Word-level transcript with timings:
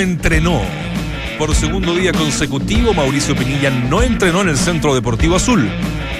entrenó. 0.00 0.60
Por 1.38 1.54
segundo 1.54 1.94
día 1.94 2.12
consecutivo, 2.12 2.92
Mauricio 2.92 3.34
Pinilla 3.34 3.70
no 3.70 4.02
entrenó 4.02 4.42
en 4.42 4.48
el 4.48 4.56
Centro 4.56 4.94
Deportivo 4.94 5.36
Azul. 5.36 5.70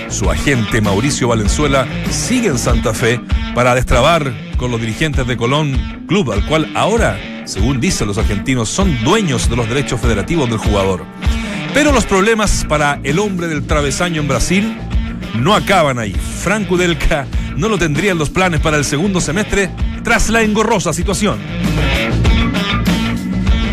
Su 0.09 0.31
agente 0.31 0.81
Mauricio 0.81 1.29
Valenzuela 1.29 1.87
sigue 2.11 2.49
en 2.49 2.59
Santa 2.59 2.95
Fe 2.95 3.21
para 3.55 3.75
destrabar 3.75 4.33
con 4.57 4.71
los 4.71 4.81
dirigentes 4.81 5.27
de 5.27 5.37
Colón, 5.37 6.05
club 6.07 6.33
al 6.33 6.45
cual 6.47 6.71
ahora, 6.75 7.19
según 7.45 7.81
dicen 7.81 8.07
los 8.07 8.19
argentinos, 8.19 8.69
son 8.69 9.03
dueños 9.05 9.49
de 9.49 9.57
los 9.57 9.69
derechos 9.69 10.01
federativos 10.01 10.49
del 10.49 10.59
jugador. 10.59 11.05
Pero 11.75 11.93
los 11.93 12.05
problemas 12.05 12.65
para 12.69 13.01
el 13.05 13.19
hombre 13.19 13.47
del 13.49 13.67
travesaño 13.67 14.21
en 14.21 14.29
Brasil 14.29 14.77
no 15.39 15.55
acaban 15.55 15.99
ahí. 15.99 16.13
Franco 16.13 16.77
Delca 16.77 17.27
no 17.57 17.69
lo 17.69 17.79
tendría 17.79 18.13
en 18.13 18.19
los 18.19 18.31
planes 18.31 18.61
para 18.61 18.77
el 18.77 18.85
segundo 18.85 19.21
semestre 19.21 19.71
tras 20.03 20.29
la 20.31 20.43
engorrosa 20.43 20.93
situación. 20.93 21.39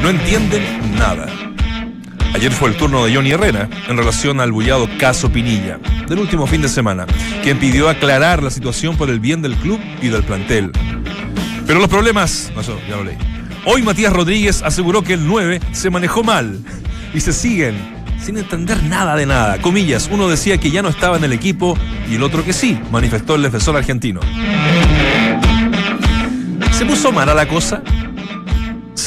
No 0.07 0.11
entienden 0.11 0.63
nada. 0.97 1.27
Ayer 2.33 2.49
fue 2.53 2.69
el 2.69 2.77
turno 2.77 3.05
de 3.05 3.13
Johnny 3.13 3.31
Herrera 3.31 3.67
en 3.89 3.97
relación 3.97 4.39
al 4.39 4.53
bullado 4.53 4.87
caso 4.97 5.29
Pinilla 5.29 5.79
del 6.07 6.19
último 6.19 6.47
fin 6.47 6.61
de 6.61 6.69
semana, 6.69 7.05
quien 7.43 7.59
pidió 7.59 7.89
aclarar 7.89 8.41
la 8.41 8.49
situación 8.49 8.95
por 8.95 9.09
el 9.09 9.19
bien 9.19 9.41
del 9.41 9.57
club 9.57 9.81
y 10.01 10.07
del 10.07 10.23
plantel. 10.23 10.71
Pero 11.65 11.79
los 11.79 11.89
problemas, 11.89 12.53
no, 12.55 12.61
ya 12.61 12.95
lo 12.95 13.03
leí. 13.03 13.17
Hoy 13.65 13.81
Matías 13.81 14.13
Rodríguez 14.13 14.63
aseguró 14.63 15.01
que 15.01 15.11
el 15.11 15.27
9 15.27 15.59
se 15.73 15.89
manejó 15.89 16.23
mal 16.23 16.57
y 17.13 17.19
se 17.19 17.33
siguen 17.33 17.75
sin 18.17 18.37
entender 18.37 18.81
nada 18.83 19.17
de 19.17 19.25
nada. 19.25 19.57
Comillas, 19.57 20.07
uno 20.09 20.29
decía 20.29 20.57
que 20.57 20.71
ya 20.71 20.81
no 20.81 20.87
estaba 20.87 21.17
en 21.17 21.25
el 21.25 21.33
equipo 21.33 21.77
y 22.09 22.15
el 22.15 22.23
otro 22.23 22.45
que 22.45 22.53
sí, 22.53 22.79
manifestó 22.93 23.35
el 23.35 23.41
defensor 23.41 23.75
argentino. 23.75 24.21
¿Se 26.71 26.85
puso 26.85 27.11
mala 27.11 27.33
la 27.33 27.45
cosa? 27.45 27.83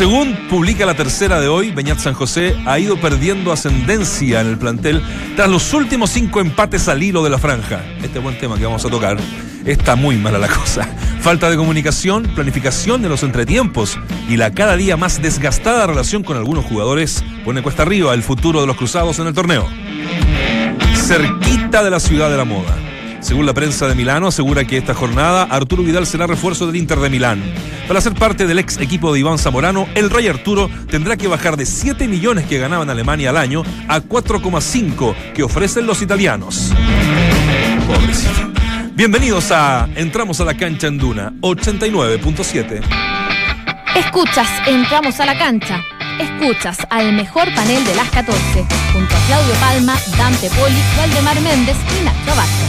Según 0.01 0.35
publica 0.49 0.87
la 0.87 0.95
tercera 0.95 1.43
de 1.43 1.49
hoy, 1.49 1.73
Beñat 1.73 1.99
San 1.99 2.15
José 2.15 2.57
ha 2.65 2.79
ido 2.79 2.99
perdiendo 2.99 3.53
ascendencia 3.53 4.41
en 4.41 4.47
el 4.47 4.57
plantel 4.57 5.03
tras 5.37 5.51
los 5.51 5.75
últimos 5.75 6.09
cinco 6.09 6.41
empates 6.41 6.89
al 6.89 7.03
hilo 7.03 7.23
de 7.23 7.29
la 7.29 7.37
franja. 7.37 7.85
Este 8.03 8.19
buen 8.19 8.39
tema 8.39 8.57
que 8.57 8.65
vamos 8.65 8.83
a 8.87 8.89
tocar. 8.89 9.19
Está 9.67 9.97
muy 9.97 10.17
mala 10.17 10.39
la 10.39 10.49
cosa. 10.49 10.89
Falta 11.21 11.51
de 11.51 11.59
comunicación, 11.59 12.23
planificación 12.35 13.03
de 13.03 13.11
los 13.11 13.23
entretiempos 13.25 13.99
y 14.27 14.39
la 14.39 14.53
cada 14.55 14.75
día 14.79 14.97
más 14.97 15.21
desgastada 15.21 15.87
relación 15.87 16.23
con 16.23 16.39
algunos 16.39 16.65
jugadores 16.65 17.23
pone 17.45 17.61
cuesta 17.61 17.83
arriba 17.83 18.15
el 18.15 18.23
futuro 18.23 18.63
de 18.63 18.67
los 18.67 18.79
cruzados 18.79 19.19
en 19.19 19.27
el 19.27 19.35
torneo. 19.35 19.69
Cerquita 20.95 21.85
de 21.85 21.91
la 21.91 22.01
ciudad 22.01 22.31
de 22.31 22.39
la 22.39 22.47
moda. 22.47 22.75
Según 23.21 23.45
la 23.45 23.53
prensa 23.53 23.87
de 23.87 23.95
Milano, 23.95 24.29
asegura 24.29 24.65
que 24.65 24.79
esta 24.79 24.95
jornada 24.95 25.43
Arturo 25.45 25.83
Vidal 25.83 26.07
será 26.07 26.27
refuerzo 26.27 26.67
del 26.67 26.77
Inter 26.77 26.99
de 27.01 27.11
Milán. 27.11 27.43
Para 27.87 28.01
ser 28.01 28.15
parte 28.15 28.47
del 28.47 28.59
ex 28.59 28.79
equipo 28.79 29.13
de 29.13 29.21
Iván 29.21 29.39
Zamorano, 29.39 29.87
el 29.95 30.11
Rey 30.11 30.27
Arturo 30.27 30.71
tendrá 30.89 31.17
que 31.17 31.29
bajar 31.29 31.57
de 31.57 31.67
7 31.67 32.09
millones 32.09 32.47
que 32.47 32.59
ganaba 32.59 32.83
en 32.83 32.91
Alemania 32.91 33.31
al 33.31 33.37
año 33.37 33.63
a 33.89 34.01
4,5 34.01 35.15
que 35.35 35.43
ofrecen 35.43 35.87
los 35.87 36.01
italianos. 36.01 36.73
Bienvenidos 38.95 39.51
a 39.53 39.89
Entramos 39.97 40.41
a 40.41 40.45
la 40.45 40.55
cancha 40.55 40.87
en 40.87 40.99
Duna 40.99 41.33
89.7. 41.41 42.81
Escuchas, 43.97 44.49
entramos 44.67 45.21
a 45.21 45.27
la 45.27 45.37
cancha. 45.37 45.83
Escuchas 46.21 46.79
al 46.91 47.13
mejor 47.13 47.53
panel 47.55 47.85
de 47.85 47.95
las 47.95 48.09
14, 48.11 48.67
junto 48.93 49.17
a 49.17 49.27
Claudio 49.27 49.55
Palma, 49.55 49.95
Dante 50.19 50.51
Poli, 50.51 50.83
Valdemar 50.97 51.41
Méndez 51.41 51.77
y 51.99 52.05
Nacho 52.05 52.33
Abajo. 52.33 52.60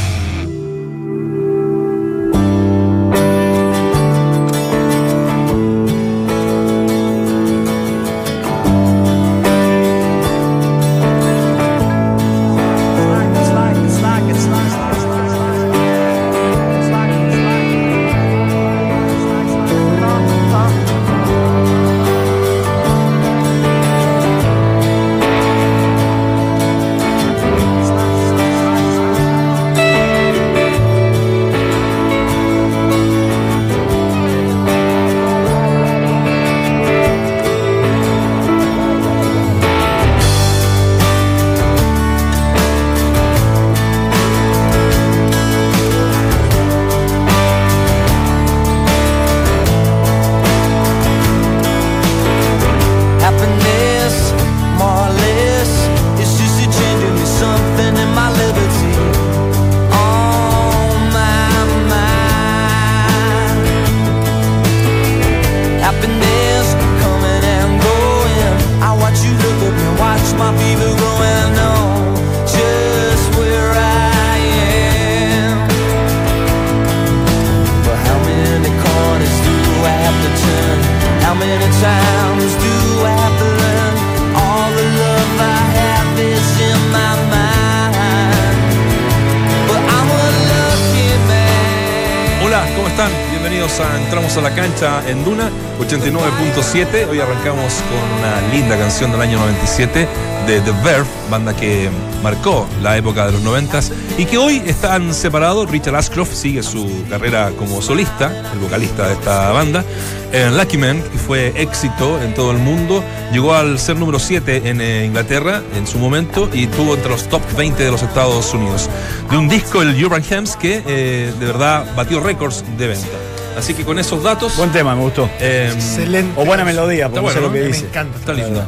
Entramos 93.80 94.36
a 94.36 94.42
la 94.42 94.54
cancha 94.54 95.02
en 95.08 95.24
Duna 95.24 95.50
89.7. 95.80 97.08
Hoy 97.10 97.22
arrancamos 97.22 97.74
con 97.90 98.20
una 98.20 98.54
linda 98.54 98.78
canción 98.78 99.14
del 99.14 99.22
año 99.22 99.40
97 99.40 100.08
de 100.46 100.60
The 100.60 100.72
Verve, 100.84 101.08
banda 101.30 101.56
que 101.56 101.90
marcó 102.22 102.68
la 102.82 102.98
época 102.98 103.28
de 103.28 103.32
los 103.32 103.42
90 103.42 103.80
y 104.18 104.26
que 104.26 104.38
hoy 104.38 104.62
están 104.66 105.14
separados. 105.14 105.72
Richard 105.72 105.96
Ashcroft 105.96 106.34
sigue 106.34 106.64
su 106.64 107.06
carrera 107.10 107.52
como 107.58 107.82
solista, 107.82 108.52
el 108.52 108.60
vocalista 108.60 109.08
de 109.08 109.14
esta 109.14 109.52
banda. 109.54 109.86
En 110.34 110.58
Lucky 110.58 110.78
Man, 110.78 111.02
que 111.02 111.18
fue 111.18 111.54
éxito 111.56 112.22
en 112.22 112.34
todo 112.34 112.52
el 112.52 112.58
mundo, 112.58 113.02
llegó 113.32 113.56
al 113.56 113.80
ser 113.80 113.96
número 113.96 114.20
7 114.20 114.64
en 114.66 114.82
eh, 114.82 115.06
Inglaterra 115.06 115.62
en 115.78 115.88
su 115.88 115.98
momento 115.98 116.50
y 116.54 116.66
estuvo 116.66 116.96
entre 116.96 117.10
los 117.10 117.30
top 117.30 117.42
20 117.56 117.82
de 117.82 117.90
los 117.90 118.04
Estados 118.04 118.54
Unidos. 118.54 118.90
De 119.30 119.38
un 119.38 119.48
disco, 119.48 119.82
el 119.82 120.04
Urban 120.04 120.24
Hymns, 120.24 120.58
que 120.58 120.84
eh, 120.86 121.34
de 121.40 121.46
verdad 121.46 121.86
batió 121.96 122.20
récords 122.20 122.66
de 122.78 122.88
venta. 122.88 123.31
Así 123.62 123.76
que 123.76 123.84
con 123.86 124.00
esos 124.00 124.24
datos. 124.24 124.58
Buen 124.58 124.72
tema, 124.72 124.96
me 124.96 125.04
gustó. 125.04 125.30
eh, 125.40 125.70
Excelente. 125.72 126.34
O 126.36 126.44
buena 126.46 126.66
melodía, 126.66 127.06
Está 127.06 127.22
porque 127.22 127.36
bueno, 127.36 127.42
no 127.42 127.48
sé 127.48 127.48
lo 127.48 127.54
que 127.54 127.60
Me 127.62 127.68
dice. 127.68 127.86
encanta. 127.86 128.18
Está 128.18 128.34
lindo. 128.34 128.64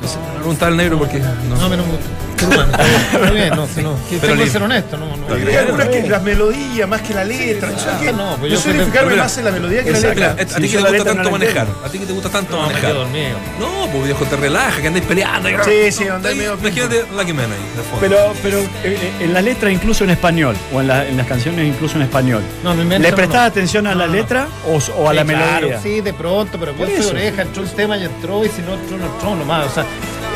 No 0.00 0.08
sé, 0.08 0.18
me 0.18 0.38
pregunta 0.38 0.66
al 0.68 0.76
negro 0.76 0.98
porque. 0.98 1.18
No, 1.18 1.56
No, 1.56 1.68
me 1.68 1.76
no 1.76 1.82
me 1.82 1.90
gusta. 1.90 2.06
Pero 2.40 2.56
bueno, 2.56 2.72
está 2.72 3.30
bien, 3.30 3.50
no, 3.56 3.66
si 3.66 3.82
no. 3.82 3.94
que 4.08 4.16
Pero 4.18 4.32
tengo 4.32 4.44
que 4.44 4.50
ser 4.50 4.62
honesto, 4.62 4.96
no, 4.96 5.16
no. 5.16 5.26
algunas 5.34 5.88
que 5.88 6.08
las 6.08 6.22
melodías 6.22 6.88
más 6.88 7.02
que 7.02 7.14
la 7.14 7.24
letra. 7.24 7.68
yo 7.70 7.76
Ah, 7.90 7.98
que- 8.00 8.12
no, 8.12 8.36
pues 8.38 8.52
yo 8.52 8.58
yo 8.58 8.62
soy 8.62 8.72
fijarme 8.84 9.16
más 9.16 9.38
en 9.38 9.44
la 9.44 9.50
melodía 9.50 9.84
que 9.84 9.90
la 9.92 10.00
letra. 10.00 10.30
a 10.32 10.36
ti 10.36 10.62
que 10.62 10.68
yo 10.68 10.84
te 10.84 10.90
gusta 10.98 11.14
tanto 11.14 11.30
manejar. 11.30 11.66
A 11.84 11.88
ti 11.88 11.98
que 11.98 12.06
te 12.06 12.12
gusta 12.12 12.28
tanto 12.30 12.60
manejar. 12.60 12.94
No, 12.94 13.88
pues 13.92 14.04
viejo, 14.04 14.24
te 14.24 14.36
relaja, 14.36 14.80
que 14.80 14.86
andáis 14.88 15.04
peleando. 15.06 15.48
Sí, 15.64 15.92
sí, 15.92 16.08
andáis 16.08 16.36
medio- 16.36 16.56
Imagínate 16.60 17.04
Lucky 17.16 17.32
Man 17.32 17.46
ahí, 17.46 17.76
de 17.76 17.82
fondo. 17.82 18.00
Pero, 18.00 18.32
pero 18.42 18.58
eh, 18.84 19.12
en 19.20 19.32
las 19.32 19.42
letras 19.44 19.72
incluso 19.72 20.04
en 20.04 20.10
español, 20.10 20.56
o 20.72 20.80
en, 20.80 20.86
la- 20.88 21.06
en 21.06 21.16
las 21.16 21.26
canciones 21.26 21.66
incluso 21.66 21.96
en 21.96 22.02
español. 22.02 22.42
No, 22.62 22.74
me 22.74 22.82
invento, 22.82 23.08
¿Le 23.08 23.14
prestás 23.14 23.48
atención 23.50 23.86
a 23.86 23.94
la 23.94 24.06
letra 24.06 24.46
o, 24.66 24.78
o 25.02 25.08
a 25.08 25.14
la 25.14 25.24
melodía? 25.24 25.80
Sí, 25.82 26.00
de 26.00 26.12
pronto, 26.12 26.58
pero 26.58 26.74
yo 26.76 26.86
soy 27.02 27.06
oreja, 27.12 27.42
entró 27.42 27.62
el 27.62 27.70
tema 27.70 27.96
y 27.96 28.04
entró, 28.04 28.44
y 28.44 28.48
si 28.48 28.62
no 28.62 28.74
entró, 28.74 28.96
no 28.98 29.06
entró 29.06 29.34
nomás. 29.36 29.66
O 29.66 29.74
sea, 29.74 29.84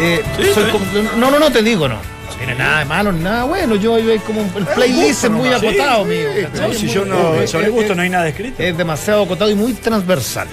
eh, 0.00 0.23
Sí, 0.37 0.44
soy 0.55 0.64
sí. 0.64 0.70
como, 0.70 0.85
no, 1.17 1.31
no, 1.31 1.38
no 1.38 1.50
te 1.50 1.62
digo, 1.62 1.88
no. 1.88 1.94
No 1.96 2.35
tiene 2.38 2.55
nada 2.55 2.81
de 2.81 2.85
malo, 2.87 3.12
ni 3.12 3.23
nada 3.23 3.44
bueno. 3.44 3.76
Yo 3.76 3.94
hay 3.96 4.19
como 4.26 4.41
el 4.43 4.64
playlist 4.67 5.25
es 5.25 5.31
muy 5.31 5.49
nomás. 5.49 5.62
acotado, 5.62 6.02
Sí, 6.05 6.08
mío. 6.11 6.29
si 6.75 6.87
Es 6.87 6.93
yo 6.93 7.05
no, 7.05 7.46
sobre 7.46 7.69
gusto 7.69 7.94
no 7.94 8.02
hay 8.02 8.08
nada 8.11 8.29
escrito. 8.29 8.62
Es 8.62 8.76
demasiado 8.76 9.23
acotado 9.25 9.50
y 9.50 9.55
muy 9.55 9.73
transversal. 9.75 10.49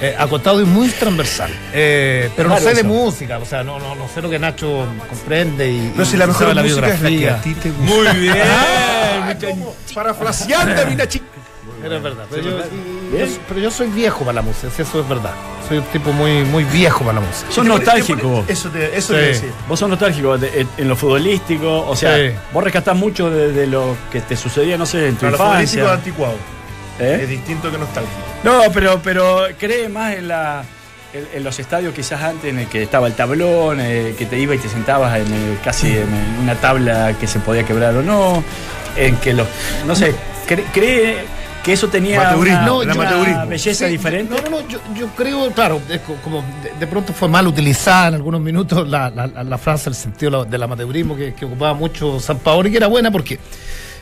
Eh, 0.00 0.16
acotado 0.18 0.60
y 0.60 0.64
muy 0.64 0.88
transversal. 0.88 1.50
Eh, 1.72 2.28
pero 2.34 2.48
no 2.48 2.58
sé 2.58 2.74
de 2.74 2.82
música, 2.82 3.38
o 3.38 3.44
sea, 3.44 3.62
no, 3.62 3.78
no, 3.78 3.94
no 3.94 4.08
sé 4.12 4.20
lo 4.20 4.28
que 4.28 4.38
Nacho 4.38 4.84
comprende 5.08 5.70
y. 5.70 5.92
No, 5.94 6.04
si 6.04 6.16
la 6.16 6.26
mejor 6.26 6.46
música 6.54 6.88
es 6.88 7.02
la 7.02 7.08
que 7.08 7.16
biografía. 7.16 7.34
a 7.36 7.40
ti 7.42 7.54
te 7.54 7.70
gusta. 7.70 7.84
Muy 7.94 8.06
bien. 8.20 8.36
Parafraseando, 9.94 10.86
mi 10.86 10.94
Nachi. 10.96 11.22
Pero 11.82 11.96
es 11.96 12.02
verdad. 12.02 12.24
Pero 12.30 12.42
yo, 12.42 12.56
pero 13.48 13.60
yo 13.60 13.70
soy 13.70 13.88
viejo 13.88 14.20
para 14.20 14.34
la 14.36 14.42
música, 14.42 14.70
si 14.74 14.82
eso 14.82 15.00
es 15.00 15.08
verdad. 15.08 15.32
Soy 15.68 15.78
un 15.78 15.84
tipo 15.84 16.12
muy, 16.12 16.44
muy 16.44 16.64
viejo 16.64 17.00
para 17.04 17.14
la 17.20 17.26
música. 17.26 17.50
Sos 17.50 17.64
nostálgico 17.66 18.28
vos. 18.28 18.44
Eso 18.48 18.68
te, 18.70 18.96
eso 18.96 19.08
Sí. 19.14 19.20
te 19.20 19.26
decía. 19.26 19.48
Vos 19.68 19.78
sos 19.78 19.88
nostálgico 19.88 20.38
de- 20.38 20.60
en, 20.62 20.68
en 20.78 20.88
lo 20.88 20.96
futbolístico, 20.96 21.86
o 21.86 21.94
sea, 21.96 22.16
Sí. 22.16 22.34
vos 22.52 22.62
rescatás 22.64 22.96
mucho 22.96 23.30
de, 23.30 23.52
de 23.52 23.66
lo 23.66 23.96
que 24.10 24.20
te 24.20 24.36
sucedía, 24.36 24.76
no 24.78 24.86
sé, 24.86 25.08
en 25.08 25.14
tu 25.14 25.20
Pero 25.20 25.32
lo 25.32 25.38
futbolístico 25.38 25.84
es 25.84 25.90
infancia. 25.90 25.94
anticuado. 26.10 26.34
¿Eh? 26.98 27.18
Es 27.22 27.28
distinto 27.28 27.70
que 27.70 27.78
nostálgico. 27.78 28.16
No, 28.44 28.60
pero, 28.72 29.00
pero 29.02 29.46
cree 29.58 29.88
más 29.88 30.14
en 30.14 30.28
la 30.28 30.64
en, 31.14 31.28
en 31.34 31.44
los 31.44 31.58
estadios 31.58 31.92
quizás 31.94 32.22
antes 32.22 32.50
en 32.50 32.58
el 32.60 32.66
que 32.68 32.82
estaba 32.84 33.06
el 33.06 33.12
tablón, 33.14 33.80
eh, 33.80 34.14
que 34.16 34.24
te 34.24 34.38
iba 34.38 34.54
y 34.54 34.58
te 34.58 34.68
sentabas 34.68 35.18
en 35.18 35.26
el- 35.32 35.58
casi 35.62 35.88
en 35.96 36.08
una 36.42 36.54
tabla 36.54 37.14
que 37.20 37.26
se 37.26 37.38
podía 37.38 37.64
quebrar 37.64 37.94
o 37.96 38.02
no, 38.02 38.42
en 38.96 39.16
que 39.16 39.32
los 39.34 39.46
no 39.86 39.94
sé, 39.94 40.14
cre- 40.48 40.64
cree 40.72 41.18
que 41.64 41.72
eso 41.72 41.88
tenía 41.88 42.20
una, 42.36 42.62
No, 42.66 42.82
yo- 42.82 42.90
una 43.00 43.44
belleza 43.44 43.86
Sí, 43.86 43.92
diferente. 43.92 44.34
No, 44.34 44.42
no, 44.50 44.60
no, 44.60 44.68
yo, 44.68 44.78
yo 44.98 45.06
creo, 45.16 45.50
claro, 45.52 45.80
es 45.88 46.00
como 46.22 46.42
de, 46.62 46.72
de 46.78 46.86
pronto 46.86 47.12
fue 47.12 47.28
mal 47.28 47.46
utilizada 47.46 48.08
en 48.08 48.14
algunos 48.14 48.40
minutos 48.40 48.88
la, 48.88 49.10
la- 49.10 49.58
frase, 49.58 49.88
el 49.90 49.94
sentido 49.94 50.30
de 50.30 50.38
la- 50.38 50.44
del 50.50 50.62
amateurismo 50.62 51.16
que, 51.16 51.34
que 51.34 51.44
ocupaba 51.44 51.74
mucho 51.74 52.18
San 52.20 52.38
Paolo 52.38 52.68
y 52.68 52.72
que 52.72 52.78
era 52.78 52.88
buena 52.88 53.10
porque 53.10 53.38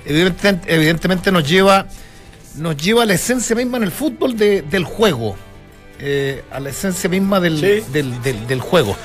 evidentemente, 0.07 0.75
evidentemente 0.75 1.31
nos 1.33 1.49
lleva 1.49 1.87
nos 2.57 2.77
lleva 2.77 3.05
a 3.05 3.07
la 3.07 3.15
esencia 3.15 3.55
misma 3.55 3.77
en 3.77 3.85
el 3.85 3.93
fútbol 3.93 4.37
de- 4.37 4.63
del 4.63 4.83
juego, 4.85 5.37
eh, 6.01 6.43
a 6.51 6.59
la 6.59 6.71
esencia 6.71 7.09
misma 7.09 7.39
del, 7.39 7.59
Sí. 7.61 7.93
del, 7.93 8.21
del- 8.23 8.47
del 8.47 8.61
juego. 8.61 8.97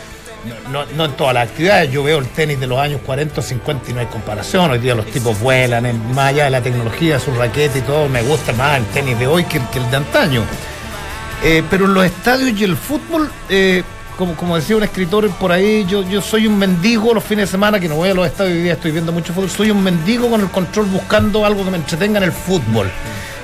No, 0.71 0.85
no- 0.95 1.05
en 1.05 1.11
todas 1.13 1.33
las 1.33 1.49
actividades, 1.49 1.91
yo 1.91 2.03
veo 2.03 2.19
el 2.19 2.27
tenis 2.27 2.59
de 2.59 2.67
los 2.67 2.77
años 2.79 3.01
40 3.05 3.39
o 3.39 3.43
50 3.43 3.91
y 3.91 3.93
no 3.93 3.99
hay 3.99 4.05
comparación. 4.07 4.71
Hoy 4.71 4.79
día 4.79 4.93
los 4.95 5.05
tipos 5.07 5.39
vuelan, 5.39 6.13
más 6.13 6.27
allá 6.29 6.45
de 6.45 6.49
la 6.51 6.61
tecnología, 6.61 7.19
su 7.19 7.31
raqueta 7.33 7.77
y 7.77 7.81
todo, 7.81 8.07
me 8.09 8.21
gusta 8.21 8.53
más 8.53 8.77
el 8.77 8.85
tenis 8.87 9.17
de 9.17 9.27
hoy 9.27 9.43
que, 9.45 9.57
el- 9.57 9.89
de 9.91 9.97
antaño. 9.97 10.43
Eh, 11.43 11.63
pero 11.69 11.85
en 11.85 11.93
los 11.93 12.05
estadios 12.05 12.59
y 12.59 12.63
el 12.63 12.75
fútbol, 12.77 13.29
eh, 13.49 13.83
como, 14.17 14.55
decía 14.55 14.77
un 14.77 14.83
escritor 14.83 15.29
por 15.31 15.51
ahí, 15.51 15.85
yo, 15.89 16.01
yo 16.03 16.21
soy 16.21 16.47
un 16.47 16.57
mendigo 16.57 17.13
los 17.13 17.23
fines 17.23 17.47
de 17.47 17.51
semana, 17.51 17.79
que 17.79 17.89
no 17.89 17.95
voy 17.95 18.09
a 18.09 18.13
los 18.13 18.25
estadios 18.25 18.55
hoy 18.55 18.63
día, 18.63 18.73
estoy 18.73 18.91
viendo 18.91 19.11
mucho 19.11 19.33
fútbol, 19.33 19.49
soy 19.49 19.71
un 19.71 19.83
mendigo 19.83 20.29
con 20.29 20.39
el 20.41 20.47
control 20.49 20.85
buscando 20.85 21.45
algo 21.45 21.65
que 21.65 21.71
me 21.71 21.77
entretenga 21.77 22.17
en 22.19 22.23
el 22.23 22.31
fútbol. 22.31 22.89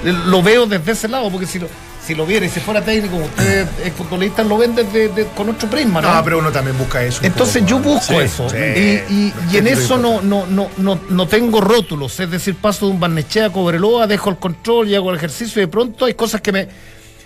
Lo 0.03 0.41
veo 0.41 0.65
desde 0.65 0.93
ese 0.93 1.07
lado, 1.09 1.29
porque 1.29 1.45
si 1.45 1.59
lo, 1.59 1.67
si 2.05 2.15
lo 2.15 2.25
viera 2.25 2.45
y 2.45 2.49
si 2.49 2.59
fuera 2.59 2.81
técnico, 2.81 3.17
ustedes 3.17 3.67
futbolistas, 3.95 4.45
lo 4.47 4.57
ven 4.57 4.73
desde, 4.75 5.09
de- 5.09 5.25
con 5.27 5.49
otro 5.49 5.69
prisma, 5.69 6.01
¿no? 6.01 6.13
No, 6.13 6.23
pero 6.23 6.39
uno 6.39 6.51
también 6.51 6.77
busca 6.77 7.03
eso. 7.03 7.19
Entonces 7.23 7.61
poco, 7.61 7.69
yo 7.69 7.79
busco 7.79 8.13
Sí, 8.13 8.15
eso. 8.15 8.49
sí. 8.49 8.57
Y, 8.57 9.13
y- 9.13 9.33
y 9.51 9.57
en 9.57 9.67
eso 9.67 9.97
no, 9.97 10.21
no, 10.21 10.45
no, 10.47 10.69
no, 10.77 10.99
no 11.09 11.27
tengo 11.27 11.61
rótulos. 11.61 12.19
Es 12.19 12.29
decir, 12.31 12.55
paso 12.55 12.87
de 12.87 12.93
un 12.93 12.99
Barnechea 12.99 13.45
a 13.47 13.49
Cobreloa, 13.51 14.07
dejo 14.07 14.29
el 14.31 14.37
control 14.37 14.89
y 14.89 14.95
hago 14.95 15.11
el 15.11 15.17
ejercicio 15.17 15.61
y 15.61 15.65
de 15.65 15.71
pronto 15.71 16.05
hay 16.05 16.13
cosas 16.15 16.41
que 16.41 16.51
me. 16.51 16.67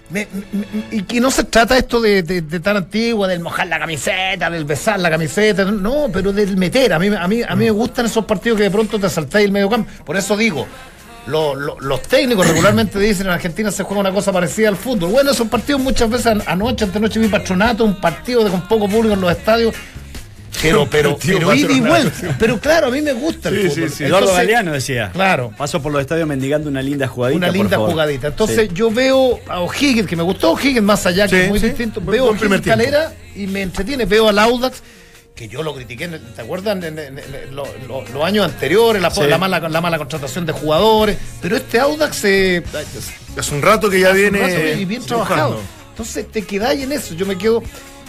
me- 0.09 0.27
me- 0.51 0.65
y 0.97 1.01
que 1.03 1.19
no 1.19 1.31
se 1.31 1.45
trata 1.45 1.75
esto 1.77 1.99
de, 2.01 2.21
de- 2.21 2.41
de 2.41 2.59
tan 2.59 2.77
antigua, 2.77 3.27
del 3.27 3.39
mojar 3.39 3.67
la 3.67 3.79
camiseta, 3.79 4.49
del 4.51 4.65
besar 4.65 4.99
la 4.99 5.09
camiseta, 5.09 5.63
no, 5.65 6.07
pero 6.13 6.31
del 6.33 6.57
meter. 6.57 6.93
A 6.93 6.99
mí, 6.99 7.07
a 7.07 7.27
mí, 7.27 7.41
a 7.41 7.55
mí 7.55 7.65
me 7.65 7.71
gustan 7.71 8.05
esos 8.05 8.23
partidos 8.25 8.57
que 8.57 8.63
de 8.65 8.71
pronto 8.71 8.99
te 8.99 9.09
saltáis 9.09 9.45
el 9.45 9.51
medio 9.51 9.67
campo. 9.69 9.89
Por 10.05 10.15
eso 10.17 10.35
digo, 10.37 10.67
lo- 11.27 11.55
lo- 11.55 11.79
los 11.79 12.01
técnicos 12.03 12.47
regularmente 12.47 12.99
dicen 12.99 13.27
en 13.27 13.33
Argentina 13.33 13.71
se 13.71 13.83
juega 13.83 14.01
una 14.01 14.11
cosa 14.11 14.31
parecida 14.31 14.69
al 14.69 14.75
fútbol. 14.77 15.11
Bueno, 15.11 15.31
esos 15.31 15.47
partidos 15.47 15.81
muchas 15.81 16.09
veces 16.09 16.27
an- 16.27 16.43
anoche, 16.45 16.85
antenoche 16.85 17.19
vi 17.19 17.27
patronato, 17.27 17.83
un 17.83 17.99
partido 17.99 18.43
de, 18.43 18.51
con 18.51 18.61
poco 18.67 18.87
público 18.87 19.13
en 19.15 19.21
los 19.21 19.31
estadios. 19.31 19.73
Pero, 20.61 20.87
pero, 20.91 21.17
pero 21.23 21.53
ida 21.53 21.63
y 21.73 21.79
Patronato. 21.81 21.89
vuelta. 21.89 22.35
Pero 22.39 22.59
claro, 22.59 22.87
a 22.87 22.91
mí 22.91 23.01
me 23.01 23.13
gusta 23.13 23.49
el 23.49 23.55
Sí, 23.63 23.69
fútbol. 23.69 23.89
sí, 23.89 23.95
sí. 23.97 24.03
Eduardo 24.05 24.33
Galeano 24.33 24.71
decía. 24.71 25.09
Claro. 25.11 25.51
Paso 25.57 25.81
por 25.81 25.91
los 25.91 25.99
estadios 26.01 26.27
mendigando 26.27 26.69
una 26.69 26.81
linda 26.81 27.07
jugadita. 27.07 27.37
Una 27.37 27.47
por 27.47 27.55
linda 27.55 27.71
favor. 27.77 27.91
jugadita. 27.91 28.27
Entonces 28.27 28.67
Sí. 28.69 28.73
yo 28.73 28.89
veo 28.89 29.39
a 29.47 29.59
O'Higgins, 29.61 30.07
que 30.07 30.15
me 30.15 30.23
gustó 30.23 30.51
O'Higgins 30.53 30.81
más 30.83 31.05
allá, 31.05 31.27
que 31.27 31.43
es 31.43 31.49
muy 31.49 31.59
sí. 31.59 31.67
distinto. 31.67 31.99
Veo 32.01 32.31
a. 32.31 32.37
Calera 32.61 33.13
y 33.35 33.47
me 33.47 33.63
entretiene. 33.63 34.05
Veo 34.05 34.29
al 34.29 34.39
Audax, 34.39 34.81
que 35.35 35.49
yo 35.49 35.61
lo 35.63 35.75
critiqué, 35.75 36.07
¿te 36.07 36.41
acuerdas? 36.41 36.77
En, 36.77 36.97
en- 36.97 37.19
en 37.19 37.55
lo- 37.55 37.67
lo- 37.87 38.07
los 38.07 38.23
años 38.23 38.45
anteriores, 38.45 39.01
la, 39.01 39.11
Sí. 39.11 39.21
la 39.27 39.37
mala, 39.37 39.59
la 39.59 39.81
mala 39.81 39.97
contratación 39.97 40.45
de 40.45 40.53
jugadores. 40.53 41.17
Pero 41.41 41.57
este 41.57 41.77
Audax 41.79 42.23
eh, 42.23 42.63
Hace 43.37 43.53
un 43.53 43.61
rato 43.61 43.89
que 43.89 43.99
ya 43.99 44.11
viene. 44.13 44.39
rato 44.39 44.79
y 44.79 44.85
bien 44.85 45.05
trabajado. 45.05 45.59
Entonces 45.89 46.31
te 46.31 46.43
quedáis 46.43 46.83
en 46.83 46.93
eso. 46.93 47.13
Yo 47.15 47.25
me 47.25 47.37
quedo. 47.37 47.61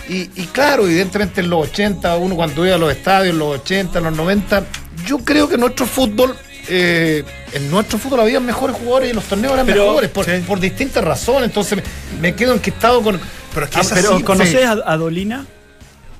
Y, 0.08 0.30
y 0.40 0.46
claro, 0.52 0.84
evidentemente 0.86 1.40
en 1.40 1.50
los 1.50 1.68
80, 1.68 2.16
uno 2.16 2.36
cuando 2.36 2.64
iba 2.64 2.76
a 2.76 2.78
los 2.78 2.92
estadios, 2.92 3.32
en 3.32 3.40
los 3.40 3.58
80, 3.60 3.98
en 3.98 4.04
los 4.04 4.16
90, 4.16 4.64
yo 5.04 5.18
creo 5.18 5.48
que 5.48 5.58
nuestro 5.58 5.84
fútbol, 5.84 6.36
eh, 6.68 7.24
en 7.52 7.68
nuestro 7.72 7.98
fútbol 7.98 8.20
había 8.20 8.38
mejores 8.38 8.76
jugadores 8.76 9.08
y 9.08 9.10
en 9.10 9.16
los 9.16 9.24
torneos 9.24 9.52
eran 9.54 9.66
Pero- 9.66 9.86
mejores 9.88 10.10
por, 10.10 10.24
sí. 10.26 10.30
por 10.46 10.60
distintas 10.60 11.02
razones. 11.02 11.44
Entonces 11.48 11.78
me, 11.78 12.20
me 12.20 12.34
quedo 12.36 12.54
enquistado 12.54 13.02
con. 13.02 13.18
Pero 13.52 13.66
es 13.66 13.72
que 13.72 13.78
Ah, 13.78 13.82
es 13.82 13.88
Pero 13.88 14.14
así, 14.14 14.22
¿conocés 14.22 14.50
sí. 14.52 14.58
a, 14.64 14.76
a 14.86 14.96
Dolina? 14.96 15.44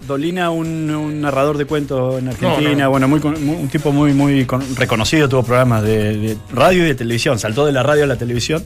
Dolina, 0.07 0.51
un, 0.51 0.91
un 0.91 1.21
narrador 1.21 1.59
de 1.59 1.65
cuentos 1.65 2.19
en 2.21 2.29
Argentina, 2.29 2.71
No, 2.73 2.79
no. 2.85 2.91
bueno, 2.91 3.09
muy, 3.09 3.21
un 3.21 3.69
tipo 3.69 3.93
muy, 3.93 4.13
muy 4.13 4.45
con- 4.45 4.77
reconocido, 4.77 5.29
tuvo 5.29 5.43
programas 5.43 5.83
de, 5.83 6.17
de 6.17 6.37
radio 6.53 6.85
y 6.85 6.87
de 6.89 6.95
televisión, 6.95 7.39
saltó 7.39 7.67
de 7.67 7.73
la 7.73 7.83
radio 7.83 8.05
a 8.05 8.07
la 8.07 8.17
televisión 8.17 8.65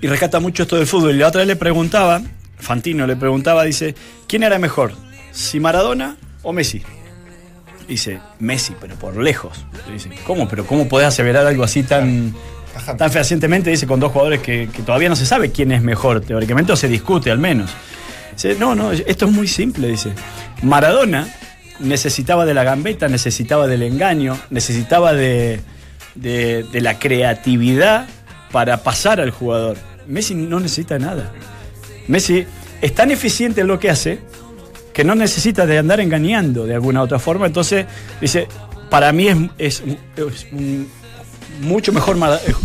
y 0.00 0.06
rescata 0.06 0.40
mucho 0.40 0.62
esto 0.64 0.76
del 0.76 0.86
fútbol. 0.86 1.14
Y 1.14 1.18
la 1.18 1.28
otra 1.28 1.40
vez 1.40 1.48
le 1.48 1.56
preguntaba, 1.56 2.22
Fantino 2.58 3.06
le 3.06 3.16
preguntaba, 3.16 3.64
dice, 3.64 3.94
¿quién 4.26 4.42
era 4.42 4.58
mejor? 4.58 4.92
¿Si 5.32 5.58
Maradona 5.60 6.16
o 6.42 6.52
Messi? 6.52 6.82
Dice, 7.88 8.20
Messi, 8.38 8.74
pero 8.80 8.94
por 8.96 9.16
lejos. 9.16 9.64
Le 9.88 9.94
Dice, 9.94 10.10
¿cómo? 10.26 10.48
¿Pero 10.48 10.64
cómo 10.66 10.88
podés 10.88 11.08
aseverar 11.08 11.46
algo 11.46 11.64
así 11.64 11.82
tan, 11.82 12.32
tan 12.96 13.10
fehacientemente? 13.10 13.70
Dice, 13.70 13.86
con 13.86 13.98
dos 14.00 14.12
jugadores 14.12 14.40
que, 14.40 14.68
que 14.72 14.82
todavía 14.82 15.08
no 15.08 15.16
se 15.16 15.26
sabe 15.26 15.50
quién 15.50 15.72
es 15.72 15.82
mejor, 15.82 16.20
teóricamente, 16.20 16.72
o 16.72 16.76
se 16.76 16.88
discute 16.88 17.30
al 17.30 17.38
menos. 17.38 17.70
Dice, 18.32 18.56
no, 18.58 18.74
no, 18.74 18.92
esto 18.92 19.26
es 19.26 19.32
muy 19.32 19.46
simple, 19.48 19.88
dice. 19.88 20.12
Maradona 20.62 21.28
necesitaba 21.80 22.44
de 22.44 22.54
la 22.54 22.64
gambeta, 22.64 23.08
necesitaba 23.08 23.66
del 23.66 23.82
engaño, 23.82 24.38
necesitaba 24.50 25.12
de, 25.12 25.60
la 26.72 26.98
creatividad 26.98 28.06
para 28.50 28.78
pasar 28.82 29.20
al 29.20 29.30
jugador. 29.30 29.76
Messi 30.06 30.34
no 30.34 30.60
necesita 30.60 30.98
nada. 30.98 31.32
Messi 32.08 32.46
es 32.80 32.94
tan 32.94 33.10
eficiente 33.10 33.60
en 33.60 33.66
lo 33.68 33.78
que 33.78 33.90
hace 33.90 34.20
que 34.92 35.04
no 35.04 35.14
necesita 35.14 35.64
de 35.64 35.78
andar 35.78 36.00
engañando 36.00 36.66
de 36.66 36.74
alguna 36.74 37.02
otra 37.02 37.18
forma. 37.18 37.46
Entonces, 37.46 37.86
dice, 38.20 38.46
para 38.90 39.12
mí 39.12 39.28
es, 39.58 39.82
es 40.16 40.46
un- 40.52 40.88
mucho 41.60 41.92
mejor 41.92 42.16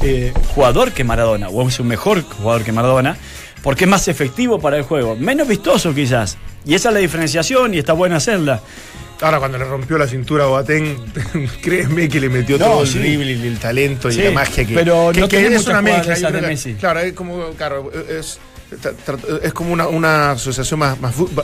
eh, 0.02 0.34
jugador 0.56 0.92
que 0.92 1.04
Maradona, 1.04 1.50
o 1.50 1.68
es 1.68 1.80
un 1.80 1.88
mejor 1.88 2.24
jugador 2.24 2.64
que 2.64 2.72
Maradona, 2.72 3.18
porque 3.64 3.86
es 3.86 3.90
más 3.90 4.08
efectivo 4.08 4.60
para 4.60 4.78
el 4.78 4.84
juego. 4.84 5.16
Menos 5.16 5.48
vistoso 5.48 5.94
quizás. 5.94 6.38
Y 6.66 6.74
esa 6.76 6.90
es 6.90 6.94
la 6.94 7.00
diferenciación 7.00 7.74
y 7.74 7.80
está 7.80 7.94
bueno 7.94 8.16
hacerla. 8.16 8.62
Ahora, 9.22 9.40
cuando 9.40 9.58
le 9.58 9.66
rompió 9.66 9.98
la 9.98 10.08
cintura 10.08 10.44
a 10.44 10.48
Boateng, 10.48 10.96
créeme 11.62 12.08
que 12.08 12.20
le 12.20 12.30
metió 12.30 12.58
No, 12.60 12.66
todo 12.66 12.84
el 12.84 12.94
drible 12.94 13.32
y 13.34 13.48
el 13.48 13.58
talento 13.58 14.12
Sí, 14.12 14.20
y 14.20 14.24
la 14.26 14.32
magia 14.32 14.66
que. 14.66 14.74
pero 14.76 15.10
que, 15.14 15.20
no 15.22 15.28
que 15.28 15.48
es 15.48 15.66
una 15.68 15.82
mezcla. 15.82 16.32
de 16.32 16.56
que-. 16.56 16.76
Claro, 16.76 17.00
es 17.00 17.14
como. 17.14 17.50
Claro, 17.52 17.92
es. 18.10 18.40
como 19.54 19.72
una, 19.74 19.88
una 19.88 20.32
asociación 20.32 20.80
más, 20.82 20.98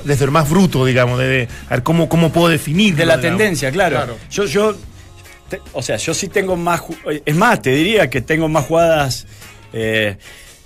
desde 0.04 0.26
lo 0.26 0.32
más 0.32 0.48
bruto, 0.50 0.86
digamos, 0.86 1.18
de, 1.20 1.28
de- 1.28 1.48
a 1.68 1.76
ver 1.76 1.84
cómo, 1.84 2.08
cómo 2.10 2.32
puedo 2.32 2.50
definir. 2.50 2.96
De 2.96 3.06
la 3.06 3.20
tendencia, 3.20 3.72
claro. 3.72 3.96
Claro. 3.96 4.18
Yo, 4.30 4.46
yo, 4.46 4.76
te- 5.50 5.62
o 5.72 5.82
sea, 5.82 5.96
yo 5.98 6.14
sí 6.14 6.28
tengo 6.28 6.56
más, 6.56 6.82
es 7.26 7.36
más, 7.36 7.62
te 7.62 7.72
diría 7.72 8.10
que 8.10 8.22
tengo 8.22 8.50
más 8.50 8.66
jugadas 8.66 9.26
eh, 9.72 10.18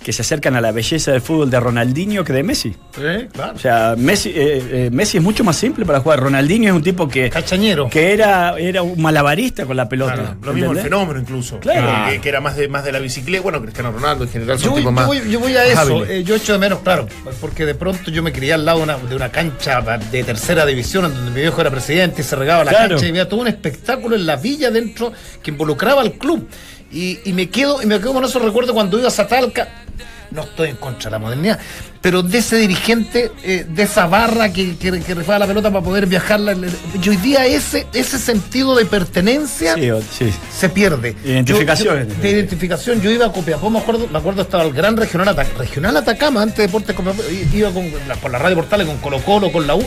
que 0.08 0.12
se 0.14 0.22
acercan 0.22 0.56
a 0.56 0.62
la 0.62 0.72
belleza 0.72 1.12
del 1.12 1.20
fútbol 1.20 1.50
de 1.50 1.60
Ronaldinho 1.60 2.24
que 2.24 2.32
de 2.32 2.42
Messi. 2.42 2.74
¿Eh? 2.98 3.28
Claro. 3.30 3.52
O 3.54 3.58
sea, 3.58 3.94
Messi, 3.94 4.30
eh, 4.30 4.86
eh, 4.86 4.88
Messi 4.90 5.18
es 5.18 5.22
mucho 5.22 5.44
más 5.44 5.54
simple 5.54 5.84
para 5.84 6.00
jugar. 6.00 6.18
Ronaldinho 6.20 6.70
es 6.70 6.74
un 6.74 6.82
tipo 6.82 7.06
que, 7.06 7.28
Cachañero. 7.28 7.90
que 7.90 8.14
era, 8.14 8.54
era 8.58 8.80
un 8.80 8.98
malabarista 9.02 9.66
con 9.66 9.76
la 9.76 9.86
pelota. 9.86 10.14
Claro, 10.14 10.36
lo 10.40 10.52
mismo 10.54 10.72
el 10.72 10.78
fenómeno 10.78 11.20
incluso. 11.20 11.60
Claro. 11.60 12.10
Que, 12.10 12.22
que 12.22 12.28
era 12.30 12.40
más 12.40 12.56
de, 12.56 12.68
más 12.68 12.84
de 12.84 12.92
la 12.92 13.00
bicicleta. 13.00 13.42
Bueno, 13.42 13.60
Cristiano 13.60 13.92
Ronaldo 13.92 14.24
en 14.24 14.30
general 14.30 14.58
son 14.58 14.70
Yo 14.70 14.76
tipos 14.76 14.84
yo 14.84 14.92
más. 14.92 15.06
voy- 15.08 15.30
yo 15.30 15.40
voy 15.40 15.54
a 15.54 15.74
más 15.74 15.84
eso, 15.86 16.06
eh, 16.06 16.24
yo 16.24 16.36
echo 16.36 16.54
de 16.54 16.58
menos, 16.58 16.78
claro, 16.78 17.06
porque 17.38 17.66
de 17.66 17.74
pronto 17.74 18.10
yo 18.10 18.22
me 18.22 18.32
crié 18.32 18.54
al 18.54 18.64
lado 18.64 18.78
de 18.78 18.84
una, 18.84 18.96
de 18.96 19.14
una 19.14 19.30
cancha 19.30 19.82
de 20.10 20.24
tercera 20.24 20.64
división 20.64 21.04
en 21.04 21.12
donde 21.12 21.32
mi 21.32 21.40
viejo 21.42 21.60
era 21.60 21.70
presidente 21.70 22.22
y 22.22 22.24
se 22.24 22.34
regaba 22.34 22.64
la 22.64 22.70
Claro. 22.70 22.88
cancha 22.94 23.04
y 23.04 23.10
había 23.10 23.28
todo 23.28 23.40
un 23.42 23.48
espectáculo 23.48 24.16
en 24.16 24.24
la 24.24 24.36
villa 24.36 24.70
dentro 24.70 25.12
que 25.42 25.50
involucraba 25.50 26.00
al 26.00 26.12
club. 26.12 26.48
Y, 26.90 27.18
y 27.26 27.34
me 27.34 27.50
quedo 27.50 27.82
y 27.82 27.84
me 27.86 27.98
quedo 27.98 28.14
con 28.14 28.24
esos 28.24 28.40
recuerdos 28.40 28.72
cuando 28.72 28.98
iba 28.98 29.08
a 29.08 29.10
Zatalca. 29.10 29.84
No 30.30 30.42
estoy 30.42 30.70
en 30.70 30.76
contra 30.76 31.04
de 31.04 31.10
la 31.12 31.18
modernidad, 31.18 31.58
pero 32.02 32.22
de 32.22 32.38
ese 32.38 32.56
dirigente, 32.56 33.32
eh, 33.42 33.64
de 33.68 33.82
esa 33.82 34.06
barra 34.06 34.52
que, 34.52 34.76
que, 34.76 34.90
la 34.90 35.46
pelota 35.46 35.70
para 35.70 35.82
poder 35.84 36.06
viajarla. 36.06 36.54
Y 37.02 37.08
hoy 37.08 37.16
día 37.16 37.46
ese, 37.46 37.86
ese 37.94 38.18
sentido 38.18 38.76
de 38.76 38.84
pertenencia 38.84 39.74
Sí, 39.74 39.90
o- 39.90 40.00
sí. 40.02 40.30
se 40.54 40.68
pierde. 40.68 41.16
Identificación. 41.24 42.08
Yo- 42.08 42.14
yo- 42.14 42.20
de 42.22 42.30
identificación. 42.30 43.00
Yo 43.00 43.10
iba 43.10 43.26
a 43.26 43.32
Copiapó, 43.32 43.70
me 43.70 43.78
acuerdo, 43.78 44.06
me 44.10 44.18
acuerdo 44.18 44.42
estaba 44.42 44.64
el 44.64 44.72
gran 44.72 44.96
regional, 44.96 45.34
regional 45.56 45.96
Atacama, 45.96 46.42
antes 46.42 46.58
de 46.58 46.62
Deportes 46.66 46.94
Copiapó, 46.94 47.22
iba 47.54 47.70
con, 47.70 47.90
por 48.20 48.30
la 48.30 48.38
radio 48.38 48.56
Portales 48.56 48.86
con 48.86 48.98
Colo 48.98 49.18
Colo, 49.22 49.50
con 49.50 49.66
la 49.66 49.74
U. 49.74 49.84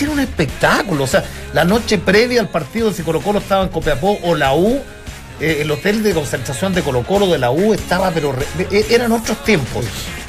Era 0.00 0.10
un 0.10 0.20
espectáculo. 0.20 1.04
O 1.04 1.06
sea, 1.06 1.22
la 1.52 1.64
noche 1.64 1.98
previa 1.98 2.40
al 2.40 2.48
partido, 2.48 2.92
si 2.92 3.02
Colo 3.02 3.20
Colo 3.20 3.38
estaba 3.40 3.62
en 3.62 3.68
Copiapó 3.68 4.18
o 4.22 4.34
la 4.34 4.54
U, 4.54 4.80
eh, 5.42 5.58
el 5.62 5.70
hotel 5.70 6.02
de 6.02 6.14
concentración 6.14 6.72
de 6.72 6.82
Colo 6.82 7.02
Colo 7.02 7.26
de 7.26 7.38
la 7.38 7.50
U 7.50 7.74
estaba, 7.74 8.10
pero 8.10 8.32
re- 8.32 8.46
e- 8.70 8.86
eran 8.90 9.12
otros 9.12 9.42
tiempos. 9.44 9.84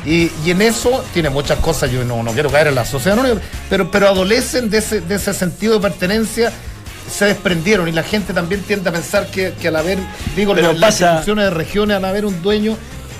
Y, 0.05 0.29
y 0.45 0.51
en 0.51 0.61
eso 0.61 1.03
tiene 1.13 1.29
muchas 1.29 1.59
cosas, 1.59 1.89
yo 1.91 2.03
no, 2.03 2.21
no 2.23 2.31
quiero 2.33 2.49
caer 2.49 2.67
en 2.67 2.75
la 2.75 2.83
sociedad 2.85 3.17
anónima, 3.17 3.39
pero, 3.69 3.89
pero 3.89 4.09
adolecen 4.09 4.69
de 4.69 4.79
ese, 4.79 4.99
de 4.99 5.15
ese 5.15 5.33
sentido 5.33 5.75
de 5.75 5.79
pertenencia, 5.79 6.51
se 7.09 7.25
desprendieron 7.25 7.87
y 7.87 7.91
la 7.93 8.03
gente 8.03 8.33
también 8.33 8.61
tiende 8.63 8.89
a 8.89 8.91
pensar 8.91 9.27
que, 9.27 9.53
que 9.61 9.67
al 9.69 9.75
haber, 9.77 9.99
digo, 10.35 10.53
Pero 10.55 10.73
las, 10.73 10.79
las 10.79 10.91
pasa- 10.95 11.05
instituciones 11.11 11.45
de 11.45 11.51
regiones, 11.51 11.97
al 11.97 12.05
haber 12.05 12.25
un 12.25 12.41
dueño, 12.41 12.75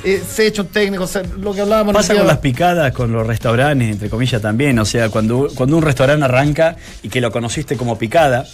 eh, 0.06 0.22
se 0.30 0.46
hecho 0.48 0.64
un 0.64 0.68
técnico, 0.70 1.06
o 1.06 1.08
sea, 1.08 1.22
lo 1.40 1.54
que 1.54 1.62
hablábamos 1.62 1.94
Pasa 1.94 2.14
con 2.14 2.28
las 2.28 2.40
picadas, 2.40 2.92
con 2.92 3.14
los 3.14 3.26
restaurantes, 3.26 3.90
entre 3.90 4.10
comillas 4.10 4.42
también. 4.42 4.78
O 4.80 4.84
sea, 4.86 5.08
cuando, 5.08 5.48
cuando 5.56 5.78
un 5.78 5.84
restaurante 5.84 6.26
arranca 6.26 6.76
y 7.02 7.08
que 7.08 7.22
lo 7.22 7.32
conociste 7.32 7.78
como 7.78 7.98
picada 7.98 8.46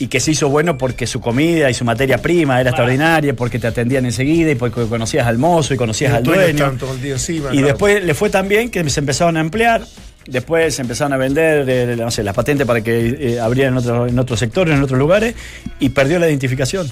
y 0.00 0.08
que 0.08 0.18
se 0.18 0.32
hizo 0.32 0.48
bueno 0.48 0.76
porque 0.78 1.06
su 1.06 1.20
comida 1.20 1.70
y 1.70 1.74
su 1.74 1.84
materia 1.84 2.18
prima 2.18 2.58
era 2.60 2.70
extraordinaria, 2.70 3.34
porque 3.36 3.58
te 3.58 3.66
atendían 3.68 4.04
enseguida 4.06 4.50
y 4.50 4.54
porque 4.56 4.82
conocías 4.86 5.26
al 5.26 5.36
mozo 5.38 5.74
y 5.74 5.76
conocías 5.76 6.14
al 6.14 6.22
dueño. 6.24 6.72
el 6.92 7.00
día 7.02 7.12
encima, 7.12 7.48
Y 7.50 7.58
claro. 7.58 7.66
después 7.68 8.02
le 8.04 8.14
fue 8.14 8.30
tan 8.30 8.48
bien 8.48 8.70
que 8.70 8.88
se 8.90 8.98
empezaron 9.00 9.36
a 9.36 9.40
emplear. 9.40 9.82
Después 10.26 10.74
se 10.74 10.82
empezaron 10.82 11.12
a 11.12 11.16
vender 11.16 11.64
eh, 11.68 11.96
no 11.96 12.10
sé, 12.10 12.22
las 12.22 12.34
patentes 12.34 12.66
para 12.66 12.80
que 12.82 13.16
eh, 13.34 13.40
abrieran 13.40 13.74
en, 13.74 13.78
otro- 13.78 14.06
en 14.06 14.18
otros 14.18 14.38
sectores, 14.38 14.74
en 14.74 14.82
otros 14.82 14.98
lugares, 14.98 15.34
y 15.78 15.90
perdió 15.90 16.18
la 16.18 16.28
identificación. 16.28 16.90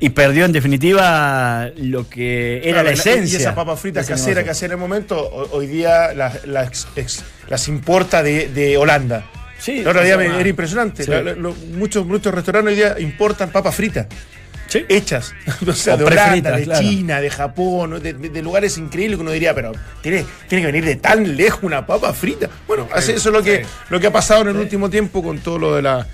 Y 0.00 0.10
perdió 0.10 0.44
en 0.44 0.52
definitiva 0.52 1.70
lo 1.76 2.08
que 2.08 2.58
era 2.58 2.82
Claro, 2.82 2.88
la 2.88 2.92
esencia. 2.94 3.38
Y 3.38 3.42
esas 3.42 3.54
papas 3.54 3.80
fritas 3.80 4.06
de 4.06 4.14
ese 4.14 4.22
caseras 4.22 4.44
que 4.44 4.50
hacían 4.50 4.70
en 4.70 4.76
el 4.76 4.80
momento, 4.80 5.18
ho- 5.20 5.48
hoy 5.56 5.66
día 5.66 6.14
las, 6.14 6.46
las 6.46 7.68
importa 7.68 8.22
de, 8.22 8.48
de 8.48 8.76
Holanda. 8.76 9.24
Sí, 9.58 9.80
El 9.80 9.88
otro 9.88 10.02
día 10.04 10.16
me- 10.16 10.26
era 10.26 10.48
impresionante. 10.48 11.02
sí. 11.04 11.10
La- 11.10 11.22
la- 11.22 11.32
lo- 11.34 11.54
muchos, 11.54 12.06
muchos 12.06 12.32
restaurantes 12.34 12.70
hoy 12.72 12.76
día 12.76 12.94
importan 12.98 13.50
papas 13.50 13.74
fritas. 13.74 14.06
Sí. 14.68 14.84
Hechas, 14.88 15.34
o 15.66 15.72
sea, 15.72 15.94
O 15.94 15.96
de 15.96 16.04
Holanda, 16.04 16.50
de 16.56 16.64
claro. 16.64 16.80
China, 16.82 17.20
de 17.22 17.30
Japón, 17.30 18.02
de, 18.02 18.42
lugares 18.42 18.76
increíbles 18.76 19.16
que 19.16 19.22
uno 19.22 19.30
diría, 19.30 19.54
pero 19.54 19.72
tiene, 20.02 20.26
tiene 20.46 20.62
que 20.62 20.66
venir 20.72 20.84
de 20.84 20.96
tan 20.96 21.36
lejos 21.38 21.62
una 21.62 21.86
papa 21.86 22.12
frita. 22.12 22.50
Bueno, 22.66 22.86
así- 22.92 23.12
eso 23.12 23.30
es 23.30 23.34
lo 23.34 23.42
que, 23.42 23.64
lo 23.88 23.98
que 23.98 24.08
ha 24.08 24.12
pasado 24.12 24.42
en 24.42 24.48
el 24.48 24.56
último 24.56 24.90
tiempo 24.90 25.22
con 25.22 25.38
todo 25.38 25.58
lo 25.58 25.74
de 25.74 25.80
la 25.82 26.06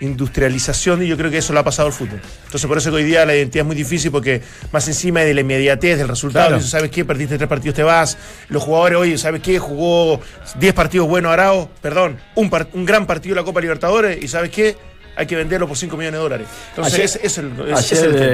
industrialización 0.00 1.02
y 1.02 1.08
yo 1.08 1.16
creo 1.16 1.30
que 1.30 1.38
eso 1.38 1.52
lo 1.52 1.60
ha 1.60 1.64
pasado 1.64 1.86
al 1.88 1.92
fútbol. 1.92 2.20
Entonces 2.44 2.66
por 2.68 2.78
eso 2.78 2.90
que 2.90 2.96
hoy 2.96 3.04
día 3.04 3.24
la 3.26 3.34
identidad 3.36 3.62
es 3.62 3.66
muy 3.66 3.76
difícil 3.76 4.10
porque 4.10 4.42
más 4.72 4.86
encima 4.88 5.20
de 5.20 5.34
la 5.34 5.40
inmediatez 5.40 5.98
del 5.98 6.08
resultado, 6.08 6.48
Claro. 6.48 6.62
¿sabes 6.62 6.90
qué? 6.90 7.04
Perdiste 7.04 7.36
tres 7.36 7.48
partidos, 7.48 7.74
te 7.76 7.82
vas. 7.82 8.16
Los 8.48 8.62
jugadores, 8.62 8.98
oye, 8.98 9.18
¿sabes 9.18 9.40
qué? 9.42 9.58
Jugó 9.58 10.20
10 10.58 10.74
partidos 10.74 11.08
buenos 11.08 11.32
Arao, 11.32 11.70
perdón, 11.82 12.18
un, 12.34 12.48
par- 12.50 12.68
un 12.72 12.84
gran 12.84 13.06
partido 13.06 13.34
de 13.34 13.40
la 13.40 13.44
Copa 13.44 13.60
Libertadores 13.60 14.22
y 14.22 14.28
¿sabes 14.28 14.50
qué? 14.50 14.76
Hay 15.16 15.26
que 15.26 15.34
venderlo 15.34 15.66
por 15.66 15.76
5 15.76 15.96
millones 15.96 16.18
de 16.18 16.22
dólares. 16.22 16.46
Entonces 16.70 16.94
Ayer- 16.94 17.04
ese 17.06 17.26
es 17.26 17.38
el, 17.38 17.52
es 17.68 17.92
Ayer 17.92 18.04
el 18.04 18.12
tema. 18.12 18.26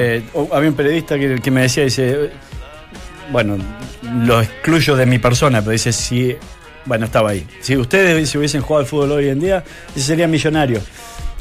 eh, 0.44 0.48
había 0.52 0.68
un 0.68 0.76
periodista 0.76 1.18
que, 1.18 1.36
que 1.42 1.50
me 1.50 1.62
decía, 1.62 1.82
dice, 1.84 2.30
bueno, 3.32 3.56
lo 4.02 4.40
excluyo 4.42 4.94
de 4.96 5.06
mi 5.06 5.18
persona, 5.18 5.60
pero 5.60 5.72
dice, 5.72 5.92
si, 5.92 6.36
bueno, 6.84 7.06
estaba 7.06 7.30
ahí. 7.30 7.46
Si 7.62 7.74
ustedes 7.74 8.28
si 8.28 8.36
hubiesen 8.36 8.60
jugado 8.60 8.80
al 8.84 8.86
fútbol 8.86 9.12
hoy 9.12 9.28
en 9.30 9.40
día, 9.40 9.64
serían 9.96 10.30
millonarios. 10.30 10.82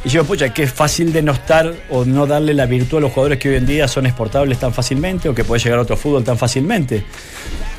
Y 0.06 0.10
yo, 0.10 0.26
pucha, 0.26 0.48
es 0.48 0.74
fácil 0.74 1.14
denostar 1.14 1.74
o 1.90 2.04
no 2.04 2.28
darle 2.28 2.54
la 2.54 2.66
virtud 2.66 2.98
a 2.98 3.02
los 3.02 3.12
jugadores 3.14 3.40
que 3.40 3.50
hoy 3.50 3.56
en 3.56 3.66
día 3.66 3.88
son 3.88 4.06
exportables 4.06 4.60
tan 4.60 4.74
fácilmente 4.74 5.30
o 5.30 5.34
que 5.36 5.46
puede 5.46 5.64
llegar 5.64 5.80
a 5.80 5.84
otro 5.84 5.96
fútbol 5.96 6.24
tan 6.26 6.38
fácilmente. 6.38 7.06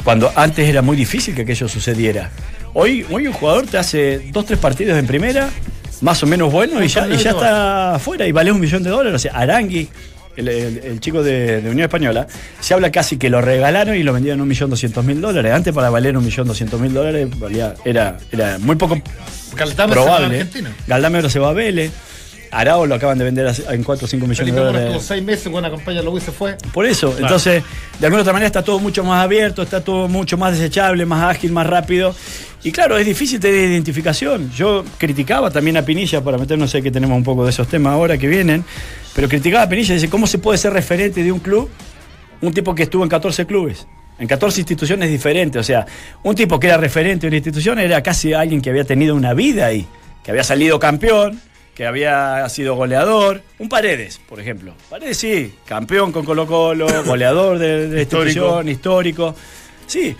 Cuando 0.04 0.32
antes 0.34 0.66
era 0.66 0.80
muy 0.80 0.96
difícil 0.96 1.34
que 1.34 1.42
aquello 1.42 1.68
sucediera. 1.68 2.30
Hoy, 2.72 3.04
hoy 3.10 3.26
un 3.26 3.34
jugador 3.34 3.66
te 3.66 3.76
hace 3.76 4.30
dos, 4.32 4.46
tres 4.46 4.58
partidos 4.58 4.98
en 4.98 5.06
primera, 5.06 5.50
más 6.00 6.22
o 6.22 6.26
menos 6.26 6.50
bueno, 6.50 6.82
y 6.82 6.88
ya, 6.88 7.06
y 7.08 7.16
ya 7.18 7.30
está 7.30 7.94
afuera 7.96 8.26
y 8.26 8.32
vale 8.32 8.50
un 8.50 8.58
millón 8.60 8.82
de 8.82 8.90
dólares. 8.90 9.14
O 9.16 9.18
sea, 9.18 9.32
Arangui, 9.38 9.86
el, 10.36 10.48
el- 10.48 10.78
el 10.78 11.00
chico 11.00 11.22
de, 11.22 11.60
de 11.60 11.68
Unión 11.70 11.84
Española, 11.84 12.26
se 12.58 12.72
habla 12.72 12.90
casi 12.90 13.18
que 13.18 13.28
lo 13.28 13.42
regalaron 13.42 13.96
y 13.96 14.02
lo 14.02 14.14
vendieron 14.14 14.40
un 14.40 14.48
millón 14.48 14.70
doscientos 14.70 15.04
mil 15.04 15.20
dólares. 15.20 15.52
Antes 15.52 15.74
para 15.74 15.90
valer 15.90 16.16
un 16.16 16.24
millón 16.24 16.46
doscientos 16.48 16.80
mil 16.80 16.92
dólares 16.94 17.28
valía, 17.38 17.74
era, 17.84 18.16
era 18.32 18.58
muy 18.58 18.76
poco 18.76 18.98
Galdame 19.54 19.92
probable. 19.92 20.46
Galdame 20.86 21.18
ahora 21.18 21.28
se 21.30 21.38
va 21.38 21.50
a 21.50 21.52
Vélez. 21.52 21.92
Arao 22.54 22.86
lo 22.86 22.94
acaban 22.94 23.18
de 23.18 23.24
vender 23.24 23.52
en 23.68 23.82
4 23.82 24.04
o 24.04 24.08
5 24.08 24.26
millones 24.26 24.38
de 24.38 24.44
Felipe 24.44 24.58
dólares. 24.58 24.82
estuvo 24.82 25.00
seis 25.00 25.22
meses 25.24 25.44
con 25.44 25.54
una 25.54 25.70
campaña 25.70 26.02
Luis 26.02 26.22
se 26.22 26.32
fue. 26.32 26.56
Por 26.72 26.86
eso, 26.86 27.14
entonces, 27.18 27.64
de 27.98 28.06
alguna 28.06 28.22
otra 28.22 28.32
manera 28.32 28.46
está 28.46 28.62
todo 28.62 28.78
mucho 28.78 29.02
más 29.02 29.24
abierto, 29.24 29.62
está 29.62 29.82
todo 29.82 30.08
mucho 30.08 30.38
más 30.38 30.52
desechable, 30.52 31.04
más 31.04 31.24
ágil, 31.24 31.50
más 31.52 31.66
rápido. 31.66 32.14
Y 32.62 32.70
claro, 32.70 32.96
es 32.96 33.04
difícil 33.04 33.40
tener 33.40 33.70
identificación. 33.70 34.50
Yo 34.52 34.84
criticaba 34.98 35.50
también 35.50 35.76
a 35.76 35.82
Pinilla, 35.82 36.22
para 36.22 36.38
meternos, 36.38 36.70
sé 36.70 36.80
que 36.80 36.90
tenemos 36.90 37.16
un 37.16 37.24
poco 37.24 37.44
de 37.44 37.50
esos 37.50 37.66
temas 37.66 37.92
ahora 37.92 38.16
que 38.16 38.28
vienen, 38.28 38.64
pero 39.14 39.28
criticaba 39.28 39.64
a 39.64 39.68
Pinilla, 39.68 39.94
dice, 39.94 40.08
¿cómo 40.08 40.26
se 40.26 40.38
puede 40.38 40.56
ser 40.56 40.72
referente 40.72 41.22
de 41.22 41.32
un 41.32 41.40
club? 41.40 41.68
Un 42.40 42.54
tipo 42.54 42.74
que 42.74 42.84
estuvo 42.84 43.02
en 43.02 43.08
14 43.08 43.46
clubes. 43.46 43.86
En 44.18 44.28
14 44.28 44.60
instituciones 44.60 45.10
diferentes, 45.10 45.60
o 45.60 45.64
sea, 45.64 45.86
un 46.22 46.36
tipo 46.36 46.60
que 46.60 46.68
era 46.68 46.76
referente 46.76 47.22
de 47.22 47.28
una 47.28 47.36
institución 47.36 47.80
era 47.80 48.00
casi 48.00 48.32
alguien 48.32 48.62
que 48.62 48.70
había 48.70 48.84
tenido 48.84 49.16
una 49.16 49.34
vida 49.34 49.66
ahí, 49.66 49.88
que 50.22 50.30
había 50.30 50.44
salido 50.44 50.78
campeón, 50.78 51.40
que 51.74 51.86
había 51.86 52.48
sido 52.48 52.74
goleador, 52.76 53.42
un 53.58 53.68
Paredes, 53.68 54.20
por 54.28 54.38
ejemplo. 54.40 54.74
Paredes 54.88 55.16
sí, 55.18 55.54
campeón 55.64 56.12
con 56.12 56.24
Colo 56.24 56.46
Colo, 56.46 56.86
goleador 57.06 57.58
de, 57.58 57.88
de 57.88 57.96
la 57.96 58.02
Histórico. 58.02 58.28
institución, 58.28 58.68
histórico. 58.68 59.34
Sí, 59.86 60.16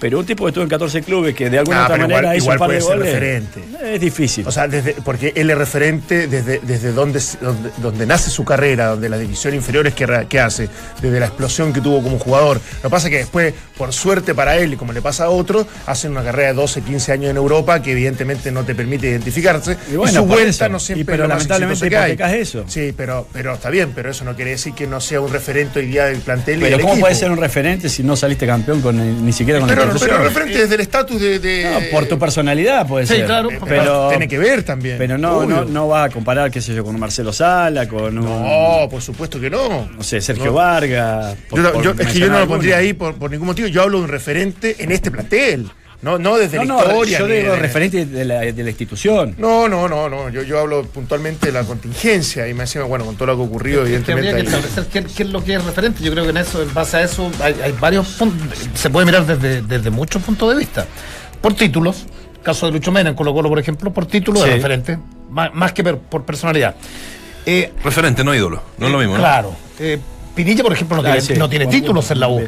pero 0.00 0.18
un 0.18 0.26
tipo 0.26 0.44
que 0.44 0.48
estuvo 0.48 0.64
en 0.64 0.70
14 0.70 1.02
clubes 1.02 1.34
que 1.34 1.48
de 1.50 1.58
alguna 1.58 1.82
Ah, 1.82 1.84
otra 1.86 1.96
manera 1.98 2.20
igual- 2.20 2.36
hizo 2.36 2.44
igual 2.44 2.56
un 2.56 2.58
par 2.58 2.70
de 2.70 2.76
puede 2.78 2.88
ser 2.88 2.98
goles. 2.98 3.12
referente. 3.14 3.94
Es 3.94 4.00
difícil. 4.00 4.46
O 4.46 4.52
sea, 4.52 4.68
desde, 4.68 4.92
porque 5.04 5.32
él 5.34 5.50
es 5.50 5.56
referente 5.58 6.26
desde, 6.28 6.60
desde 6.62 6.92
donde, 6.92 7.20
donde, 7.40 7.70
donde 7.78 8.06
nace 8.06 8.30
su 8.30 8.44
carrera, 8.44 8.88
donde 8.88 9.08
las 9.08 9.20
divisiones 9.20 9.58
inferiores 9.58 9.94
que, 9.94 10.26
que 10.28 10.40
hace, 10.40 10.68
desde 11.00 11.20
la 11.20 11.26
explosión 11.26 11.72
que 11.72 11.80
tuvo 11.80 12.02
como 12.02 12.18
jugador. 12.18 12.60
Lo 12.82 12.88
que 12.88 12.90
pasa 12.90 13.06
es 13.08 13.10
que 13.12 13.18
después, 13.18 13.54
por 13.78 13.92
suerte 13.92 14.34
para 14.34 14.56
él 14.56 14.74
y 14.74 14.76
como 14.76 14.92
le 14.92 15.00
pasa 15.02 15.24
a 15.24 15.28
otros, 15.30 15.66
hacen 15.86 16.10
una 16.12 16.22
carrera 16.22 16.48
de 16.48 16.54
12, 16.54 16.82
15 16.82 17.12
años 17.12 17.30
en 17.30 17.36
Europa 17.36 17.80
que 17.82 17.92
evidentemente 17.92 18.50
no 18.50 18.64
te 18.64 18.74
permite 18.74 19.08
identificarse. 19.08 19.76
Y 19.92 19.96
bueno, 19.96 20.20
su 20.20 20.26
vuelta 20.26 20.66
eso. 20.66 20.68
no 20.68 20.76
Y 20.78 20.80
siempre 20.80 21.04
pero 21.06 21.24
es 21.24 21.28
lo 21.28 21.34
lamentablemente 21.34 21.88
que 21.88 21.96
hay. 21.96 22.40
eso. 22.40 22.64
Sí, 22.66 22.92
pero, 22.96 23.26
pero 23.32 23.54
está 23.54 23.70
bien, 23.70 23.92
pero 23.94 24.10
eso 24.10 24.24
no 24.24 24.34
quiere 24.34 24.52
decir 24.52 24.74
que 24.74 24.86
no 24.86 25.00
sea 25.00 25.20
un 25.20 25.32
referente 25.32 25.78
hoy 25.80 25.86
día 25.86 26.06
del 26.06 26.18
plantel 26.18 26.58
y 26.58 26.62
pero 26.62 26.76
del 26.76 26.86
¿cómo 26.86 27.00
puede 27.00 27.14
ser 27.14 27.30
un 27.30 27.38
referente 27.38 27.88
si 27.88 28.02
no 28.02 28.16
saliste 28.16 28.46
campeón 28.46 28.80
con 28.80 28.98
el- 29.00 29.24
ni 29.24 29.32
siquiera 29.32 29.60
con 29.60 29.68
Pero, 29.68 29.82
institución? 29.82 29.83
Pero 30.00 30.18
referente 30.22 30.58
desde 30.58 30.74
el 30.74 30.80
estatus 30.80 31.20
de... 31.20 31.38
de- 31.38 31.64
No, 31.64 31.80
por 31.90 32.06
tu 32.06 32.18
personalidad 32.18 32.86
puede 32.86 33.06
Sí, 33.06 33.14
ser. 33.16 33.26
claro, 33.26 33.50
Eh, 33.50 33.58
pero 33.66 34.08
tiene 34.08 34.28
que 34.28 34.38
ver 34.38 34.62
también. 34.62 34.98
Pero 34.98 35.18
no, 35.18 35.44
no, 35.46 35.64
no 35.64 35.88
va 35.88 36.04
a 36.04 36.10
comparar, 36.10 36.50
qué 36.50 36.60
sé 36.60 36.74
yo, 36.74 36.84
con 36.84 36.94
un 36.94 37.00
Marcelo 37.00 37.32
Sala, 37.32 37.88
con 37.88 38.16
un, 38.18 38.24
No, 38.24 38.88
por 38.90 39.02
supuesto 39.02 39.40
que 39.40 39.50
no. 39.50 39.88
no 39.96 40.02
sé, 40.02 40.20
Sergio 40.20 40.46
No. 40.46 40.52
Vargas. 40.54 41.36
por- 41.48 41.62
Yo- 41.62 41.72
por 41.72 41.82
yo- 41.84 41.90
es 41.98 42.06
que 42.12 42.18
yo 42.18 42.26
no 42.26 42.32
lo 42.32 42.38
alguno. 42.38 42.56
pondría 42.58 42.76
ahí 42.78 42.92
por, 42.92 43.14
por 43.16 43.30
ningún 43.30 43.46
motivo. 43.48 43.68
Yo 43.68 43.82
hablo 43.82 43.98
de 43.98 44.04
un 44.04 44.10
referente 44.10 44.76
en 44.78 44.92
este 44.92 45.10
plantel. 45.10 45.70
No, 46.04 46.18
no 46.18 46.36
desde 46.36 46.58
No, 46.58 46.64
la 46.64 46.92
no, 46.92 47.04
historia. 47.04 47.18
yo 47.18 47.26
digo 47.26 47.52
de- 47.52 47.58
referente 47.58 48.04
de 48.04 48.24
la, 48.26 48.40
de 48.40 48.62
la 48.62 48.68
institución. 48.68 49.34
No, 49.38 49.68
no, 49.68 49.88
no, 49.88 50.08
no. 50.10 50.28
Yo, 50.28 50.42
yo 50.42 50.60
hablo 50.60 50.82
puntualmente 50.84 51.46
de 51.46 51.52
la 51.52 51.64
contingencia 51.64 52.46
y 52.46 52.52
me 52.52 52.64
decía, 52.64 52.82
bueno, 52.82 53.06
con 53.06 53.16
todo 53.16 53.26
lo 53.28 53.36
que 53.36 53.42
ha 53.42 53.46
ocurrido, 53.46 53.82
Es 53.84 53.88
que 53.88 53.94
evidentemente. 54.12 54.28
habría 54.30 54.42
que 54.44 54.56
establecer 54.56 54.86
qué, 54.92 55.04
qué 55.14 55.22
es 55.22 55.30
lo 55.30 55.42
que 55.42 55.54
es 55.54 55.64
referente. 55.64 56.04
Yo 56.04 56.12
creo 56.12 56.24
que 56.24 56.30
en 56.30 56.36
eso, 56.36 56.62
en 56.62 56.74
base 56.74 56.98
a 56.98 57.02
eso, 57.04 57.30
hay, 57.42 57.54
hay 57.62 57.72
varios 57.72 58.06
puntos. 58.08 58.46
Se 58.74 58.90
puede 58.90 59.06
mirar 59.06 59.24
desde, 59.24 59.62
desde 59.62 59.88
muchos 59.90 60.22
puntos 60.22 60.50
de 60.52 60.58
vista. 60.58 60.86
Por 61.40 61.54
títulos, 61.54 62.04
caso 62.42 62.66
de 62.66 62.72
Lucho 62.72 62.92
Mena 62.92 63.08
en 63.08 63.16
Colo 63.16 63.32
Colo, 63.32 63.48
por 63.48 63.58
ejemplo, 63.58 63.90
por 63.90 64.04
título 64.04 64.40
Sí. 64.42 64.48
es 64.50 64.54
referente, 64.56 64.98
más, 65.30 65.54
más 65.54 65.72
que 65.72 65.82
per- 65.82 65.96
por 65.98 66.24
personalidad. 66.24 66.74
Eh, 67.46 67.72
Referente, 67.82 68.22
no 68.24 68.34
ídolo. 68.34 68.62
No 68.76 68.86
es 68.86 68.92
lo 68.92 68.98
mismo, 68.98 69.14
¿no? 69.14 69.20
Claro. 69.20 69.56
Eh, 69.78 69.98
Pinilla, 70.34 70.62
por 70.62 70.72
ejemplo, 70.74 70.96
no 70.98 71.02
Ah, 71.02 71.12
tiene, 71.12 71.20
sí. 71.22 71.34
no 71.38 71.48
tiene 71.48 71.64
Buen 71.64 71.80
títulos 71.80 72.10
en 72.10 72.20
la 72.20 72.28
U. 72.28 72.46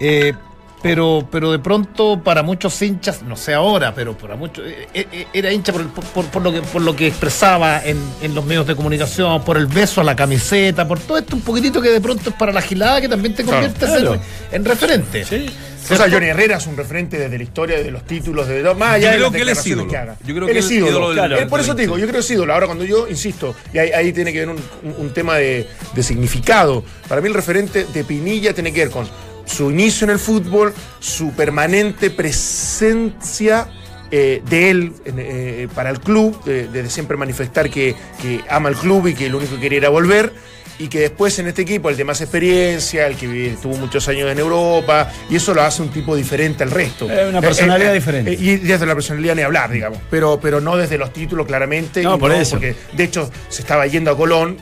Eh, 0.00 0.34
pero, 0.82 1.28
pero 1.30 1.52
de 1.52 1.58
pronto, 1.58 2.22
para 2.22 2.42
muchos 2.42 2.80
hinchas, 2.82 3.22
no 3.22 3.36
sé 3.36 3.54
ahora, 3.54 3.94
pero 3.94 4.16
para 4.16 4.36
muchos, 4.36 4.64
eh, 4.66 4.86
eh, 4.94 5.26
era 5.32 5.52
hincha 5.52 5.72
por, 5.72 5.82
el- 5.82 5.88
por, 5.88 6.24
por 6.26 6.42
lo 6.42 6.52
que, 6.52 6.62
por 6.62 6.82
lo 6.82 6.96
que 6.96 7.06
expresaba 7.06 7.82
en, 7.84 7.98
en 8.22 8.34
los 8.34 8.44
medios 8.44 8.66
de 8.66 8.74
comunicación, 8.76 9.42
por 9.44 9.56
el 9.56 9.66
beso 9.66 10.00
a 10.00 10.04
la 10.04 10.16
camiseta, 10.16 10.88
por 10.88 10.98
todo 11.00 11.18
esto 11.18 11.36
un 11.36 11.42
poquitito 11.42 11.82
que 11.82 11.90
de 11.90 12.00
pronto 12.00 12.30
es 12.30 12.36
para 12.36 12.52
la 12.52 12.62
gilada 12.62 13.00
que 13.00 13.08
también 13.08 13.34
te 13.34 13.42
Claro. 13.44 13.60
conviertes 13.66 13.88
Claro. 13.90 14.14
en, 14.14 14.20
en 14.52 14.64
referente. 14.64 15.24
Sí. 15.24 15.46
O 15.92 15.96
sea, 15.96 16.08
Johnny 16.08 16.26
Herrera 16.26 16.58
es 16.58 16.66
un 16.68 16.76
referente 16.76 17.18
desde 17.18 17.36
la 17.36 17.42
historia 17.42 17.82
de 17.82 17.90
los 17.90 18.04
títulos, 18.04 18.46
de 18.46 18.62
más 18.74 18.90
allá 18.92 19.06
Yo 19.06 19.10
de 19.10 19.16
creo 19.16 19.22
las 19.26 19.32
que 19.32 19.42
él 19.42 19.48
es 19.48 19.66
ídolo. 19.66 19.88
que 19.90 19.96
haga. 19.96 20.16
Yo 20.24 20.34
creo 20.36 20.46
él 20.46 20.52
que 20.52 20.58
es 20.60 20.66
él- 20.66 20.72
ídolo. 20.74 20.90
ídolo 20.90 21.08
del- 21.08 21.16
Claro. 21.30 21.48
Por 21.48 21.60
eso 21.60 21.74
te 21.74 21.82
digo, 21.82 21.98
yo 21.98 22.04
creo 22.06 22.14
que 22.14 22.20
es 22.20 22.30
ídolo. 22.30 22.52
Ahora, 22.54 22.66
cuando 22.66 22.84
yo 22.84 23.08
insisto, 23.08 23.56
y 23.74 23.78
ahí, 23.78 23.90
ahí 23.90 24.12
tiene 24.12 24.32
que 24.32 24.38
ver 24.40 24.48
un, 24.50 24.56
un- 24.84 24.94
un 24.98 25.10
tema 25.12 25.36
de, 25.36 25.66
de 25.92 26.02
significado. 26.04 26.84
Para 27.08 27.20
mí, 27.20 27.26
el 27.28 27.34
referente 27.34 27.86
de 27.92 28.04
Pinilla 28.04 28.54
tiene 28.54 28.72
que 28.72 28.80
ver 28.84 28.90
con 28.90 29.08
su 29.50 29.70
inicio 29.70 30.04
en 30.04 30.10
el 30.10 30.18
fútbol, 30.18 30.72
su 31.00 31.32
permanente 31.32 32.10
presencia. 32.10 33.68
eh, 34.12 34.42
de 34.50 34.70
él 34.70 34.92
eh, 35.04 35.68
para 35.72 35.90
el 35.90 36.00
club, 36.00 36.42
de, 36.44 36.66
de 36.66 36.90
siempre 36.90 37.16
manifestar 37.16 37.70
que, 37.70 37.94
que 38.20 38.40
ama 38.50 38.68
el 38.68 38.74
club 38.74 39.06
y 39.06 39.14
que 39.14 39.28
lo 39.28 39.38
único 39.38 39.54
que 39.54 39.60
quería 39.60 39.78
era 39.78 39.88
volver, 39.88 40.32
y 40.80 40.88
que 40.88 40.98
después 41.00 41.38
en 41.38 41.46
este 41.46 41.62
equipo, 41.62 41.88
el 41.90 41.96
de 41.96 42.04
más 42.04 42.20
experiencia, 42.20 43.06
el 43.06 43.14
que 43.16 43.52
estuvo 43.52 43.76
muchos 43.76 44.08
años 44.08 44.30
en 44.30 44.38
Europa, 44.38 45.10
y 45.28 45.36
eso 45.36 45.54
lo 45.54 45.62
hace 45.62 45.82
un 45.82 45.90
tipo 45.90 46.16
diferente 46.16 46.64
al 46.64 46.70
resto. 46.70 47.08
Es 47.10 47.28
una 47.28 47.40
personalidad 47.40 47.92
diferente. 47.92 48.32
y 48.32 48.56
desde 48.56 48.86
la 48.86 48.94
personalidad 48.94 49.34
ni 49.36 49.42
hablar, 49.42 49.70
digamos. 49.70 49.98
Pero, 50.10 50.40
pero 50.40 50.60
no 50.60 50.76
desde 50.76 50.98
los 50.98 51.12
títulos, 51.12 51.46
claramente. 51.46 52.02
No, 52.02 52.18
por 52.18 52.32
eso. 52.32 52.52
Porque 52.56 52.74
de 52.92 53.04
hecho 53.04 53.30
se 53.48 53.62
estaba 53.62 53.86
yendo 53.86 54.10
a 54.10 54.16
Colón, 54.16 54.56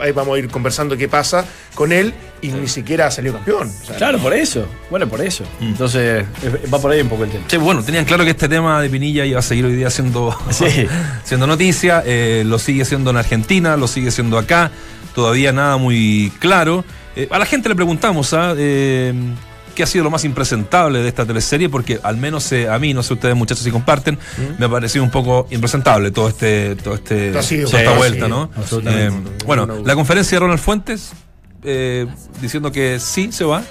ahí 0.00 0.12
vamos 0.12 0.36
a 0.36 0.38
ir 0.38 0.48
conversando 0.48 0.96
qué 0.96 1.08
pasa 1.08 1.44
con 1.74 1.90
él 1.92 2.12
y 2.42 2.48
ni 2.48 2.68
siquiera 2.68 3.10
salió 3.10 3.32
campeón. 3.32 3.68
O 3.82 3.86
sea, 3.86 3.96
Claro, 3.96 4.18
por 4.18 4.34
eso. 4.34 4.66
Bueno, 4.90 5.08
por 5.08 5.20
eso. 5.22 5.44
Entonces, 5.60 6.24
eh, 6.42 6.60
va 6.72 6.78
por 6.78 6.92
ahí 6.92 7.00
un 7.00 7.08
poco 7.08 7.24
el 7.24 7.30
tema. 7.30 7.44
Sí, 7.48 7.56
bueno, 7.56 7.82
tenían 7.82 8.04
claro 8.04 8.24
que 8.24 8.30
este 8.30 8.48
tema 8.48 8.80
de 8.82 8.90
Pinilla 8.90 9.24
iba 9.24 9.38
a 9.38 9.42
seguir 9.42 9.64
hoy 9.64 9.74
día 9.74 9.90
siendo, 9.90 10.36
Sí. 10.50 10.86
siendo 11.24 11.46
noticia, 11.46 12.02
eh, 12.04 12.42
lo 12.46 12.58
sigue 12.58 12.84
siendo 12.84 13.10
en 13.10 13.16
Argentina, 13.16 13.76
lo 13.76 13.88
sigue 13.88 14.10
siendo 14.10 14.38
acá, 14.38 14.70
todavía 15.18 15.50
nada 15.50 15.78
muy 15.78 16.32
claro. 16.38 16.84
Eh, 17.16 17.26
a 17.28 17.40
la 17.40 17.44
gente 17.44 17.68
le 17.68 17.74
preguntamos 17.74 18.32
¿ah? 18.34 18.54
Eh, 18.56 19.12
qué 19.74 19.82
ha 19.82 19.86
sido 19.86 20.04
lo 20.04 20.10
más 20.12 20.24
impresentable 20.24 21.00
de 21.00 21.08
esta 21.08 21.26
teleserie, 21.26 21.68
porque 21.68 21.98
al 22.04 22.16
menos 22.16 22.52
eh, 22.52 22.68
a 22.68 22.78
mí, 22.78 22.94
no 22.94 23.02
sé 23.02 23.14
ustedes 23.14 23.34
muchachos 23.34 23.64
si 23.64 23.72
comparten, 23.72 24.16
me 24.60 24.66
ha 24.66 24.68
parecido 24.68 25.02
un 25.02 25.10
poco 25.10 25.48
impresentable 25.50 26.12
todo 26.12 26.28
este, 26.28 26.76
todo 26.76 26.94
este, 26.94 27.30
toda 27.30 27.40
esta 27.40 27.42
sí, 27.42 27.56
vuelta, 27.96 28.26
sí, 28.26 28.32
bueno, 29.44 29.66
no, 29.66 29.74
no. 29.74 29.84
la 29.84 29.94
conferencia 29.96 30.36
de 30.36 30.40
Ronald 30.40 30.60
Fuentes 30.60 31.10
diciendo 32.40 32.70
que 32.70 33.00
sí 33.00 33.32
se 33.32 33.44
va. 33.44 33.64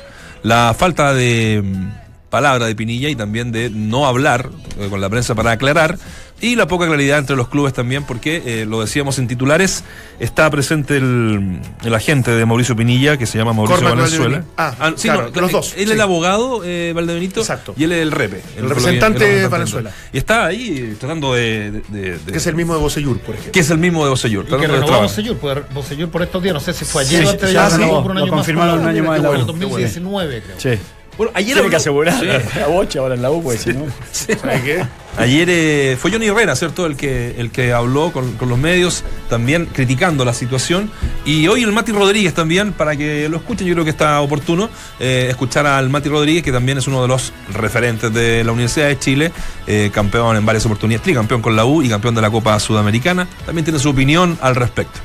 La 0.44 0.76
falta 0.78 1.14
de 1.14 1.62
mm, 1.64 2.30
palabra 2.30 2.66
de 2.66 2.76
Pinilla 2.76 3.08
y 3.08 3.16
también 3.16 3.54
de 3.54 3.70
no 3.70 4.06
hablar 4.06 4.50
con 4.90 5.00
la 5.00 5.10
prensa 5.10 5.34
para 5.34 5.52
aclarar. 5.52 5.98
Y 6.40 6.56
la 6.56 6.68
poca 6.68 6.86
claridad 6.86 7.18
entre 7.18 7.36
los 7.36 7.48
clubes 7.48 7.74
también, 7.74 8.04
porque 8.04 8.44
eh, 8.46 8.66
lo 8.68 8.80
decíamos 8.82 9.18
en 9.18 9.28
titulares, 9.28 9.84
está 10.20 10.48
presente 10.52 10.98
el, 10.98 11.60
el 11.84 11.94
agente 11.96 12.30
de 12.30 12.46
Mauricio 12.46 12.76
Pinilla, 12.76 13.18
que 13.18 13.26
se 13.26 13.40
llama 13.40 13.54
Mauricio 13.54 13.78
Cormac 13.78 13.96
Valenzuela. 13.96 14.44
Valdebenito. 14.46 14.54
Ah, 14.56 14.94
claro, 15.02 15.32
los 15.34 15.52
dos, 15.52 15.74
Él 15.74 15.80
es 15.82 15.88
sí. 15.88 15.94
el 15.94 16.02
abogado, 16.02 16.62
eh, 16.64 16.94
Valdebenito, 16.96 17.40
Exacto. 17.40 17.74
y 17.76 17.86
él 17.86 17.92
es 17.94 18.04
el 18.04 18.12
repe. 18.12 18.44
El 18.56 18.70
representante 18.70 19.36
el 19.36 19.42
de 19.42 19.48
Valenzuela. 19.48 19.92
Y 20.14 20.20
está 20.20 20.46
ahí 20.46 20.96
tratando 21.00 21.34
de... 21.34 21.72
de- 21.88 22.20
de- 22.20 22.32
que 22.32 22.38
es 22.38 22.46
el 22.46 22.54
mismo 22.54 22.76
de 22.76 22.82
Bocellur, 22.82 23.20
por 23.20 23.34
ejemplo. 23.34 23.52
que 23.54 23.60
es 23.60 23.70
el 23.72 23.80
mismo 23.80 24.04
de 24.04 24.12
Bocellur. 24.12 24.46
Y 24.46 24.50
que 24.50 24.68
renovó 24.68 25.08
pues 25.42 25.64
Bocellur 25.74 26.10
por 26.12 26.22
estos 26.22 26.44
días, 26.44 26.54
no 26.54 26.60
sé 26.60 26.72
si 26.74 26.86
fue 26.86 27.02
ayer 27.02 27.22
Sí, 27.22 27.26
o 27.26 27.30
antes 27.32 27.52
de 27.52 27.58
ayer, 27.58 27.80
por 27.90 28.12
un 28.12 28.14
lo 28.14 28.22
año 28.22 28.26
más. 28.28 28.30
confirmaron 28.42 28.80
un 28.82 28.88
año 28.88 29.04
más 29.04 29.18
en 29.18 29.24
la 29.24 29.30
en 29.30 29.36
el 29.38 29.42
U. 29.42 29.46
2019, 29.46 30.44
creo. 30.44 30.60
Sí. 30.76 30.80
Bueno, 31.18 31.32
ayer 31.34 31.54
Tiene 31.56 31.70
que 31.72 31.76
asegurar 31.78 32.20
Sí. 32.20 32.28
la 32.60 32.68
bocha 32.68 33.00
ahora 33.00 33.16
en 33.16 33.24
la 33.24 33.32
U, 33.32 33.42
porque 33.42 33.58
si 33.58 33.74
no. 33.74 33.86
¿Sabes 34.12 34.62
qué? 34.62 34.86
Ayer 35.18 35.50
eh, 35.50 35.98
fue 36.00 36.12
Johnny 36.12 36.28
Herrera, 36.28 36.56
¿cierto? 36.56 36.86
El 36.86 36.96
que, 36.96 37.34
el 37.40 37.50
que 37.50 37.74
habló 37.74 38.12
con, 38.12 38.34
con 38.34 38.50
los 38.50 38.58
medios, 38.60 39.04
también 39.30 39.66
criticando 39.66 40.24
la 40.24 40.34
situación. 40.34 40.92
Y 41.26 41.48
hoy 41.48 41.64
el 41.64 41.72
Mati 41.72 41.92
Rodríguez 41.92 42.36
también, 42.36 42.72
para 42.72 42.96
que 42.96 43.28
lo 43.28 43.38
escuchen, 43.38 43.66
yo 43.66 43.74
creo 43.74 43.84
que 43.84 43.90
está 43.90 44.22
oportuno 44.22 44.70
eh, 45.00 45.26
escuchar 45.30 45.66
al 45.66 45.90
Mati 45.90 46.08
Rodríguez, 46.08 46.44
que 46.44 46.52
también 46.52 46.78
es 46.78 46.88
uno 46.88 47.02
de 47.02 47.08
los 47.08 47.34
referentes 47.52 48.14
de 48.14 48.44
la 48.44 48.52
Universidad 48.52 48.90
de 48.90 49.00
Chile, 49.00 49.32
eh, 49.66 49.90
campeón 49.92 50.38
en 50.38 50.46
varias 50.46 50.66
oportunidades, 50.68 51.04
tricampeón 51.04 51.42
con 51.42 51.56
la 51.56 51.66
U 51.66 51.82
y 51.82 51.90
campeón 51.90 52.14
de 52.14 52.22
la 52.22 52.30
Copa 52.30 52.60
Sudamericana. 52.60 53.28
También 53.44 53.66
tiene 53.66 53.80
su 53.80 53.90
opinión 53.90 54.38
al 54.40 54.56
respecto. 54.56 55.00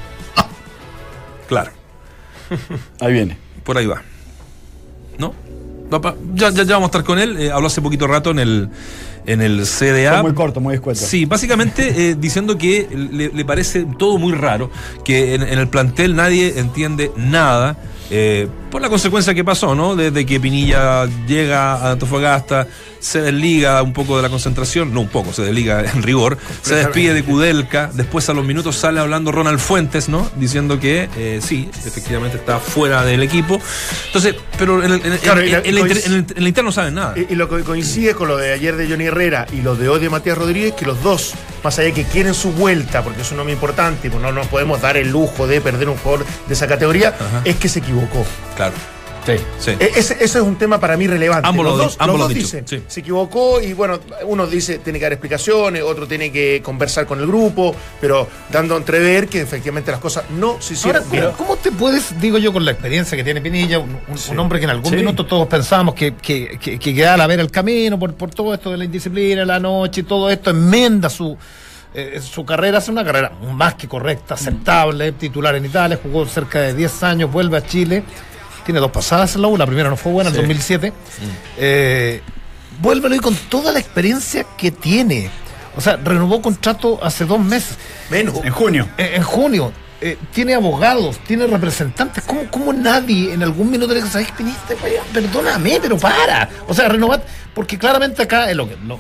Claro, 1.49 1.71
Ahí 3.01 3.13
viene. 3.15 3.39
por 3.65 3.79
ahí 3.79 3.87
va. 3.87 4.03
¿No? 5.19 5.35
Ya, 6.35 6.51
ya, 6.51 6.63
ya 6.63 6.75
vamos 6.75 6.87
a 6.89 6.91
estar 6.91 7.05
con 7.05 7.19
él. 7.19 7.51
habló 7.51 7.67
hace 7.67 7.83
poquito 7.83 8.07
rato 8.07 8.31
en 8.31 8.39
el, 8.39 8.71
en 9.27 9.41
el 9.41 9.65
CDA. 9.67 10.15
Fue 10.15 10.23
muy 10.23 10.35
corto, 10.35 10.61
muy 10.61 10.75
escueto. 10.75 11.01
Sí, 11.01 11.25
básicamente 11.25 12.11
eh, 12.11 12.17
diciendo 12.19 12.59
que 12.59 12.89
le, 12.93 13.29
le 13.29 13.45
parece 13.45 13.87
todo 13.99 14.19
muy 14.19 14.33
raro, 14.33 14.71
que 15.05 15.35
en, 15.35 15.43
en 15.43 15.59
el 15.59 15.69
plantel 15.69 16.17
nadie 16.17 16.59
entiende 16.59 17.11
nada. 17.17 17.77
Eh, 18.15 18.47
por 18.71 18.83
la 18.83 18.89
consecuencia 18.91 19.33
que 19.35 19.43
pasó, 19.43 19.75
¿no? 19.75 19.97
Desde 19.97 20.27
que 20.27 20.39
Pinilla 20.39 21.07
llega 21.27 21.75
a 21.75 21.93
Antofagasta, 21.93 22.67
se 23.01 23.21
desliga 23.23 23.83
un 23.83 23.93
poco 23.93 24.17
de 24.17 24.23
la 24.23 24.29
concentración, 24.29 24.93
no 24.95 25.01
un 25.01 25.09
poco, 25.09 25.33
se 25.33 25.43
desliga 25.43 25.81
en 25.81 26.03
rigor, 26.03 26.37
se 26.63 26.75
despide 26.77 27.15
de 27.15 27.25
Kudelka, 27.25 27.91
después 27.93 28.29
a 28.29 28.35
los 28.35 28.45
minutos 28.45 28.77
sale 28.77 29.01
hablando 29.01 29.33
Ronald 29.33 29.59
Fuentes, 29.59 30.09
¿no? 30.09 30.31
Diciendo 30.37 30.79
que 30.79 31.09
eh, 31.17 31.41
sí, 31.43 31.69
efectivamente 31.87 32.37
está 32.37 32.59
fuera 32.61 33.03
del 33.05 33.23
equipo. 33.23 33.61
Entonces, 34.07 34.35
pero 34.59 34.83
en 34.85 34.93
el, 34.93 35.07
en 35.07 35.13
el- 35.15 35.19
Claro, 35.19 35.41
en- 35.41 35.49
y 35.49 35.51
la- 35.51 35.59
en 35.59 35.79
inter- 35.79 36.61
en 36.61 36.65
no 36.65 36.71
saben 36.73 36.95
nada. 36.95 37.15
Y, 37.17 37.33
y 37.33 37.35
lo 37.37 37.49
que 37.49 37.63
coincide 37.63 38.15
con 38.15 38.29
lo 38.29 38.37
de 38.37 38.53
ayer 38.53 38.77
de 38.77 38.87
Johnny 38.89 39.05
Herrera 39.07 39.47
y 39.53 39.63
lo 39.63 39.75
de 39.75 39.89
hoy 39.89 39.99
de 40.01 40.11
Matías 40.11 40.37
Rodríguez, 40.39 40.75
que 40.75 40.85
los 40.87 41.03
dos, 41.03 41.33
más 41.65 41.79
allá 41.79 41.87
de 41.89 41.95
que 41.95 42.05
quieren 42.05 42.35
su 42.35 42.53
vuelta, 42.53 43.03
porque 43.03 43.23
es 43.23 43.31
un 43.31 43.39
nombre 43.39 43.55
importante, 43.55 44.07
y 44.09 44.11
pues 44.11 44.23
no 44.23 44.31
nos 44.33 44.47
podemos 44.49 44.81
dar 44.81 44.97
el 44.97 45.11
lujo 45.11 45.47
de 45.47 45.61
perder 45.61 45.89
un 45.89 45.97
jugador 45.97 46.25
de 46.47 46.55
esa 46.55 46.67
categoría, 46.69 47.09
Ajá. 47.09 47.41
es 47.45 47.57
que 47.57 47.69
se 47.69 47.81
equivocó. 48.05 48.27
Claro. 48.57 48.75
Sí. 49.25 49.35
Sí. 49.61 49.71
E- 49.79 49.93
Ese, 49.95 50.15
ese 50.15 50.25
es 50.25 50.35
un 50.45 50.57
tema 50.57 50.81
para 50.81 50.97
mí 50.97 51.07
relevante. 51.07 51.49
Ambos 51.49 51.65
los 51.65 51.79
dos, 51.79 51.97
ambos 52.01 52.19
los 52.19 52.29
dos 52.31 52.35
dicen, 52.35 52.67
sí. 52.67 52.83
se 52.89 53.01
equivocó 53.01 53.61
y 53.61 53.73
bueno, 53.73 54.01
uno 54.25 54.49
dice 54.49 54.79
tiene 54.79 54.99
que 54.99 55.05
dar 55.05 55.13
explicaciones, 55.13 55.81
otro 55.85 56.09
tiene 56.09 56.33
que 56.33 56.61
conversar 56.61 57.07
con 57.07 57.21
el 57.21 57.29
grupo, 57.29 57.73
pero 58.01 58.27
dando 58.51 58.75
a 58.75 58.79
entrever 58.79 59.29
que 59.29 59.41
efectivamente 59.41 59.93
las 59.93 60.01
cosas 60.01 60.25
no 60.37 60.61
se 60.61 60.75
hicieron 60.75 61.05
Ahora, 61.05 61.21
bien. 61.21 61.33
¿cómo, 61.39 61.55
te 61.57 61.71
puedes, 61.71 62.21
digo 62.21 62.37
yo, 62.39 62.53
con 62.53 62.65
la 62.65 62.73
experiencia 62.73 63.17
que 63.17 63.23
tiene 63.23 63.41
Pinilla, 63.41 63.79
un, 63.79 63.91
un- 63.91 64.19
un 64.31 64.39
hombre 64.41 64.59
que 64.59 64.65
en 64.65 64.71
algún 64.71 64.91
Sí. 64.91 64.97
minuto 64.97 65.25
todos 65.25 65.47
pensábamos 65.47 65.95
que, 65.95 66.17
que, 66.17 66.59
que, 66.61 66.81
que 66.81 66.93
quedara 66.93 67.23
a 67.23 67.27
ver 67.29 67.39
el 67.39 67.51
camino 67.53 67.97
por, 68.01 68.15
por 68.15 68.31
todo 68.35 68.53
esto 68.53 68.73
de 68.73 68.77
la 68.79 68.85
indisciplina, 68.87 69.45
la 69.45 69.61
noche 69.61 70.01
y 70.01 70.05
todo 70.05 70.31
esto, 70.31 70.51
enmenda 70.51 71.09
su, 71.09 71.39
eh, 71.95 72.21
su 72.23 72.45
carrera, 72.45 72.79
hace 72.79 72.91
una 72.91 73.05
carrera 73.05 73.33
más 73.53 73.75
que 73.75 73.89
correcta, 73.89 74.35
aceptable, 74.35 75.13
titular 75.13 75.55
en 75.57 75.65
Italia, 75.67 75.99
jugó 76.03 76.27
cerca 76.27 76.61
de 76.61 76.75
10 76.75 77.03
años, 77.03 77.31
vuelve 77.33 77.57
a 77.59 77.67
Chile, 77.67 78.03
tiene 78.65 78.81
dos 78.81 78.91
pasadas 78.91 79.35
en 79.37 79.43
la 79.43 79.49
U, 79.49 79.57
la 79.57 79.67
primera 79.67 79.91
no 79.91 79.97
fue 79.97 80.13
buena, 80.13 80.31
en 80.31 80.35
Sí. 80.37 80.41
2007. 80.43 80.93
Eh, 81.59 82.23
vuélvelo 82.81 83.15
y 83.15 83.19
con 83.19 83.35
toda 83.49 83.73
la 83.73 83.79
experiencia 83.79 84.45
que 84.57 84.71
tiene. 84.71 85.31
O 85.77 85.81
sea, 85.81 85.97
renovó 85.97 86.43
contrato 86.43 86.99
hace 87.03 87.25
dos 87.25 87.41
meses. 87.41 87.77
Menos. 88.11 88.37
En 88.45 88.53
junio. 88.53 88.89
En, 88.99 89.15
en 89.15 89.23
junio. 89.23 89.73
eh, 90.01 90.19
tiene 90.33 90.55
abogados, 90.55 91.19
tiene 91.27 91.47
representantes. 91.47 92.25
¿Cómo, 92.27 92.43
cómo 92.51 92.73
nadie 92.73 93.33
en 93.33 93.43
algún 93.43 93.71
minuto 93.71 93.95
le 93.95 94.01
dice, 94.01 94.13
¿sabes 94.13 94.33
qué 94.33 94.43
viniste? 94.43 94.77
Perdóname, 95.13 95.79
pero 95.81 95.97
para. 95.97 96.49
O 96.67 96.75
sea, 96.75 96.89
renovar. 96.89 97.25
Porque 97.55 97.79
claramente 97.79 98.23
acá 98.23 98.51
eh, 98.51 98.55
lo, 98.55 98.69
que- 98.69 98.77
lo, 98.87 98.99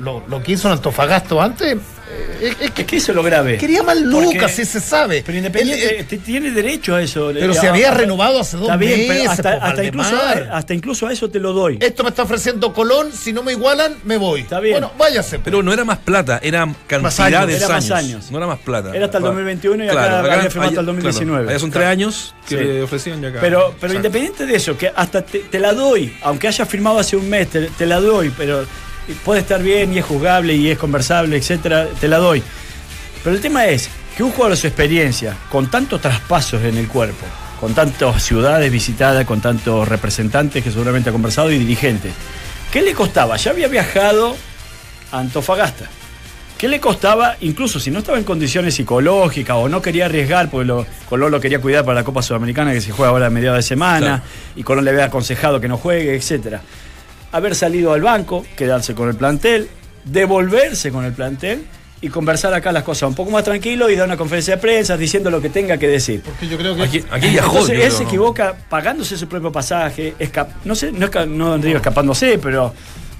lo, 0.00 0.22
lo, 0.28 0.42
que 0.42 0.52
hizo 0.52 0.68
en 0.68 0.74
Antofagasto 0.74 1.40
antes 1.40 1.78
eh, 2.10 2.54
es, 2.60 2.70
que 2.72 2.82
Es 2.82 2.86
que 2.86 2.96
eso 2.98 3.12
es 3.12 3.16
lo 3.16 3.22
grave. 3.22 3.56
quería 3.56 3.82
más 3.82 3.98
lucas, 3.98 4.52
sí 4.52 4.66
se 4.66 4.78
sabe. 4.78 5.22
Pero 5.24 5.38
Independiente 5.38 6.00
Él, 6.00 6.06
eh, 6.10 6.18
tiene 6.22 6.50
derecho 6.50 6.94
a 6.94 7.02
eso. 7.02 7.30
pero 7.32 7.54
se 7.54 7.66
había 7.66 7.92
renovado 7.92 8.40
hace 8.40 8.58
dos 8.58 8.66
Está 8.66 8.76
bien, 8.76 9.00
pero 9.08 9.14
meses, 9.22 9.28
hasta, 9.30 9.58
po, 9.58 9.64
hasta 9.64 9.84
incluso, 9.84 10.16
a, 10.16 10.30
hasta 10.58 10.74
incluso 10.74 11.06
a 11.06 11.12
eso 11.14 11.30
te 11.30 11.40
lo 11.40 11.54
doy. 11.54 11.78
esto 11.80 12.02
me 12.02 12.10
está 12.10 12.24
ofreciendo 12.24 12.74
Colón, 12.74 13.10
si 13.10 13.32
no 13.32 13.42
me 13.42 13.52
igualan, 13.52 13.94
me 14.04 14.18
voy. 14.18 14.42
Está 14.42 14.60
bien. 14.60 14.74
Bueno, 14.74 14.92
váyase. 14.98 15.38
Pero 15.38 15.62
no 15.62 15.72
era 15.72 15.84
más 15.86 15.98
plata, 15.98 16.38
era 16.42 16.68
cantidad 16.86 17.26
años, 17.42 17.46
de 17.48 17.56
era 17.56 17.68
más 17.68 17.90
años. 17.90 17.98
años. 17.98 18.30
No 18.30 18.36
era 18.36 18.46
más 18.46 18.58
plata. 18.58 18.90
Era 18.94 19.06
hasta 19.06 19.16
el 19.18 19.24
2021 19.24 19.84
y 19.84 19.88
acá 19.88 20.18
había 20.20 20.50
firmado 20.50 20.68
hasta 20.68 20.80
el 20.80 20.86
2019. 20.86 21.48
Allá 21.48 21.58
son 21.58 21.70
tres 21.70 21.86
años 21.86 22.34
que 22.46 22.58
Sí. 22.58 22.62
le 22.64 22.82
ofrecían 22.82 23.22
y 23.22 23.26
acá. 23.28 23.38
Pero, 23.40 23.74
pero 23.80 23.94
independiente 23.94 24.44
de 24.44 24.56
eso, 24.56 24.76
que 24.76 24.92
hasta 24.94 25.22
te, 25.22 25.38
te 25.38 25.58
la 25.58 25.72
doy, 25.72 26.14
aunque 26.22 26.48
haya 26.48 26.66
firmado 26.66 26.98
hace 26.98 27.16
un 27.16 27.30
mes, 27.30 27.48
te, 27.48 27.62
te 27.68 27.86
la 27.86 27.93
doy, 28.00 28.32
pero 28.36 28.64
puede 29.24 29.40
estar 29.40 29.62
bien 29.62 29.92
y 29.92 29.98
es 29.98 30.04
juzgable 30.04 30.54
y 30.54 30.70
es 30.70 30.78
conversable, 30.78 31.36
etcétera, 31.36 31.88
te 32.00 32.08
la 32.08 32.18
doy. 32.18 32.42
Pero 33.22 33.36
el 33.36 33.42
tema 33.42 33.66
es 33.66 33.88
que 34.16 34.22
un 34.22 34.30
jugador 34.30 34.52
de 34.52 34.60
su 34.60 34.66
experiencia, 34.66 35.36
con 35.50 35.70
tantos 35.70 36.00
traspasos 36.00 36.62
en 36.62 36.76
el 36.76 36.88
cuerpo, 36.88 37.26
con 37.60 37.74
tantas 37.74 38.22
ciudades 38.22 38.70
visitadas, 38.70 39.24
con 39.24 39.40
tantos 39.40 39.88
representantes 39.88 40.62
que 40.62 40.70
seguramente 40.70 41.10
ha 41.10 41.12
conversado 41.12 41.50
y 41.50 41.58
dirigentes, 41.58 42.12
¿qué 42.70 42.82
le 42.82 42.92
costaba? 42.94 43.36
Ya 43.36 43.50
había 43.50 43.68
viajado 43.68 44.36
a 45.10 45.18
Antofagasta. 45.18 45.88
¿Qué 46.58 46.68
le 46.68 46.80
costaba, 46.80 47.36
incluso 47.40 47.80
si 47.80 47.90
no 47.90 47.98
estaba 47.98 48.16
en 48.16 48.24
condiciones 48.24 48.74
psicológicas 48.74 49.56
o 49.56 49.68
no 49.68 49.82
quería 49.82 50.06
arriesgar, 50.06 50.50
porque 50.50 50.66
lo, 50.66 50.86
Colón 51.08 51.32
lo 51.32 51.40
quería 51.40 51.60
cuidar 51.60 51.84
para 51.84 51.96
la 51.96 52.04
Copa 52.04 52.22
Sudamericana 52.22 52.72
que 52.72 52.80
se 52.80 52.92
juega 52.92 53.10
ahora 53.10 53.26
a 53.26 53.30
mediados 53.30 53.58
de 53.58 53.62
semana, 53.62 54.22
y 54.54 54.62
Colón 54.62 54.84
le 54.84 54.92
había 54.92 55.06
aconsejado 55.06 55.60
que 55.60 55.68
no 55.68 55.76
juegue, 55.76 56.14
etcétera? 56.14 56.62
Haber 57.34 57.54
salido 57.56 57.92
al 57.92 58.00
banco, 58.00 58.44
quedarse 58.56 58.94
con 58.94 59.08
el 59.08 59.16
plantel, 59.16 59.68
devolverse 60.04 60.92
con 60.92 61.04
el 61.04 61.12
plantel 61.12 61.64
y 62.00 62.08
conversar 62.08 62.54
acá 62.54 62.70
las 62.70 62.82
cosas 62.84 63.08
un 63.08 63.14
poco 63.14 63.30
más 63.32 63.42
tranquilo 63.42 63.90
y 63.90 63.96
dar 63.96 64.06
una 64.06 64.16
conferencia 64.16 64.54
de 64.56 64.60
prensa 64.62 64.96
diciendo 64.96 65.30
lo 65.30 65.40
que 65.40 65.48
tenga 65.48 65.76
que 65.76 65.88
decir. 65.88 66.20
Porque 66.22 66.46
yo 66.46 66.56
creo 66.56 66.76
que. 66.76 66.82
Aquí, 66.82 67.04
aquí 67.10 67.28
viajó. 67.30 67.52
Entonces 67.52 67.74
él 67.76 67.80
creo, 67.80 67.90
se 67.90 68.02
¿no? 68.04 68.08
equivoca 68.08 68.54
pagándose 68.68 69.16
su 69.16 69.26
propio 69.26 69.50
pasaje, 69.50 70.14
esca- 70.20 70.46
no 70.64 70.74
sé, 70.76 70.92
no, 70.92 71.06
esca- 71.10 71.26
no 71.26 71.58
digo 71.58 71.76
escapándose, 71.78 72.38
pero 72.38 72.72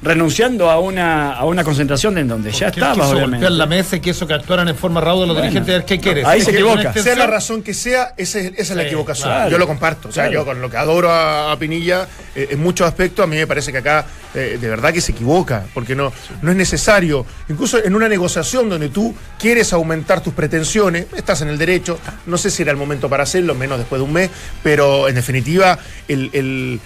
renunciando 0.04 0.70
a 0.70 0.78
una, 0.78 1.32
a 1.32 1.44
una 1.44 1.64
concentración 1.64 2.18
en 2.18 2.28
donde 2.28 2.52
ya 2.52 2.68
estaba, 2.68 2.92
quiso 2.94 3.06
obviamente. 3.10 3.36
golpear 3.46 3.52
la 3.52 3.66
mesa 3.66 3.96
y 3.96 4.00
quiso 4.00 4.26
que 4.26 4.34
actuaran 4.34 4.68
en 4.68 4.76
forma 4.76 5.00
rauda 5.00 5.26
los 5.26 5.34
Bueno, 5.36 5.50
dirigentes. 5.50 5.84
¿Qué 5.84 5.98
quieres? 5.98 6.24
ahí 6.26 6.40
se 6.40 6.50
¿Quieres 6.52 6.70
equivoca. 6.72 6.92
Sea 6.92 7.16
la 7.16 7.26
razón 7.26 7.62
que 7.62 7.74
sea, 7.74 8.14
esa 8.16 8.38
es, 8.38 8.46
esa 8.56 8.72
es 8.72 8.76
la 8.76 8.82
equivocación. 8.84 9.28
claro. 9.30 9.50
Yo 9.50 9.58
lo 9.58 9.66
comparto. 9.66 10.08
O 10.08 10.12
sea, 10.12 10.24
Claro. 10.24 10.40
yo 10.40 10.44
con 10.44 10.60
lo 10.60 10.70
que 10.70 10.76
adoro 10.76 11.10
a, 11.10 11.50
a 11.52 11.58
Pinilla, 11.58 12.06
eh, 12.34 12.48
en 12.50 12.62
muchos 12.62 12.86
aspectos, 12.86 13.24
a 13.24 13.26
mí 13.26 13.36
me 13.36 13.46
parece 13.46 13.72
que 13.72 13.78
acá 13.78 14.04
eh, 14.34 14.58
de 14.60 14.68
verdad 14.68 14.92
que 14.92 15.00
se 15.00 15.12
equivoca, 15.12 15.64
porque 15.72 15.94
no, 15.96 16.12
no 16.42 16.50
es 16.50 16.56
necesario. 16.56 17.24
Incluso 17.48 17.82
en 17.82 17.94
una 17.94 18.08
negociación 18.08 18.68
donde 18.68 18.90
tú 18.90 19.14
quieres 19.38 19.72
aumentar 19.72 20.20
tus 20.22 20.34
pretensiones, 20.34 21.06
estás 21.16 21.40
en 21.42 21.48
el 21.48 21.56
derecho. 21.58 21.98
No 22.26 22.36
sé 22.36 22.50
si 22.50 22.62
era 22.62 22.70
el 22.72 22.76
momento 22.76 23.08
para 23.08 23.22
hacerlo, 23.22 23.54
menos 23.54 23.78
después 23.78 24.00
de 24.00 24.04
un 24.04 24.12
mes, 24.12 24.30
pero 24.62 25.08
en 25.08 25.14
definitiva, 25.14 25.78
el. 26.08 26.30
el 26.32 26.80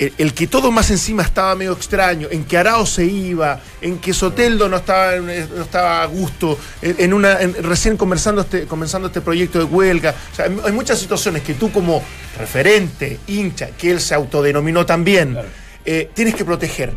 el, 0.00 0.12
el 0.18 0.34
que 0.34 0.46
todo 0.48 0.72
más 0.72 0.90
encima 0.90 1.22
estaba 1.22 1.54
medio 1.54 1.72
extraño, 1.72 2.26
en 2.30 2.44
que 2.44 2.56
Arao 2.58 2.84
se 2.86 3.04
iba, 3.04 3.60
en 3.80 3.98
que 3.98 4.12
Soteldo 4.12 4.68
no 4.68 4.78
estaba, 4.78 5.14
en- 5.14 5.26
no 5.26 5.62
estaba 5.62 6.02
a 6.02 6.06
gusto, 6.06 6.58
en, 6.82 7.12
una, 7.14 7.40
en- 7.40 7.54
recién 7.62 7.96
conversando 7.96 8.40
este, 8.40 8.64
comenzando 8.66 9.06
este 9.08 9.20
proyecto 9.20 9.58
de 9.58 9.64
huelga. 9.64 10.14
O 10.32 10.34
sea, 10.34 10.46
hay, 10.46 10.58
hay 10.64 10.72
muchas 10.72 10.98
situaciones 10.98 11.42
que 11.42 11.54
tú 11.54 11.70
como 11.70 12.02
referente, 12.38 13.20
hincha, 13.28 13.68
que 13.78 13.90
él 13.92 14.00
se 14.00 14.14
autodenominó 14.14 14.84
también, 14.86 15.36
eh, 15.84 16.10
tienes 16.14 16.34
que 16.34 16.44
proteger. 16.44 16.92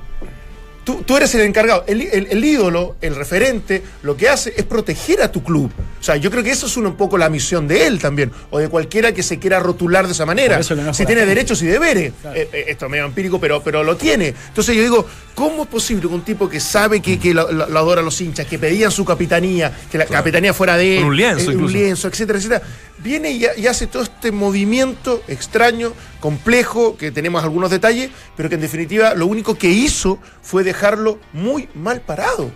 Tú, 0.84 1.02
tú 1.06 1.16
eres 1.16 1.34
el 1.36 1.42
encargado, 1.42 1.86
el, 1.88 2.02
el- 2.02 2.28
el 2.30 2.44
ídolo, 2.44 2.98
el 3.00 3.16
referente, 3.16 3.82
lo 4.02 4.18
que 4.18 4.28
hace 4.28 4.54
es 4.58 4.64
proteger 4.64 5.22
a 5.22 5.32
tu 5.32 5.42
club. 5.42 5.72
O 6.00 6.04
sea, 6.04 6.18
yo 6.18 6.30
creo 6.30 6.44
que 6.44 6.52
eso 6.52 6.66
es 6.66 6.76
un 6.76 6.96
poco 6.96 7.18
la 7.18 7.30
misión 7.30 7.68
de 7.70 7.88
él 7.88 8.00
también, 8.00 8.32
o 8.50 8.60
de 8.60 8.68
cualquiera 8.68 9.14
que 9.14 9.24
se 9.24 9.40
quiera 9.40 9.60
rotular 9.60 10.06
de 10.08 10.12
esa 10.12 10.26
manera. 10.26 10.58
Si 10.94 11.06
tiene 11.06 11.22
gente. 11.22 11.26
derechos 11.36 11.62
y 11.62 11.68
deberes. 11.68 12.12
Eh, 12.36 12.50
eh, 12.52 12.66
esto 12.68 12.86
es 12.86 12.92
medio 12.92 13.06
empírico, 13.06 13.40
pero, 13.40 13.64
pero 13.64 13.82
lo 13.84 13.96
tiene. 13.96 14.34
Entonces 14.50 14.76
yo 14.76 14.82
digo, 14.82 15.08
¿cómo 15.36 15.64
es 15.64 15.70
posible 15.70 16.02
que 16.02 16.08
un 16.14 16.24
tipo 16.26 16.50
que 16.50 16.60
sabe 16.60 17.02
que, 17.02 17.18
que 17.18 17.34
lo, 17.34 17.50
lo- 17.50 17.70
lo 17.70 17.80
adora 17.80 18.02
a 18.02 18.04
los 18.04 18.20
hinchas, 18.20 18.46
que 18.46 18.60
pedían 18.60 18.92
su 18.92 19.06
capitanía, 19.06 19.72
que 19.90 19.98
la 19.98 20.06
capitanía 20.06 20.54
fuera 20.54 20.76
de 20.76 20.98
él, 20.98 21.04
un 21.06 21.16
lienzo 21.16 21.52
eh, 21.52 21.56
un 21.56 21.72
lienzo, 21.72 22.08
etcétera, 22.10 22.38
etcétera, 22.40 22.62
viene 23.04 23.32
y, 23.32 23.46
y 23.58 23.68
hace 23.68 23.88
todo 23.88 24.04
este 24.04 24.32
movimiento 24.32 25.22
extraño, 25.28 25.94
complejo, 26.20 26.96
que 26.98 27.12
tenemos 27.12 27.44
algunos 27.44 27.70
detalles, 27.70 28.10
pero 28.38 28.50
que 28.50 28.56
en 28.56 28.62
definitiva 28.62 29.14
lo 29.16 29.28
único 29.28 29.56
que 29.56 29.68
hizo 29.70 30.20
fue 30.42 30.64
dejarlo 30.64 31.20
muy 31.34 31.68
mal 31.76 32.02
parado. 32.02 32.52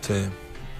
Sí. 0.00 0.14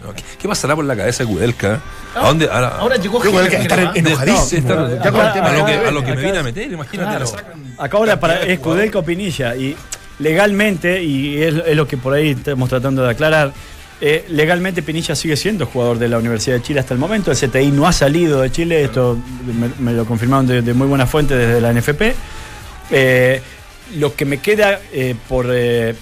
No, 0.03 0.13
¿Qué, 0.39 0.47
pasará 0.49 0.77
por 0.77 0.85
la 0.85 0.95
cabeza 0.95 1.25
de 1.25 1.31
Kudelka? 1.31 1.81
¿A 2.15 2.27
dónde? 2.27 2.47
Ahora, 2.51 2.77
Ahora 2.79 2.97
llegó 2.97 3.25
Hitler, 3.25 3.55
estar 3.55 3.81
¿ah? 3.81 3.93
enojadísimo. 3.95 4.45
Sí, 4.47 4.57
está- 4.57 5.03
Ya 5.03 5.11
con 5.11 5.27
el 5.27 5.33
tema 5.33 5.47
a, 5.49 5.53
lo 5.57 5.65
que, 5.65 5.73
a 5.73 5.77
cabeza. 5.77 5.91
lo 5.93 6.05
que 6.05 6.15
me 6.15 6.23
viene 6.23 6.39
a 6.39 6.43
meter, 6.43 6.71
imagínate. 6.73 7.09
Claro. 7.11 7.25
la 7.25 7.27
sacan. 7.27 7.75
Acá 7.79 7.97
ahora 7.97 8.21
para, 8.21 8.43
es 8.43 8.59
Kudelka 8.61 8.99
o 8.99 9.03
Pinilla 9.05 9.57
y 9.57 9.75
legalmente, 10.19 11.03
y 11.03 11.43
es, 11.43 11.55
es 11.67 11.77
lo 11.77 11.89
que 11.89 11.97
por 11.97 12.13
ahí 12.13 12.31
estamos 12.31 12.69
tratando 12.69 13.03
de 13.03 13.11
aclarar, 13.11 13.53
eh, 14.01 14.25
legalmente 14.29 14.83
Pinilla 14.83 15.15
sigue 15.15 15.37
siendo 15.37 15.67
jugador 15.67 15.99
de 15.99 16.09
la 16.09 16.19
Universidad 16.19 16.57
de 16.57 16.63
Chile 16.63 16.81
hasta 16.81 16.95
el 16.95 17.01
momento. 17.01 17.31
El 17.31 17.37
CTI 17.37 17.71
no 17.71 17.87
ha 17.87 17.93
salido 17.93 18.43
de 18.43 18.51
Chile, 18.51 18.85
esto 18.85 19.19
me, 19.79 19.93
lo 19.93 20.05
confirmaron 20.05 20.47
de, 20.47 20.75
muy 20.75 20.87
buena 20.87 21.07
fuente 21.07 21.37
desde 21.37 21.61
la 21.61 21.73
NFP. 21.73 22.03
Eh, 22.91 23.41
lo 23.97 24.15
que 24.15 24.25
me 24.25 24.39
queda 24.39 24.81
eh, 24.93 25.15
por, 25.29 25.47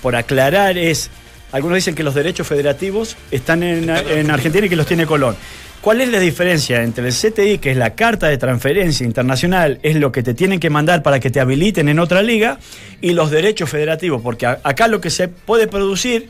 por 0.00 0.16
aclarar 0.16 0.78
es, 0.78 1.11
algunos 1.52 1.76
dicen 1.76 1.94
que 1.94 2.02
los 2.02 2.14
derechos 2.14 2.46
federativos 2.46 3.16
están 3.31 3.62
en, 3.62 3.90
en 3.90 4.31
Argentina 4.31 4.66
y 4.66 4.68
que 4.68 4.76
los 4.76 4.87
tiene 4.87 5.07
Colón. 5.07 5.37
¿Cuál 5.83 6.00
es 6.00 6.11
la 6.11 6.20
diferencia 6.20 6.81
entre 6.85 7.09
el 7.09 7.12
CTI, 7.12 7.59
que 7.59 7.72
es 7.72 7.76
la 7.76 7.96
carta 7.96 8.28
de 8.28 8.38
transferencia 8.38 9.05
internacional, 9.05 9.81
es 9.83 9.96
lo 9.96 10.12
que 10.12 10.22
te 10.22 10.33
tienen 10.33 10.61
que 10.61 10.70
mandar 10.70 11.02
para 11.02 11.18
que 11.18 11.28
te 11.28 11.40
habiliten 11.40 11.88
en 11.88 11.98
otra 11.98 12.22
liga, 12.22 12.61
y 13.00 13.14
los 13.14 13.33
derechos 13.33 13.68
federativos? 13.68 14.22
Porque 14.22 14.46
acá 14.46 14.87
lo 14.87 15.00
que 15.00 15.11
se 15.11 15.26
puede 15.26 15.66
producir, 15.66 16.28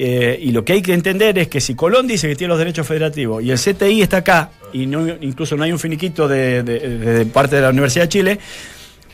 eh, 0.00 0.38
y 0.40 0.52
lo 0.52 0.64
que 0.64 0.74
hay 0.74 0.82
que 0.82 0.92
entender 0.94 1.36
es 1.38 1.48
que 1.48 1.60
si 1.60 1.74
Colón 1.74 2.06
dice 2.06 2.28
que 2.28 2.36
tiene 2.36 2.50
los 2.50 2.58
derechos 2.58 2.86
federativos 2.86 3.42
y 3.42 3.50
el 3.50 3.58
CTI 3.58 4.02
está 4.02 4.18
acá, 4.18 4.50
y 4.72 4.86
no, 4.86 5.08
incluso 5.20 5.56
no 5.56 5.64
hay 5.64 5.72
un 5.72 5.78
finiquito 5.80 6.28
de, 6.28 6.62
de- 6.62 6.78
de 6.98 7.26
parte 7.26 7.56
de 7.56 7.62
la 7.62 7.70
Universidad 7.70 8.04
de 8.04 8.08
Chile, 8.08 8.38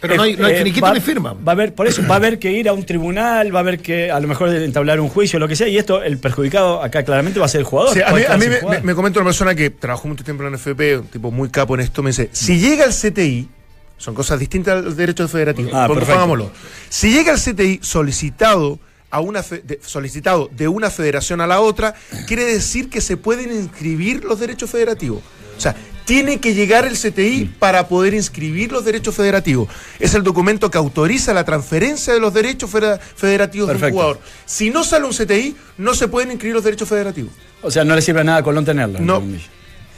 Pero 0.01 0.17
no 0.17 0.23
hay, 0.25 0.37
no 0.37 0.47
hay 0.47 0.55
eh, 0.55 0.59
finiquito 0.59 0.85
va- 0.85 0.93
ni 0.93 1.01
firma. 1.01 1.33
Va 1.33 1.53
a 1.53 1.55
haber, 1.55 1.75
por 1.75 1.87
eso, 1.87 2.03
va 2.07 2.15
a 2.15 2.19
haber 2.19 2.39
que 2.39 2.53
ir 2.53 2.69
a 2.69 2.75
un 2.75 2.85
tribunal, 2.85 3.55
va 3.55 3.61
a 3.61 3.63
haber 3.63 3.79
que 3.79 4.11
a 4.11 4.21
lo 4.21 4.29
mejor 4.29 4.51
entablar 4.55 5.01
un 5.01 5.09
juicio, 5.09 5.39
lo 5.39 5.49
que 5.49 5.57
sea, 5.57 5.67
y 5.69 5.79
esto, 5.79 6.03
el 6.03 6.19
perjudicado 6.19 6.83
acá 6.83 7.03
claramente 7.03 7.41
va 7.41 7.47
a 7.47 7.49
ser 7.49 7.61
el 7.61 7.65
jugador. 7.65 7.95
Sí, 7.95 8.03
a 8.03 8.13
mí, 8.13 8.21
a 8.29 8.37
me, 8.37 8.57
jugar. 8.61 8.81
me- 8.81 8.87
me 8.89 8.95
comenta 8.95 9.21
una 9.21 9.29
persona 9.29 9.55
que 9.55 9.71
trabajó 9.71 10.07
mucho 10.09 10.23
tiempo 10.23 10.43
en 10.45 10.51
la 10.53 10.59
NFP, 10.59 10.99
un 10.99 11.07
tipo 11.07 11.31
muy 11.31 11.49
capo 11.49 11.75
en 11.77 11.81
esto, 11.81 12.03
me 12.03 12.11
dice, 12.11 12.29
si 12.33 12.59
llega 12.59 12.85
el 12.85 12.93
CTI, 12.93 13.49
son 13.97 14.15
cosas 14.15 14.39
distintas 14.39 14.85
al 14.85 14.95
derecho 14.97 15.27
federativo, 15.29 15.71
Ah, 15.73 15.87
pongámoslo. 15.89 16.51
Si 16.91 17.11
llega 17.11 17.33
el 17.33 17.39
CTI 17.41 17.79
solicitado 17.81 18.79
a 19.15 19.21
una 19.21 19.45
fe- 19.45 19.63
de- 19.65 19.79
solicitado 19.85 20.51
de 20.53 20.67
una 20.67 20.91
federación 20.91 21.41
a 21.41 21.47
la 21.47 21.61
otra, 21.61 21.95
quiere 22.27 22.45
decir 22.45 22.91
que 22.91 23.01
se 23.01 23.17
pueden 23.17 23.53
inscribir 23.55 24.25
los 24.25 24.41
derechos 24.41 24.69
federativos. 24.71 25.23
O 25.57 25.61
sea, 25.61 25.77
tiene 26.05 26.41
que 26.41 26.53
llegar 26.53 26.85
el 26.85 26.99
CTI 26.99 27.45
para 27.61 27.87
poder 27.87 28.13
inscribir 28.13 28.73
los 28.73 28.85
derechos 28.85 29.15
federativos. 29.15 29.69
Es 30.01 30.15
el 30.15 30.25
documento 30.25 30.69
que 30.69 30.79
autoriza 30.79 31.33
la 31.33 31.45
transferencia 31.45 32.13
de 32.13 32.19
los 32.19 32.35
derechos 32.35 32.69
federa- 32.71 32.99
federativos 32.99 33.69
de 33.69 33.75
un 33.75 33.79
Perfecto. 33.81 33.95
jugador. 34.01 34.21
Si 34.47 34.71
no 34.71 34.83
sale 34.83 35.05
un 35.07 35.13
CTI, 35.13 35.57
no 35.79 35.95
se 35.95 36.09
pueden 36.09 36.33
inscribir 36.33 36.57
los 36.57 36.65
derechos 36.65 36.89
federativos. 36.89 37.31
O 37.63 37.71
sea, 37.71 37.85
no 37.85 37.95
le 37.95 38.03
sirve 38.03 38.21
a 38.23 38.25
nada 38.25 38.39
a 38.39 38.43
Colón 38.43 38.65
tenerlo. 38.65 38.99
No. 38.99 39.23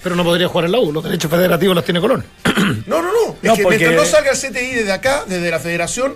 Pero 0.03 0.15
no 0.15 0.25
podría 0.25 0.47
jugar 0.47 0.67
en 0.67 0.73
la 0.73 0.79
U. 0.79 0.93
Los 0.93 1.03
derechos 1.03 1.31
federativos 1.31 1.75
los 1.75 1.85
tiene 1.87 2.01
Colón. 2.03 2.23
No, 2.87 3.01
no, 3.03 3.09
no. 3.11 3.31
Es 3.43 3.49
No, 3.49 3.55
que 3.57 3.63
porque- 3.63 3.79
mientras 3.79 3.97
no 3.97 4.05
salga 4.05 4.31
el 4.33 4.37
CTI 4.37 4.75
desde 4.75 4.93
acá, 4.93 5.25
desde 5.27 5.51
la 5.51 5.59
federación, 5.59 6.15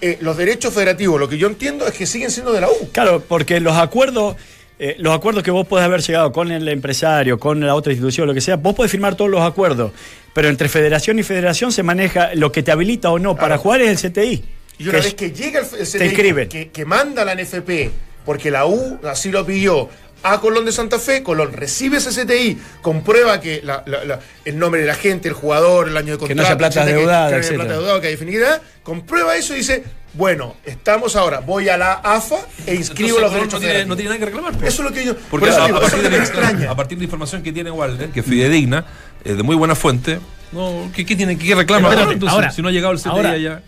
eh, 0.00 0.18
los 0.20 0.36
derechos 0.36 0.72
federativos, 0.74 1.18
lo 1.20 1.28
que 1.28 1.38
yo 1.38 1.46
entiendo 1.46 1.86
es 1.86 1.94
que 1.94 2.06
siguen 2.06 2.30
siendo 2.30 2.52
de 2.52 2.60
la 2.60 2.68
U. 2.68 2.88
Claro, 2.92 3.22
porque 3.26 3.60
los 3.60 3.76
acuerdos, 3.76 4.36
eh, 4.78 4.96
los 4.98 5.14
acuerdos 5.14 5.42
que 5.42 5.50
vos 5.50 5.66
podés 5.66 5.84
haber 5.84 6.00
llegado 6.00 6.32
con 6.32 6.50
el 6.50 6.66
empresario, 6.68 7.38
con 7.38 7.60
la 7.60 7.74
otra 7.74 7.92
institución, 7.92 8.26
lo 8.26 8.34
que 8.34 8.40
sea, 8.40 8.56
vos 8.56 8.74
podés 8.74 8.90
firmar 8.90 9.14
todos 9.14 9.30
los 9.30 9.42
acuerdos, 9.42 9.92
pero 10.32 10.48
entre 10.48 10.68
federación 10.68 11.18
y 11.18 11.22
federación 11.22 11.72
se 11.72 11.82
maneja 11.82 12.34
lo 12.34 12.50
que 12.52 12.62
te 12.62 12.72
habilita 12.72 13.10
o 13.10 13.18
no 13.18 13.36
para 13.36 13.58
jugar 13.58 13.80
es 13.82 14.04
el 14.04 14.10
CTI. 14.10 14.44
Y 14.78 14.84
una 14.84 14.92
Que 14.92 15.04
vez 15.04 15.14
que 15.14 15.30
llega 15.32 15.60
el, 15.60 15.66
el 15.78 15.86
CTI, 15.86 16.48
que, 16.48 16.70
que 16.70 16.84
manda 16.84 17.24
la 17.24 17.34
NFP, 17.34 17.90
porque 18.24 18.50
la 18.50 18.66
U 18.66 18.98
así 19.04 19.30
lo 19.30 19.44
pidió, 19.44 19.88
a 20.22 20.40
Colón 20.40 20.64
de 20.64 20.72
Santa 20.72 20.98
Fe, 20.98 21.22
Colón 21.22 21.52
recibe 21.52 21.96
ese 21.98 22.10
CTI, 22.10 22.58
comprueba 22.82 23.40
que 23.40 23.60
la- 23.64 23.82
la- 23.86 24.04
la- 24.04 24.20
el 24.44 24.58
nombre 24.58 24.80
de 24.82 24.86
la 24.86 24.94
gente, 24.94 25.28
el 25.28 25.34
jugador, 25.34 25.88
el 25.88 25.96
año 25.96 26.12
de 26.12 26.18
Que 26.18 26.18
contrato, 26.34 26.42
no 26.42 26.46
haya 26.46 26.58
plata 26.58 26.84
deudada, 26.84 26.96
que, 26.96 27.06
que 27.06 27.10
no 27.10 27.24
haya 27.26 27.36
etcétera. 27.38 27.64
plata 27.64 27.72
deudada, 27.80 28.00
que 28.00 28.06
hay 28.08 28.12
definibilidad, 28.14 28.62
comprueba 28.82 29.36
eso 29.36 29.54
y 29.54 29.58
dice, 29.58 29.84
bueno, 30.14 30.56
estamos 30.64 31.16
ahora, 31.16 31.40
voy 31.40 31.68
a 31.68 31.76
la 31.76 31.92
AFA 31.94 32.36
e 32.66 32.74
inscribo 32.74 33.16
Entonces, 33.18 33.22
los 33.22 33.32
derechos 33.32 33.52
no 33.54 33.60
tiene, 33.60 33.84
no 33.86 33.96
tiene 33.96 34.08
nada 34.10 34.18
que 34.18 34.24
reclamar. 34.26 34.52
pues. 34.56 34.74
Eso 34.74 34.82
es 34.82 34.88
lo 34.90 34.94
que 34.94 35.04
yo... 35.04 35.16
Porque 35.16 35.46
por 35.46 35.48
eso 35.48 35.62
a, 35.62 35.66
digo, 35.66 35.78
a 35.78 35.80
partir 35.80 35.98
de 36.00 36.06
es 36.08 36.10
la, 36.10 36.10
lo 36.10 36.10
que 36.10 36.18
me 36.18 36.24
extraña. 36.44 36.70
a 36.70 36.76
partir 36.76 36.98
de 36.98 37.02
la 37.02 37.04
información 37.04 37.42
que 37.42 37.52
tiene 37.52 37.70
Walder, 37.70 38.10
que 38.10 38.20
es 38.20 38.26
fidedigna, 38.26 38.84
eh, 39.24 39.34
de 39.34 39.42
muy 39.42 39.56
buena 39.56 39.74
fuente, 39.74 40.18
no, 40.52 40.90
¿qué, 40.94 41.06
qué 41.06 41.14
tiene 41.16 41.38
que 41.38 41.54
reclamar? 41.54 41.92
Espérate, 41.92 42.14
Entonces, 42.14 42.34
ahora, 42.34 42.50
si 42.50 42.60
no 42.60 42.68
ha 42.68 42.72
llegado 42.72 42.92
el 42.92 42.98
CTI 42.98 43.08
ahora, 43.10 43.30
allá. 43.30 43.62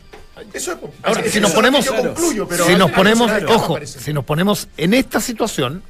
Eso 0.52 0.72
es, 0.72 0.78
Ahora, 1.04 1.22
si 1.30 1.38
nos 1.40 1.52
ponemos, 1.52 1.86
que 1.88 1.94
yo 1.94 2.02
concluyo, 2.02 2.48
pero 2.48 2.66
si 2.66 2.74
nos 2.74 2.90
ponemos, 2.90 3.30
que 3.30 3.44
ojo, 3.44 3.78
si 3.84 4.12
nos 4.12 4.24
ponemos 4.24 4.66
en 4.76 4.94
esta 4.94 5.20
situación, 5.20 5.82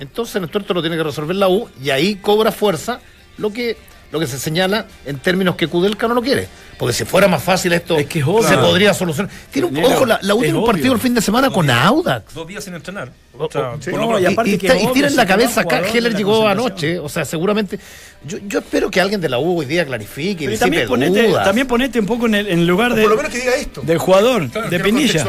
entonces 0.00 0.40
nuestro 0.40 0.60
esto 0.60 0.74
lo 0.74 0.80
tiene 0.80 0.96
que 0.96 1.02
resolver 1.04 1.36
la 1.36 1.48
U 1.48 1.68
y 1.82 1.90
ahí 1.90 2.16
cobra 2.16 2.50
fuerza 2.50 3.00
lo 3.38 3.52
que 3.52 3.76
lo 4.12 4.18
que 4.18 4.26
se 4.26 4.40
señala 4.40 4.86
en 5.06 5.20
términos 5.20 5.54
que 5.54 5.68
Kudelka 5.68 6.08
no 6.08 6.14
lo 6.14 6.20
quiere. 6.22 6.48
Porque 6.80 6.92
si 6.92 7.04
fuera 7.04 7.28
más 7.28 7.44
fácil 7.44 7.72
esto, 7.72 7.96
Es 7.96 8.06
que 8.06 8.18
es 8.18 8.24
obvio. 8.26 8.42
se 8.42 8.56
podría 8.58 8.92
solucionar. 8.92 9.30
Tiene 9.52 9.68
un, 9.68 9.84
ojo, 9.84 10.04
la, 10.04 10.18
la 10.22 10.34
U 10.34 10.40
tiene 10.40 10.54
un 10.54 10.64
obvio. 10.64 10.72
partido 10.72 10.94
el 10.94 10.98
fin 10.98 11.14
de 11.14 11.20
semana 11.20 11.48
con 11.48 11.70
Audax. 11.70 12.34
Dos 12.34 12.48
días 12.48 12.64
sin 12.64 12.74
entrenar. 12.74 13.12
O- 13.38 13.48
sea, 13.48 13.76
no, 13.92 14.18
y 14.18 14.26
y, 14.26 14.58
que 14.58 14.66
y 14.66 14.70
obvio, 14.70 14.90
tiene 14.92 15.06
en 15.06 15.10
si 15.12 15.16
la 15.16 15.26
cabeza 15.26 15.60
acá, 15.60 15.78
Heller 15.86 16.16
llegó 16.16 16.48
anoche, 16.48 16.98
o 16.98 17.08
sea, 17.08 17.24
seguramente. 17.24 17.78
Yo, 18.24 18.38
yo 18.48 18.58
espero 18.58 18.90
que 18.90 19.00
alguien 19.00 19.20
de 19.20 19.28
la 19.28 19.38
U 19.38 19.60
hoy 19.60 19.66
día 19.66 19.86
clarifique 19.86 20.52
y 20.52 20.56
también 20.56 20.88
ponete, 20.88 21.28
dudas. 21.28 21.44
también 21.44 21.68
ponete 21.68 22.00
un 22.00 22.06
poco 22.06 22.26
en 22.26 22.34
el 22.34 22.48
en 22.48 22.66
lugar 22.66 22.92
de, 22.96 23.02
por 23.02 23.12
lo 23.12 23.16
menos 23.16 23.30
que 23.30 23.38
diga 23.38 23.54
esto. 23.54 23.80
del 23.82 23.98
jugador, 23.98 24.48
Claro, 24.50 24.70
de 24.70 24.80
Pinilla. 24.80 25.24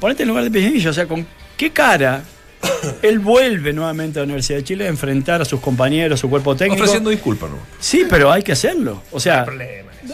Ponete 0.00 0.22
en 0.22 0.28
lugar 0.30 0.44
de 0.44 0.50
Pinilla, 0.50 0.88
o 0.88 0.94
sea, 0.94 1.06
con 1.06 1.26
qué 1.58 1.70
cara 1.70 2.22
él 3.02 3.18
vuelve 3.18 3.72
nuevamente 3.72 4.18
a 4.18 4.22
la 4.22 4.24
Universidad 4.24 4.58
de 4.58 4.64
Chile 4.64 4.84
a 4.86 4.88
enfrentar 4.88 5.42
a 5.42 5.44
sus 5.44 5.60
compañeros, 5.60 6.18
a 6.18 6.20
su 6.20 6.28
cuerpo 6.30 6.54
técnico. 6.56 6.82
ofreciendo 6.82 7.10
disculpas, 7.10 7.50
¿no? 7.50 7.56
Sí, 7.80 8.04
pero 8.08 8.30
hay 8.30 8.42
que 8.42 8.52
hacerlo. 8.52 9.02
O 9.10 9.20
sea, 9.20 9.44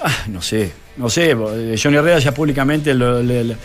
ah, 0.03 0.17
no 0.29 0.41
sé, 0.43 0.73
no 0.97 1.09
sé. 1.11 1.31
eh, 1.33 1.77
Johnny 1.83 1.97
Herrera 1.97 2.19
ya 2.19 2.33
públicamente 2.33 2.95
lo- 2.95 3.23
le- 3.23 3.45
le- 3.45 3.57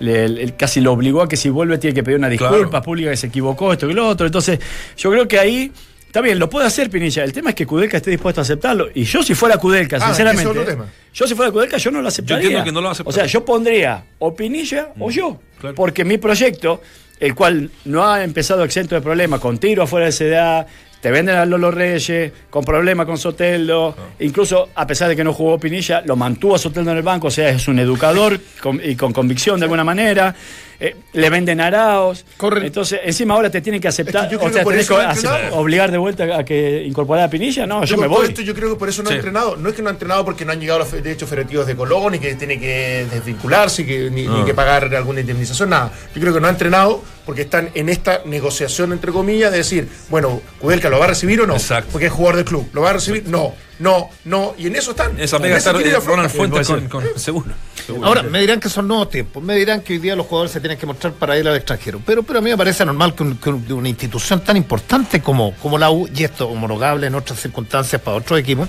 le- 0.00 0.28
le- 0.28 0.54
casi 0.56 0.80
lo 0.80 0.92
obligó 0.92 1.22
a 1.22 1.28
que 1.28 1.36
si 1.36 1.50
vuelve 1.50 1.78
tiene 1.78 1.94
que 1.94 2.02
pedir 2.02 2.18
una 2.18 2.28
disculpa 2.28 2.68
Claro. 2.70 2.82
pública 2.82 3.10
que 3.10 3.16
se 3.16 3.26
equivocó, 3.26 3.72
esto 3.72 3.88
y 3.90 3.92
lo 3.94 4.06
otro. 4.08 4.26
Entonces, 4.26 4.58
yo 4.96 5.10
creo 5.10 5.26
que 5.28 5.38
ahí. 5.38 5.72
Está 6.06 6.20
bien, 6.22 6.40
lo 6.40 6.50
puede 6.50 6.66
hacer 6.66 6.90
Pinilla. 6.90 7.22
El 7.22 7.32
tema 7.32 7.50
es 7.50 7.54
que 7.54 7.64
Kudelka 7.66 7.98
esté 7.98 8.10
dispuesto 8.10 8.40
a 8.40 8.42
aceptarlo. 8.42 8.88
Y 8.92 9.04
yo, 9.04 9.22
si 9.22 9.32
fuera 9.36 9.58
Kudelka, 9.58 9.98
Ah, 10.00 10.06
sinceramente. 10.08 10.58
es 10.60 10.66
tema. 10.66 10.86
Yo, 11.14 11.24
si 11.28 11.36
fuera 11.36 11.52
Kudelka, 11.52 11.76
yo 11.76 11.92
no 11.92 12.02
lo 12.02 12.08
aceptaría. 12.08 12.42
entiendo 12.46 12.64
que 12.64 12.72
no 12.72 12.80
lo 12.80 12.86
va 12.86 12.88
a 12.88 12.92
aceptar. 12.94 13.10
O 13.10 13.14
sea, 13.14 13.26
yo 13.26 13.44
pondría 13.44 14.02
o 14.18 14.34
Pinilla 14.34 14.88
o 14.98 15.08
yo. 15.12 15.38
claro. 15.60 15.76
Porque 15.76 16.04
mi 16.04 16.18
proyecto, 16.18 16.82
el 17.20 17.34
cual 17.34 17.70
no 17.84 18.04
ha 18.06 18.24
empezado 18.24 18.64
exento 18.64 18.94
de 18.96 19.00
problemas, 19.02 19.38
con 19.40 19.58
tiro 19.58 19.82
afuera 19.84 20.06
de 20.06 20.12
CDA, 20.12 20.66
te 21.00 21.10
venden 21.10 21.36
a 21.36 21.46
Lolo 21.46 21.70
Reyes, 21.70 22.32
con 22.50 22.62
problemas 22.64 23.06
con 23.06 23.16
Soteldo, 23.16 23.94
incluso 24.18 24.68
a 24.74 24.86
pesar 24.86 25.08
de 25.08 25.16
que 25.16 25.24
no 25.24 25.32
jugó 25.32 25.58
Pinilla, 25.58 26.02
lo 26.04 26.14
mantuvo 26.16 26.54
a 26.56 26.58
Soteldo 26.58 26.90
en 26.90 26.96
el 26.98 27.02
banco, 27.02 27.28
o 27.28 27.30
sea, 27.30 27.48
es 27.50 27.68
un 27.68 27.78
educador 27.78 28.38
con- 28.60 28.80
y 28.84 28.96
con 28.96 29.12
convicción 29.12 29.58
de 29.60 29.64
alguna 29.64 29.84
manera. 29.84 30.34
Eh, 30.82 30.96
le 31.12 31.28
venden 31.28 31.60
araos. 31.60 32.24
Corren. 32.38 32.64
Entonces, 32.64 33.00
encima 33.04 33.34
ahora 33.34 33.50
te 33.50 33.60
tienen 33.60 33.82
que 33.82 33.88
aceptar, 33.88 34.22
Es 34.24 34.28
que 34.28 34.32
yo 34.34 34.38
creo 34.38 34.50
o 34.50 34.52
sea, 34.52 34.60
que 34.62 34.64
por 34.64 34.72
tenés 34.72 34.86
eso 35.18 35.30
que 35.30 35.50
no 35.50 35.56
obligar 35.56 35.90
de 35.90 35.98
vuelta 35.98 36.38
a 36.38 36.42
que 36.44 36.84
incorporara 36.86 37.26
a 37.26 37.30
Pinilla. 37.30 37.66
No, 37.66 37.84
yo, 37.84 37.96
Yo 37.96 38.00
me 38.00 38.06
voy. 38.06 38.26
esto 38.26 38.40
yo 38.40 38.54
creo 38.54 38.70
que 38.70 38.76
por 38.76 38.88
eso 38.88 39.02
no 39.02 39.08
Sí. 39.10 39.14
ha 39.14 39.16
entrenado. 39.18 39.56
No 39.56 39.68
es 39.68 39.74
que 39.74 39.82
no 39.82 39.90
ha 39.90 39.92
entrenado 39.92 40.24
porque 40.24 40.46
no 40.46 40.52
han 40.52 40.60
llegado 40.60 40.78
los 40.78 40.90
derechos 40.90 41.28
federativos 41.28 41.66
de 41.66 41.76
Colón 41.76 42.14
y 42.14 42.18
que 42.18 42.34
tiene 42.34 42.58
que 42.58 43.06
desvincularse 43.10 43.82
y 43.82 43.86
que, 43.86 44.10
ni, 44.10 44.26
ni 44.26 44.40
Ah. 44.40 44.44
que 44.46 44.54
pagar 44.54 44.94
alguna 44.94 45.20
indemnización, 45.20 45.68
nada. 45.68 45.92
Yo 46.14 46.20
creo 46.20 46.32
que 46.32 46.40
no 46.40 46.46
ha 46.46 46.50
entrenado 46.50 47.02
porque 47.26 47.42
están 47.42 47.68
en 47.74 47.90
esta 47.90 48.22
negociación, 48.24 48.92
entre 48.92 49.12
comillas, 49.12 49.50
de 49.52 49.58
decir, 49.58 49.86
bueno, 50.08 50.40
Kudelka 50.60 50.88
lo 50.88 50.98
va 50.98 51.04
a 51.04 51.08
recibir 51.08 51.42
o 51.42 51.46
no. 51.46 51.54
Exacto. 51.56 51.90
Porque 51.92 52.06
es 52.06 52.12
jugador 52.12 52.36
del 52.36 52.44
club. 52.46 52.70
¿Lo 52.72 52.80
va 52.80 52.90
a 52.90 52.92
recibir? 52.94 53.28
No. 53.28 53.54
No, 53.80 54.08
no, 54.24 54.54
y 54.56 54.68
en 54.68 54.76
eso 54.76 54.92
están. 54.92 55.18
Esa 55.18 55.38
pega 55.40 55.56
está 55.56 55.70
eh, 55.70 55.98
Ronald. 56.04 56.30
Fuentes 56.30 56.66
con, 56.68 56.88
con 56.88 57.04
seguro. 57.18 57.52
seguro. 57.86 58.06
Ahora, 58.06 58.22
me 58.22 58.38
dirán 58.40 58.60
que 58.60 58.68
son 58.68 58.86
nuevos 58.86 59.10
tiempos, 59.10 59.42
me 59.42 59.56
dirán 59.56 59.80
que 59.80 59.94
hoy 59.94 59.98
día 59.98 60.14
los 60.14 60.26
jugadores 60.26 60.52
se 60.52 60.60
tienen 60.60 60.78
que 60.78 60.86
mostrar 60.86 61.12
para 61.14 61.36
ir 61.38 61.48
al 61.48 61.56
extranjero, 61.56 62.00
pero, 62.06 62.22
pero 62.22 62.38
a 62.38 62.42
mí 62.42 62.50
me 62.50 62.56
parece 62.56 62.84
normal 62.84 63.14
que, 63.14 63.22
un- 63.24 63.36
que 63.38 63.50
un- 63.50 63.72
una 63.72 63.88
institución 63.88 64.40
tan 64.44 64.56
importante 64.56 65.20
como, 65.20 65.54
como 65.56 65.76
la 65.78 65.90
U, 65.90 66.08
y 66.14 66.22
esto 66.24 66.46
homologable 66.48 67.06
en 67.08 67.14
otras 67.16 67.40
circunstancias 67.40 68.00
para 68.00 68.16
otros 68.18 68.38
equipos, 68.38 68.68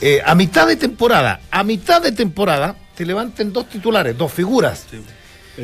eh, 0.00 0.22
a 0.24 0.34
mitad 0.34 0.66
de 0.66 0.76
temporada, 0.76 1.40
a 1.50 1.62
mitad 1.62 2.00
de 2.00 2.12
temporada, 2.12 2.74
te 2.94 3.04
levanten 3.04 3.52
dos 3.52 3.68
titulares, 3.68 4.16
dos 4.16 4.32
figuras. 4.32 4.86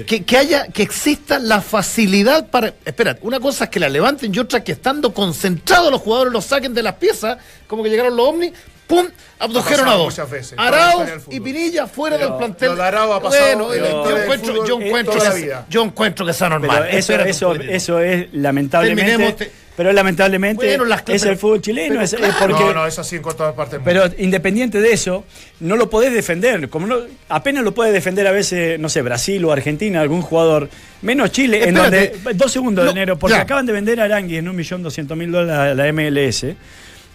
Que, 0.07 0.25
que 0.25 0.37
haya, 0.37 0.67
que 0.69 0.83
exista 0.83 1.39
la 1.39 1.61
facilidad 1.63 2.49
para. 2.51 2.75
Espera, 2.85 3.17
una 3.23 3.41
cosa 3.41 3.65
es 3.65 3.71
que 3.71 3.81
la 3.81 3.89
levanten 3.89 4.35
y 4.35 4.39
otra 4.39 4.63
que 4.63 4.73
estando 4.73 5.15
concentrados 5.15 5.91
los 5.91 6.01
jugadores 6.01 6.33
los 6.33 6.45
saquen 6.45 6.75
de 6.75 6.83
las 6.83 6.95
piezas, 6.95 7.39
como 7.67 7.83
que 7.83 7.89
llegaron 7.89 8.17
los 8.17 8.29
ovnis, 8.29 8.53
¡pum! 8.87 9.07
abdujeron 9.39 9.89
a 9.89 9.93
dos. 9.95 10.17
veces, 10.31 10.55
Arauz 10.57 11.09
y 11.31 11.41
Pinilla 11.41 11.87
fuera 11.87 12.17
Pero 12.17 12.29
del 12.31 12.39
plantel. 12.39 12.69
lo 12.71 12.77
de 12.77 12.83
Arao 12.83 13.13
ha 13.15 13.23
pasado 13.23 13.67
Bueno, 13.67 13.75
yo, 13.75 14.17
encuentro, 14.23 14.67
yo, 14.67 14.81
encuentro 14.81 15.15
que, 15.21 15.41
vida. 15.43 15.67
yo 15.69 15.83
encuentro 15.83 16.25
que 16.27 16.33
sea 16.33 16.49
normal. 16.49 16.89
eso, 16.91 17.13
eso, 17.15 17.55
eso 17.55 18.01
es 18.01 18.29
lamentablemente. 18.33 19.11
Terminemos, 19.11 19.37
te- 19.37 19.51
Pero 19.77 19.93
lamentablemente 19.93 20.65
Bueno, 20.67 20.87
las- 20.87 21.03
es 21.07 21.21
pero- 21.21 21.33
el 21.33 21.37
fútbol 21.37 21.61
chileno. 21.61 21.89
pero 21.97 22.03
es, 22.03 22.17
porque, 22.41 22.65
No, 22.65 22.73
no, 22.73 22.87
es 22.87 22.99
así 22.99 23.17
en 23.17 23.23
todas 23.23 23.55
partes. 23.55 23.79
Pero 23.85 24.05
independiente 24.17 24.81
de 24.81 24.91
eso, 24.93 25.25
no 25.61 25.77
lo 25.77 25.91
podés 25.91 26.15
defender. 26.15 26.71
Como 26.71 26.87
no, 26.87 26.97
apenas 27.29 27.63
lo 27.63 27.75
puede 27.75 27.93
defender 27.93 28.27
a 28.27 28.31
veces, 28.31 28.81
no 28.81 28.89
sé, 28.89 29.03
Brasil 29.03 29.45
o 29.45 29.53
Argentina, 29.53 30.01
algún 30.01 30.23
jugador. 30.23 30.71
Menos 31.03 31.31
Chile, 31.31 31.69
en 31.69 31.75
donde. 31.75 32.17
Dos 32.37 32.53
segundos 32.53 32.87
No, 32.87 32.93
de 32.95 32.99
enero, 33.03 33.19
porque 33.19 33.37
ya. 33.37 33.43
acaban 33.43 33.67
de 33.67 33.75
vender 33.75 34.01
a 34.01 34.05
Arangui 34.05 34.39
en 34.39 34.49
un 34.49 34.57
millón 34.57 34.83
doscientos 34.83 35.15
mil 35.15 35.31
dólares 35.31 35.73
a 35.73 35.75
la 35.75 35.89
MLS. 35.93 36.57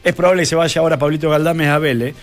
Es 0.03 0.13
probable 0.15 0.41
que 0.43 0.45
se 0.47 0.55
vaya 0.55 0.81
ahora 0.81 0.97
Pablito 0.97 1.29
Galdames 1.29 1.67
a 1.67 1.77
Vélez, 1.77 2.15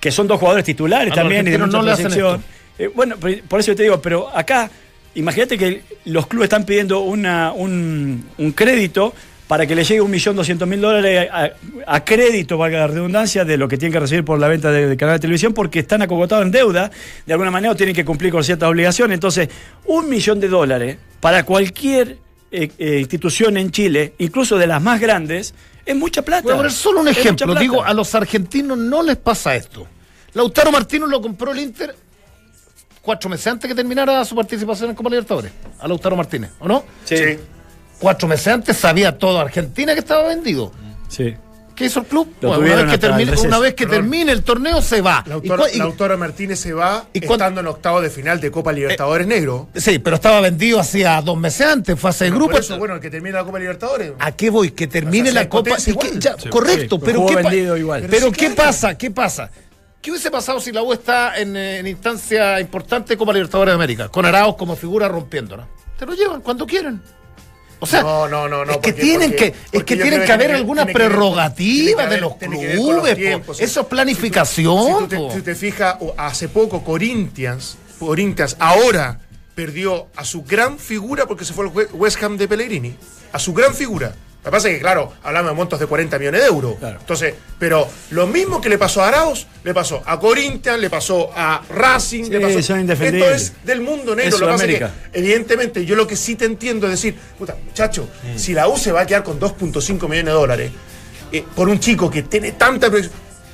que 0.00 0.10
son 0.12 0.26
dos 0.28 0.38
jugadores 0.38 0.64
titulares 0.64 1.12
también 1.12 1.46
y 1.46 1.50
de 1.50 1.56
argentinos 1.56 1.84
mucha 1.84 2.08
no. 2.36 2.42
Eh, 2.78 2.90
bueno, 2.94 3.16
por 3.48 3.58
eso 3.60 3.74
te 3.74 3.82
digo, 3.82 4.00
pero 4.00 4.28
acá, 4.36 4.70
imagínate 5.16 5.58
que 5.58 5.82
los 6.04 6.26
clubes 6.28 6.44
están 6.46 6.64
pidiendo 6.64 7.00
una, 7.00 7.52
un, 7.52 8.24
un 8.38 8.52
crédito 8.52 9.12
para 9.48 9.66
que 9.66 9.74
le 9.74 9.82
llegue 9.82 10.00
un 10.02 10.10
millón 10.10 10.36
doscientos 10.36 10.68
mil 10.68 10.80
dólares 10.80 11.28
a, 11.32 11.50
a 11.86 12.04
crédito, 12.04 12.58
valga 12.58 12.80
la 12.80 12.86
redundancia, 12.86 13.44
de 13.46 13.56
lo 13.56 13.66
que 13.66 13.78
tienen 13.78 13.94
que 13.94 13.98
recibir 14.00 14.22
por 14.22 14.38
la 14.38 14.46
venta 14.46 14.70
de- 14.70 14.86
del 14.86 14.96
canal 14.98 15.16
de 15.16 15.20
televisión, 15.20 15.54
porque 15.54 15.78
están 15.80 16.02
acogotados 16.02 16.44
en 16.44 16.52
deuda, 16.52 16.90
de 17.26 17.32
alguna 17.32 17.50
manera 17.50 17.72
o 17.72 17.74
tienen 17.74 17.94
que 17.96 18.04
cumplir 18.04 18.30
con 18.30 18.44
ciertas 18.44 18.68
obligaciones. 18.68 19.14
Entonces, 19.14 19.48
un 19.86 20.08
millón 20.08 20.38
de 20.38 20.48
dólares 20.48 20.98
para 21.18 21.44
cualquier 21.44 22.18
eh, 22.52 22.70
eh, 22.78 22.98
institución 23.00 23.56
en 23.56 23.70
Chile, 23.70 24.12
incluso 24.18 24.56
de 24.58 24.66
las 24.66 24.82
más 24.82 25.00
grandes, 25.00 25.54
es 25.88 25.96
mucha 25.96 26.22
plata. 26.22 26.42
Voy 26.42 26.52
a 26.52 26.56
poner 26.56 26.72
solo 26.72 27.00
un 27.00 27.08
ejemplo. 27.08 27.54
Digo, 27.54 27.82
a 27.82 27.92
los 27.94 28.14
argentinos 28.14 28.76
no 28.76 29.02
les 29.02 29.16
pasa 29.16 29.56
esto. 29.56 29.86
Lautaro 30.34 30.70
Martínez 30.70 31.08
lo 31.08 31.20
compró 31.22 31.52
el 31.52 31.60
Inter 31.60 31.96
cuatro 33.00 33.30
meses 33.30 33.46
antes 33.46 33.66
que 33.66 33.74
terminara 33.74 34.22
su 34.26 34.34
participación 34.36 34.90
en 34.90 34.96
Copa 34.96 35.08
Libertadores. 35.08 35.50
A 35.80 35.88
Lautaro 35.88 36.14
Martínez, 36.14 36.50
¿o 36.58 36.68
no? 36.68 36.84
Sí, 37.04 37.16
Sí. 37.16 37.38
Cuatro 37.98 38.28
meses 38.28 38.46
antes 38.48 38.76
sabía 38.76 39.16
todo 39.16 39.40
Argentina 39.40 39.92
que 39.94 40.00
estaba 40.00 40.28
vendido. 40.28 40.70
sí. 41.08 41.34
¿Qué 41.78 41.84
hizo 41.84 42.00
el 42.00 42.06
club? 42.06 42.34
Bueno, 42.42 42.58
una 42.58 42.74
vez 42.82 42.90
que, 42.90 42.98
termine, 42.98 43.30
receso. 43.30 43.46
una 43.46 43.58
vez 43.60 43.74
que 43.74 43.86
Perdón. 43.86 44.02
termine 44.10 44.32
el 44.32 44.42
torneo 44.42 44.82
se 44.82 45.00
va. 45.00 45.22
¿Y 45.24 45.28
Lautaro, 45.28 45.62
cua- 45.64 45.70
y- 45.72 45.78
Lautaro 45.78 46.18
Martínez 46.18 46.58
se 46.58 46.72
va 46.72 47.04
¿Y 47.12 47.24
estando 47.24 47.60
en 47.60 47.66
octavo 47.68 48.00
de 48.00 48.10
final 48.10 48.40
de 48.40 48.50
Copa 48.50 48.72
Libertadores 48.72 49.28
negro. 49.28 49.68
Sí, 49.76 50.00
pero 50.00 50.16
estaba 50.16 50.40
vendido 50.40 50.80
hacía 50.80 51.22
dos 51.22 51.38
meses 51.38 51.68
antes, 51.68 51.98
fase 52.00 52.24
de 52.24 52.30
Por 52.32 52.40
grupo. 52.40 52.58
eso, 52.58 52.76
bueno, 52.78 52.94
el 52.96 53.00
que 53.00 53.10
termina 53.10 53.38
la 53.38 53.44
Copa 53.44 53.60
Libertadores. 53.60 54.12
¿A 54.18 54.32
qué 54.32 54.50
voy? 54.50 54.72
Que 54.72 54.88
termine 54.88 55.28
O 55.28 55.32
sea, 55.32 55.42
la 55.44 55.48
Copa. 55.48 55.70
potencia 55.70 55.92
y 55.92 55.96
que- 55.96 56.06
igual. 56.08 56.20
ya, 56.20 56.36
Sí. 56.36 56.48
correcto, 56.48 56.96
Sí, 56.96 57.02
pero 57.04 57.18
jugó 57.20 57.28
¿qué, 57.36 57.42
pa- 57.42 57.48
vendido 57.50 57.76
igual. 57.76 58.00
pero 58.00 58.10
Pero 58.12 58.26
sí, 58.26 58.32
¿qué 58.32 58.46
claro. 58.54 58.56
pasa? 58.56 58.98
¿Qué 58.98 59.10
pasa? 59.12 59.50
¿Qué 60.02 60.10
hubiese 60.10 60.30
pasado 60.32 60.60
si 60.60 60.72
la 60.72 60.82
U 60.82 60.92
está 60.92 61.38
en, 61.38 61.56
eh, 61.56 61.78
en 61.78 61.86
instancia 61.86 62.60
importante 62.60 63.10
de 63.10 63.16
Copa 63.18 63.32
Libertadores 63.32 63.70
de 63.70 63.76
América? 63.76 64.08
Con 64.08 64.26
Arauz 64.26 64.56
como 64.56 64.74
figura 64.74 65.06
rompiéndola. 65.06 65.68
Te 65.96 66.06
lo 66.06 66.14
llevan 66.14 66.40
cuando 66.40 66.66
quieran. 66.66 67.00
O 67.80 67.86
sea, 67.86 68.02
No, 68.02 68.26
no, 68.28 68.48
no, 68.48 68.64
no, 68.64 68.72
es 68.72 68.78
que 68.78 68.92
porque- 68.92 69.02
tienen 69.02 69.30
porque- 69.30 69.52
que, 69.52 69.78
es 69.78 69.84
que 69.84 69.96
tienen 69.96 70.24
que 70.24 70.32
haber 70.32 70.52
alguna 70.52 70.84
prerrogativa 70.86 72.06
de 72.06 72.20
los 72.20 72.34
clubes. 72.36 73.16
tiempos. 73.16 73.60
Eso 73.60 73.80
es 73.80 73.86
Si 73.86 73.90
planificación. 73.90 74.98
tú 75.00 75.06
te, 75.08 75.16
po. 75.16 75.32
si 75.32 75.42
te 75.42 75.54
fijas, 75.54 75.96
hace 76.16 76.48
poco 76.48 76.82
Corinthians, 76.82 77.76
Corinthians 77.98 78.56
ahora 78.58 79.20
perdió 79.54 80.06
a 80.16 80.24
su 80.24 80.42
gran 80.42 80.78
figura 80.78 81.26
porque 81.26 81.44
se 81.44 81.52
fue 81.52 81.66
al 81.66 81.72
We- 81.72 81.86
West 81.92 82.22
Ham 82.22 82.36
de 82.36 82.46
Pellegrini. 82.48 82.94
A 83.32 83.38
su 83.38 83.52
gran 83.52 83.74
figura. 83.74 84.14
Lo 84.48 84.52
que 84.52 84.56
pasa 84.56 84.68
es 84.68 84.74
que, 84.76 84.80
claro, 84.80 85.12
hablamos 85.22 85.50
de 85.50 85.54
montos 85.56 85.78
de 85.78 85.86
40 85.86 86.18
millones 86.18 86.40
de 86.40 86.46
euros. 86.46 86.76
Claro. 86.78 86.98
Entonces, 87.00 87.34
pero 87.58 87.86
lo 88.12 88.26
mismo 88.26 88.62
que 88.62 88.70
le 88.70 88.78
pasó 88.78 89.02
a 89.02 89.08
Arauz, 89.08 89.46
le 89.62 89.74
pasó 89.74 90.02
a 90.06 90.18
Corinthians, 90.18 90.80
le 90.80 90.88
pasó 90.88 91.30
a 91.36 91.62
Racing, 91.68 92.24
Sí, 92.24 92.30
le 92.30 92.40
pasó. 92.40 92.58
son. 92.58 92.58
Esto 93.18 93.30
es 93.34 93.52
del 93.66 93.80
mundo 93.82 94.14
negro. 94.14 94.34
Es 94.36 94.40
Lo 94.40 94.46
que 94.46 94.52
pasa 94.52 94.64
es 94.64 94.70
que, 95.12 95.18
evidentemente, 95.18 95.84
yo 95.84 95.96
lo 95.96 96.06
que 96.06 96.16
sí 96.16 96.34
te 96.34 96.46
entiendo 96.46 96.86
es 96.86 96.92
decir, 96.92 97.14
puta, 97.38 97.56
muchacho, 97.62 98.08
si 98.36 98.54
la 98.54 98.68
U 98.68 98.78
se 98.78 98.90
va 98.90 99.02
a 99.02 99.06
quedar 99.06 99.22
con 99.22 99.38
2.5 99.38 100.08
millones 100.08 100.24
de 100.24 100.30
dólares 100.32 100.70
eh, 101.30 101.44
por 101.54 101.68
un 101.68 101.78
chico 101.78 102.10
que 102.10 102.22
tiene 102.22 102.52
tanta 102.52 102.90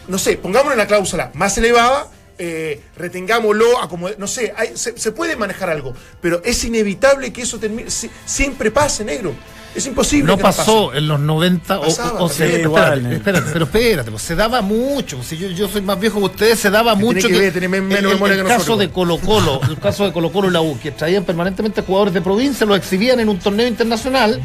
no 0.07 0.16
sé, 0.18 0.37
pongámosle 0.37 0.74
una 0.74 0.87
cláusula 0.87 1.33
más 1.35 1.59
elevada, 1.59 2.07
eh, 2.38 2.80
retengámoslo, 2.96 3.78
acomode- 3.80 4.16
no 4.18 4.26
sé, 4.28 4.52
hay- 4.57 4.76
se, 4.76 4.96
se 4.98 5.12
puede 5.12 5.35
manejar 5.35 5.70
algo, 5.70 5.94
pero 6.20 6.40
es 6.44 6.62
inevitable 6.64 7.33
que 7.33 7.42
eso 7.42 7.59
termine, 7.59 7.90
si- 7.90 8.11
siempre 8.26 8.70
pase, 8.70 9.04
negro. 9.04 9.35
Es 9.74 9.87
imposible. 9.87 10.26
No 10.28 10.37
que 10.37 10.42
pasó 10.44 10.94
en 10.94 11.08
los 11.08 11.18
90 11.18 11.78
o, 11.80 11.82
Pasaba, 11.82 12.22
o 12.22 12.28
se- 12.28 12.34
sí, 12.37 12.42
espérate, 12.44 12.62
igual, 12.62 13.06
eh. 13.06 13.14
espérate, 13.16 13.50
pero 13.52 13.64
espérate, 13.64 14.10
pues, 14.12 14.22
se 14.22 14.37
daba 14.37 14.60
mucho. 14.62 15.20
Si 15.22 15.37
yo, 15.37 15.48
yo 15.48 15.68
soy 15.68 15.82
más 15.82 15.98
viejo 15.98 16.20
que 16.20 16.24
ustedes, 16.26 16.60
se 16.60 16.70
daba 16.70 16.94
mucho. 16.94 17.18
tiene 17.18 17.34
que 17.34 17.40
ver, 17.40 17.52
tiene 17.52 17.68
men- 17.68 17.88
menos 17.88 17.98
el, 18.04 18.06
el- 18.10 18.14
memoria 18.14 18.34
el 18.37 18.42
que 18.42 18.46
caso 18.46 18.58
nosotros. 18.58 18.78
de 18.78 18.90
Colo 18.90 19.18
Colo, 19.18 19.60
el 19.68 19.78
caso 19.78 20.04
de 20.04 20.12
Colo 20.12 20.30
Colo 20.30 20.48
y 20.48 20.52
la 20.52 20.60
U, 20.60 20.78
que 20.80 20.92
traían 20.92 21.24
permanentemente 21.24 21.82
jugadores 21.82 22.14
de 22.14 22.20
provincia, 22.20 22.64
los 22.66 22.76
exhibían 22.76 23.18
en 23.18 23.28
un 23.28 23.38
torneo 23.40 23.66
internacional, 23.66 24.40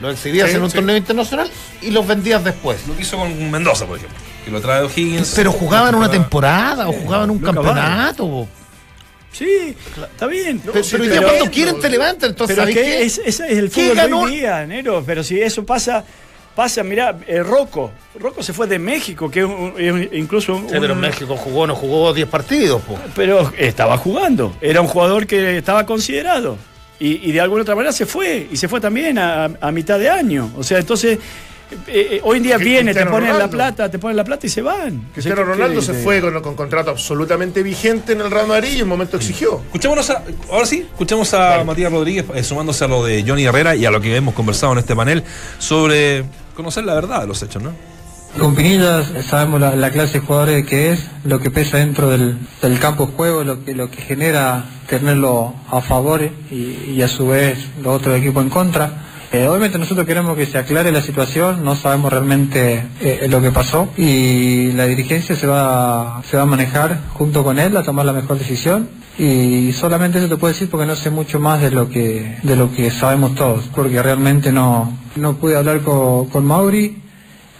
los 0.00 0.12
exhibías 0.14 0.50
Sí, 0.50 0.56
en 0.56 0.62
un 0.64 0.70
sí. 0.70 0.76
torneo 0.76 0.96
internacional 0.96 1.48
y 1.80 1.90
los 1.92 2.04
vendías 2.04 2.42
después. 2.42 2.80
Lo 2.88 2.96
que 2.96 3.02
hizo 3.02 3.16
con 3.16 3.50
Mendoza, 3.50 3.86
por 3.86 3.98
ejemplo. 3.98 4.18
Que 4.44 4.50
lo 4.50 4.60
trae 4.60 4.82
O'Higgins. 4.82 5.34
Pero 5.36 5.52
jugaban 5.52 5.94
una 5.94 6.10
temporada. 6.10 6.70
temporada 6.84 6.88
o 6.88 6.92
jugaban 7.04 7.30
un 7.30 7.38
campeonato. 7.38 8.48
Sí, 9.32 9.74
está 10.12 10.26
bien. 10.26 10.60
pero 10.60 10.72
pero 10.90 11.04
entiendo. 11.04 11.26
cuando 11.28 11.50
quieren 11.50 11.80
te 11.80 11.88
levantan, 11.88 12.30
entonces 12.30 12.54
Pero 12.56 12.62
¿sabes 12.70 12.74
que 12.76 12.82
qué? 12.82 13.02
es, 13.04 13.18
ese 13.24 13.44
es 13.52 13.58
el 13.58 13.70
¿Qué 13.70 13.82
fútbol 13.82 13.88
de 13.96 14.02
ganó? 14.02 14.20
hoy 14.20 14.36
día, 14.36 14.66
Nero. 14.66 15.02
Pero 15.06 15.24
si 15.24 15.40
eso 15.40 15.64
pasa, 15.64 16.04
pasa, 16.54 16.82
mirá, 16.82 17.18
el 17.26 17.44
Rocco. 17.44 17.92
Rocco 18.20 18.42
se 18.42 18.52
fue 18.52 18.66
de 18.66 18.78
México, 18.78 19.30
que 19.30 19.40
es 19.40 19.46
un- 19.46 19.74
es 19.78 19.90
un- 19.92 20.08
incluso 20.12 20.54
un, 20.54 20.68
Sí, 20.68 20.76
pero 20.78 20.92
en 20.92 21.00
México 21.00 21.34
jugó, 21.36 21.66
no 21.66 21.74
jugó 21.74 22.12
10 22.12 22.28
partidos. 22.28 22.82
po. 22.82 22.98
pero 23.16 23.50
estaba 23.56 23.96
jugando. 23.96 24.54
Era 24.60 24.80
un 24.82 24.86
jugador 24.88 25.26
que 25.26 25.56
estaba 25.58 25.86
considerado. 25.86 26.58
Y, 27.00 27.28
y 27.28 27.32
de 27.32 27.40
alguna 27.40 27.62
otra 27.62 27.74
manera 27.74 27.90
se 27.92 28.04
fue. 28.06 28.46
Y 28.52 28.56
se 28.58 28.68
fue 28.68 28.80
también 28.80 29.18
a, 29.18 29.46
a 29.60 29.72
mitad 29.72 29.98
de 29.98 30.08
año. 30.10 30.52
O 30.56 30.62
sea, 30.62 30.78
entonces, 30.78 31.18
eh, 31.86 32.08
eh, 32.12 32.20
hoy 32.24 32.38
en 32.38 32.42
día 32.42 32.58
Que 32.58 32.64
viene, 32.64 32.94
te 32.94 33.06
ponen 33.06 33.38
la 33.38 33.48
plata, 33.48 33.90
te 33.90 33.98
ponen 33.98 34.16
la 34.16 34.24
plata 34.24 34.46
y 34.46 34.50
se 34.50 34.62
van. 34.62 35.08
Cristiano 35.12 35.42
O 35.42 35.44
sea, 35.44 35.54
Ronaldo 35.54 35.80
¿qué- 35.80 35.86
se 35.86 35.94
fue 35.94 36.20
con, 36.20 36.40
con 36.42 36.54
contrato 36.54 36.90
absolutamente 36.90 37.62
vigente 37.62 38.12
en 38.12 38.20
el 38.20 38.30
Real 38.30 38.46
Madrid 38.46 38.70
y 38.72 38.76
en 38.76 38.82
un 38.84 38.88
momento 38.90 39.16
exigió. 39.16 39.60
Escuchémonos 39.66 40.10
a, 40.10 40.22
ahora 40.50 40.66
sí, 40.66 40.80
escuchemos 40.90 41.32
a 41.34 41.62
Matías 41.64 41.92
Rodríguez 41.92 42.24
eh, 42.34 42.42
sumándose 42.44 42.84
a 42.84 42.88
lo 42.88 43.04
de 43.04 43.24
Johnny 43.26 43.44
Herrera 43.44 43.74
y 43.76 43.84
a 43.84 43.90
lo 43.90 44.00
que 44.00 44.14
hemos 44.16 44.34
conversado 44.34 44.72
en 44.72 44.78
este 44.78 44.94
panel 44.96 45.22
sobre 45.58 46.24
conocer 46.54 46.84
la 46.84 46.94
verdad 46.94 47.22
de 47.22 47.26
los 47.28 47.42
hechos, 47.42 47.62
¿no? 47.62 47.72
Con 48.38 48.54
Pinillas 48.54 49.12
sabemos 49.28 49.60
la, 49.60 49.76
la 49.76 49.90
clase 49.90 50.14
de 50.20 50.26
jugadores 50.26 50.66
que 50.66 50.92
es, 50.92 51.06
lo 51.24 51.38
que 51.38 51.50
pesa 51.50 51.76
dentro 51.76 52.08
del, 52.08 52.38
del 52.62 52.78
campo 52.78 53.04
de 53.06 53.12
juego, 53.12 53.44
lo 53.44 53.62
que, 53.62 53.74
lo 53.74 53.90
que 53.90 54.00
genera 54.00 54.64
tenerlo 54.88 55.54
a 55.70 55.82
favor 55.82 56.22
y, 56.50 56.54
y 56.94 57.02
a 57.02 57.08
su 57.08 57.28
vez 57.28 57.58
los 57.82 57.94
otros 57.96 58.16
equipos 58.18 58.42
en 58.42 58.48
contra. 58.48 58.90
Eh, 59.32 59.48
obviamente 59.48 59.78
nosotros 59.78 60.06
queremos 60.06 60.36
que 60.36 60.44
se 60.44 60.58
aclare 60.58 60.92
la 60.92 61.00
situación, 61.00 61.64
no 61.64 61.74
sabemos 61.74 62.12
realmente 62.12 62.84
eh, 63.00 63.26
lo 63.30 63.40
que 63.40 63.50
pasó 63.50 63.88
y 63.96 64.72
la 64.72 64.84
dirigencia 64.84 65.34
se 65.34 65.46
va, 65.46 66.22
se 66.28 66.36
va 66.36 66.42
a 66.42 66.46
manejar 66.46 67.00
junto 67.14 67.42
con 67.42 67.58
él 67.58 67.74
a 67.78 67.82
tomar 67.82 68.04
la 68.04 68.12
mejor 68.12 68.38
decisión 68.38 68.90
y 69.18 69.72
solamente 69.72 70.18
eso 70.18 70.28
te 70.28 70.36
puedo 70.36 70.52
decir 70.52 70.68
porque 70.68 70.84
no 70.84 70.96
sé 70.96 71.08
mucho 71.08 71.40
más 71.40 71.62
de 71.62 71.70
lo 71.70 71.88
que, 71.88 72.36
de 72.42 72.56
lo 72.56 72.74
que 72.74 72.90
sabemos 72.90 73.34
todos, 73.34 73.70
porque 73.74 74.02
realmente 74.02 74.52
no, 74.52 74.92
no 75.16 75.36
pude 75.36 75.56
hablar 75.56 75.80
con, 75.80 76.26
con 76.26 76.44
Mauri 76.44 77.00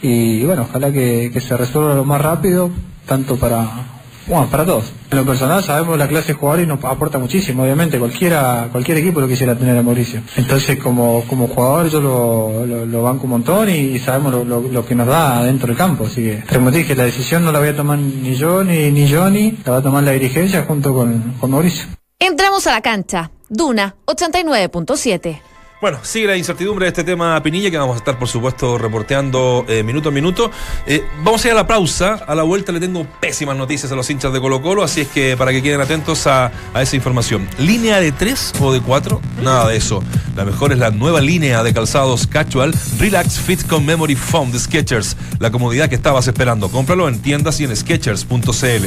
y 0.02 0.44
bueno, 0.44 0.66
ojalá 0.68 0.92
que, 0.92 1.30
que 1.32 1.40
se 1.40 1.56
resuelva 1.56 1.94
lo 1.94 2.04
más 2.04 2.20
rápido, 2.20 2.70
tanto 3.06 3.36
para, 3.36 4.01
bueno, 4.26 4.46
para 4.50 4.64
todos. 4.64 4.92
En 5.10 5.18
lo 5.18 5.24
personal 5.26 5.62
sabemos 5.62 5.98
la 5.98 6.08
clase 6.08 6.28
de 6.28 6.34
jugador 6.34 6.60
y 6.62 6.66
nos 6.66 6.82
aporta 6.84 7.18
muchísimo, 7.18 7.62
obviamente, 7.64 7.98
cualquiera, 7.98 8.68
cualquier 8.72 8.98
equipo 8.98 9.20
lo 9.20 9.28
quisiera 9.28 9.54
tener 9.56 9.76
a 9.76 9.82
Mauricio. 9.82 10.20
Entonces 10.36 10.78
como, 10.78 11.24
como 11.28 11.48
jugador 11.48 11.88
yo 11.90 12.00
lo, 12.00 12.86
lo, 12.86 13.02
banco 13.02 13.24
un 13.24 13.30
montón 13.30 13.68
y, 13.68 13.98
sabemos 13.98 14.32
lo, 14.46 14.60
lo- 14.60 14.86
que 14.86 14.94
nos 14.94 15.06
da 15.06 15.44
dentro 15.44 15.66
del 15.68 15.76
campo, 15.76 16.06
así 16.06 16.22
que, 16.22 16.42
como 16.52 16.70
dije, 16.70 16.94
la 16.94 17.04
decisión 17.04 17.44
no 17.44 17.52
la 17.52 17.58
voy 17.58 17.68
a 17.68 17.76
tomar 17.76 17.98
ni 17.98 18.34
yo 18.34 18.64
ni, 18.64 18.90
ni 18.90 19.10
Johnny, 19.12 19.58
la 19.64 19.72
va 19.72 19.78
a 19.78 19.82
tomar 19.82 20.02
la 20.02 20.12
dirigencia 20.12 20.64
junto 20.66 20.92
con, 20.94 21.34
con 21.40 21.50
Mauricio. 21.50 21.86
Entramos 22.18 22.66
a 22.66 22.72
la 22.72 22.80
cancha. 22.80 23.30
Duna 23.48 23.94
89.7. 24.06 25.40
Bueno, 25.82 25.98
sigue 26.02 26.28
la 26.28 26.36
incertidumbre 26.36 26.84
de 26.84 26.90
este 26.90 27.02
tema 27.02 27.42
Pinilla, 27.42 27.68
que 27.68 27.76
vamos 27.76 27.96
a 27.96 27.98
estar, 27.98 28.16
por 28.16 28.28
supuesto, 28.28 28.78
reporteando 28.78 29.64
eh, 29.68 29.82
minuto 29.82 30.10
a 30.10 30.12
minuto. 30.12 30.48
Eh, 30.86 31.04
vamos 31.24 31.44
a 31.44 31.48
ir 31.48 31.52
a 31.54 31.56
la 31.56 31.66
pausa. 31.66 32.20
A 32.24 32.36
la 32.36 32.44
vuelta 32.44 32.70
le 32.70 32.78
tengo 32.78 33.04
pésimas 33.18 33.56
noticias 33.56 33.90
a 33.90 33.96
los 33.96 34.08
hinchas 34.08 34.32
de 34.32 34.40
Colo 34.40 34.62
Colo, 34.62 34.84
así 34.84 35.00
es 35.00 35.08
que 35.08 35.36
para 35.36 35.50
que 35.50 35.60
queden 35.60 35.80
atentos 35.80 36.28
a, 36.28 36.52
esa 36.80 36.94
información. 36.94 37.48
¿Línea 37.58 37.98
de 37.98 38.12
3 38.12 38.52
o 38.60 38.72
de 38.72 38.80
4? 38.80 39.20
Nada 39.42 39.70
de 39.70 39.76
eso. 39.76 40.04
La 40.36 40.44
mejor 40.44 40.70
es 40.70 40.78
la 40.78 40.92
nueva 40.92 41.20
línea 41.20 41.64
de 41.64 41.74
calzados 41.74 42.28
Casual 42.28 42.72
Relax 43.00 43.40
Fit 43.40 43.66
con 43.66 43.84
Memory 43.84 44.14
Foam 44.14 44.52
de 44.52 44.60
Skechers. 44.60 45.16
La 45.40 45.50
comodidad 45.50 45.88
que 45.88 45.96
estabas 45.96 46.28
esperando. 46.28 46.68
Cómpralo 46.68 47.08
en 47.08 47.20
tiendas 47.20 47.58
y 47.58 47.64
en 47.64 47.74
Skechers.cl. 47.74 48.86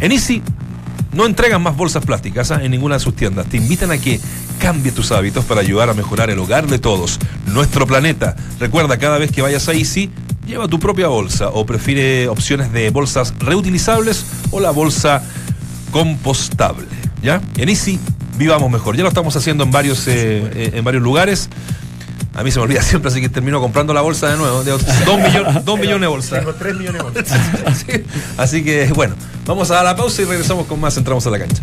En 0.00 0.10
Easy 0.10 0.42
no 1.14 1.26
entregan 1.26 1.62
más 1.62 1.76
bolsas 1.76 2.04
plásticas 2.04 2.50
¿ah? 2.50 2.60
en 2.62 2.70
ninguna 2.70 2.96
de 2.96 3.00
sus 3.00 3.14
tiendas. 3.14 3.46
Te 3.46 3.56
invitan 3.56 3.90
a 3.90 3.98
que 3.98 4.20
cambie 4.58 4.92
tus 4.92 5.12
hábitos 5.12 5.44
para 5.44 5.60
ayudar 5.60 5.88
a 5.90 5.94
mejorar 5.94 6.30
el 6.30 6.38
hogar 6.38 6.66
de 6.66 6.78
todos, 6.78 7.18
nuestro 7.46 7.86
planeta. 7.86 8.36
Recuerda, 8.58 8.98
cada 8.98 9.18
vez 9.18 9.30
que 9.30 9.42
vayas 9.42 9.68
a 9.68 9.72
Easy, 9.72 10.10
lleva 10.46 10.68
tu 10.68 10.78
propia 10.78 11.08
bolsa 11.08 11.48
o 11.48 11.64
prefiere 11.64 12.28
opciones 12.28 12.72
de 12.72 12.90
bolsas 12.90 13.34
reutilizables 13.38 14.26
o 14.50 14.60
la 14.60 14.70
bolsa 14.70 15.22
compostable. 15.90 16.86
¿Ya? 17.22 17.40
En 17.56 17.68
Easy 17.68 17.98
vivamos 18.36 18.70
mejor. 18.70 18.96
Ya 18.96 19.02
lo 19.02 19.08
estamos 19.08 19.36
haciendo 19.36 19.64
en 19.64 19.70
varios, 19.70 20.06
eh, 20.08 20.12
eh, 20.54 20.70
en 20.74 20.84
varios 20.84 21.02
lugares. 21.02 21.48
A 22.34 22.42
mí 22.42 22.50
se 22.50 22.58
me 22.58 22.64
olvida 22.64 22.82
siempre, 22.82 23.10
así 23.10 23.20
que 23.20 23.28
termino 23.28 23.60
comprando 23.60 23.94
la 23.94 24.00
bolsa 24.00 24.30
de 24.30 24.36
nuevo. 24.36 24.64
De 24.64 24.72
dos, 24.72 24.82
millones, 25.18 25.64
dos 25.64 25.78
millones 25.78 26.00
de 26.00 26.06
bolsas. 26.06 26.38
Tengo 26.40 26.54
3 26.54 26.76
millones 26.76 27.02
de 27.02 27.10
bolsas. 27.10 27.40
Así, 27.66 28.04
así 28.36 28.64
que 28.64 28.86
bueno, 28.94 29.14
vamos 29.46 29.70
a 29.70 29.82
la 29.82 29.96
pausa 29.96 30.22
y 30.22 30.24
regresamos 30.24 30.66
con 30.66 30.80
más. 30.80 30.96
Entramos 30.96 31.26
a 31.26 31.30
la 31.30 31.38
cancha. 31.38 31.62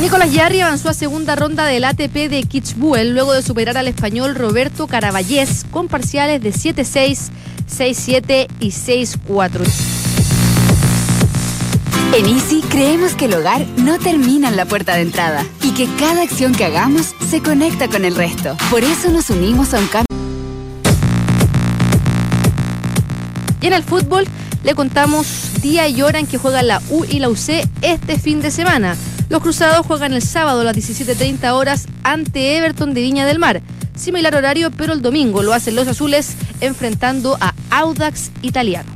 Nicolás 0.00 0.32
Yarri 0.32 0.60
avanzó 0.60 0.90
a 0.90 0.94
segunda 0.94 1.36
ronda 1.36 1.64
del 1.66 1.84
ATP 1.84 2.28
de 2.28 2.42
Kitzbühel 2.42 3.14
luego 3.14 3.32
de 3.32 3.42
superar 3.42 3.78
al 3.78 3.88
español 3.88 4.34
Roberto 4.34 4.86
Caravallés 4.86 5.64
con 5.70 5.88
parciales 5.88 6.42
de 6.42 6.52
7-6, 6.52 7.30
6-7 7.70 8.48
y 8.60 8.68
6-4. 8.68 10.03
En 12.16 12.26
Easy 12.26 12.60
creemos 12.60 13.14
que 13.16 13.24
el 13.24 13.34
hogar 13.34 13.66
no 13.76 13.98
termina 13.98 14.48
en 14.48 14.54
la 14.54 14.66
puerta 14.66 14.94
de 14.94 15.02
entrada 15.02 15.44
y 15.64 15.72
que 15.72 15.88
cada 15.98 16.22
acción 16.22 16.54
que 16.54 16.64
hagamos 16.64 17.12
se 17.28 17.42
conecta 17.42 17.88
con 17.88 18.04
el 18.04 18.14
resto. 18.14 18.56
Por 18.70 18.84
eso 18.84 19.10
nos 19.10 19.30
unimos 19.30 19.74
a 19.74 19.80
un 19.80 19.88
cambio. 19.88 20.16
Y 23.60 23.66
en 23.66 23.72
el 23.72 23.82
fútbol 23.82 24.28
le 24.62 24.76
contamos 24.76 25.60
día 25.60 25.88
y 25.88 26.02
hora 26.02 26.20
en 26.20 26.28
que 26.28 26.38
juegan 26.38 26.68
la 26.68 26.80
U 26.88 27.04
y 27.04 27.18
la 27.18 27.28
UC 27.28 27.66
este 27.82 28.16
fin 28.16 28.40
de 28.40 28.52
semana. 28.52 28.96
Los 29.28 29.42
cruzados 29.42 29.84
juegan 29.84 30.12
el 30.12 30.22
sábado 30.22 30.60
a 30.60 30.64
las 30.64 30.76
17.30 30.76 31.50
horas 31.50 31.88
ante 32.04 32.56
Everton 32.56 32.94
de 32.94 33.00
Viña 33.00 33.26
del 33.26 33.40
Mar. 33.40 33.60
Similar 33.96 34.36
horario, 34.36 34.70
pero 34.70 34.92
el 34.92 35.02
domingo 35.02 35.42
lo 35.42 35.52
hacen 35.52 35.74
los 35.74 35.88
azules 35.88 36.36
enfrentando 36.60 37.36
a 37.40 37.54
Audax 37.70 38.30
Italiano. 38.42 38.93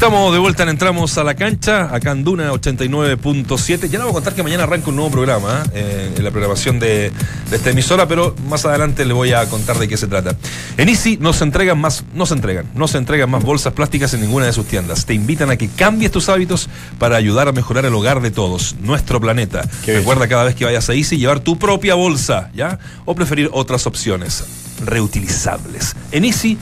Estamos 0.00 0.32
de 0.32 0.38
vuelta 0.38 0.62
en 0.62 0.70
Entramos 0.70 1.18
a 1.18 1.24
la 1.24 1.34
Cancha, 1.34 1.94
acá 1.94 2.12
en 2.12 2.24
Duna 2.24 2.50
89.7. 2.52 3.90
Ya 3.90 3.98
le 3.98 4.04
voy 4.04 4.12
a 4.12 4.14
contar 4.14 4.34
que 4.34 4.42
mañana 4.42 4.62
arranca 4.62 4.88
un 4.88 4.96
nuevo 4.96 5.10
programa 5.10 5.62
¿eh? 5.74 6.14
en 6.16 6.24
la 6.24 6.30
programación 6.30 6.78
de, 6.78 7.12
de, 7.50 7.56
esta 7.56 7.68
emisora, 7.68 8.08
pero 8.08 8.34
más 8.48 8.64
adelante 8.64 9.04
le 9.04 9.12
voy 9.12 9.34
a 9.34 9.44
contar 9.50 9.78
de 9.78 9.88
qué 9.88 9.98
se 9.98 10.06
trata. 10.06 10.34
En 10.78 10.88
Easy 10.88 11.18
no 11.20 11.34
se 11.34 11.44
entregan 11.44 11.78
más, 11.78 12.02
no 12.14 12.24
se 12.24 12.32
entregan, 12.32 12.64
no 12.74 12.88
se 12.88 12.96
entregan 12.96 13.28
más 13.30 13.44
bolsas 13.44 13.74
plásticas 13.74 14.14
en 14.14 14.22
ninguna 14.22 14.46
de 14.46 14.54
sus 14.54 14.64
tiendas. 14.64 15.04
Te 15.04 15.12
invitan 15.12 15.50
a 15.50 15.56
que 15.56 15.68
cambies 15.68 16.10
tus 16.10 16.30
hábitos 16.30 16.70
para 16.98 17.16
ayudar 17.16 17.48
a 17.48 17.52
mejorar 17.52 17.84
el 17.84 17.94
hogar 17.94 18.22
de 18.22 18.30
todos, 18.30 18.76
nuestro 18.80 19.20
planeta. 19.20 19.68
Qué 19.84 19.98
Recuerda 19.98 20.28
cada 20.28 20.44
vez 20.44 20.54
que 20.54 20.64
vayas 20.64 20.88
a 20.88 20.94
Easy 20.94 21.18
llevar 21.18 21.40
tu 21.40 21.58
propia 21.58 21.94
bolsa, 21.94 22.50
¿ya? 22.54 22.78
O 23.04 23.14
preferir 23.14 23.50
otras 23.52 23.86
opciones 23.86 24.44
reutilizables. 24.82 25.94
En 26.10 26.24
Easy 26.24 26.56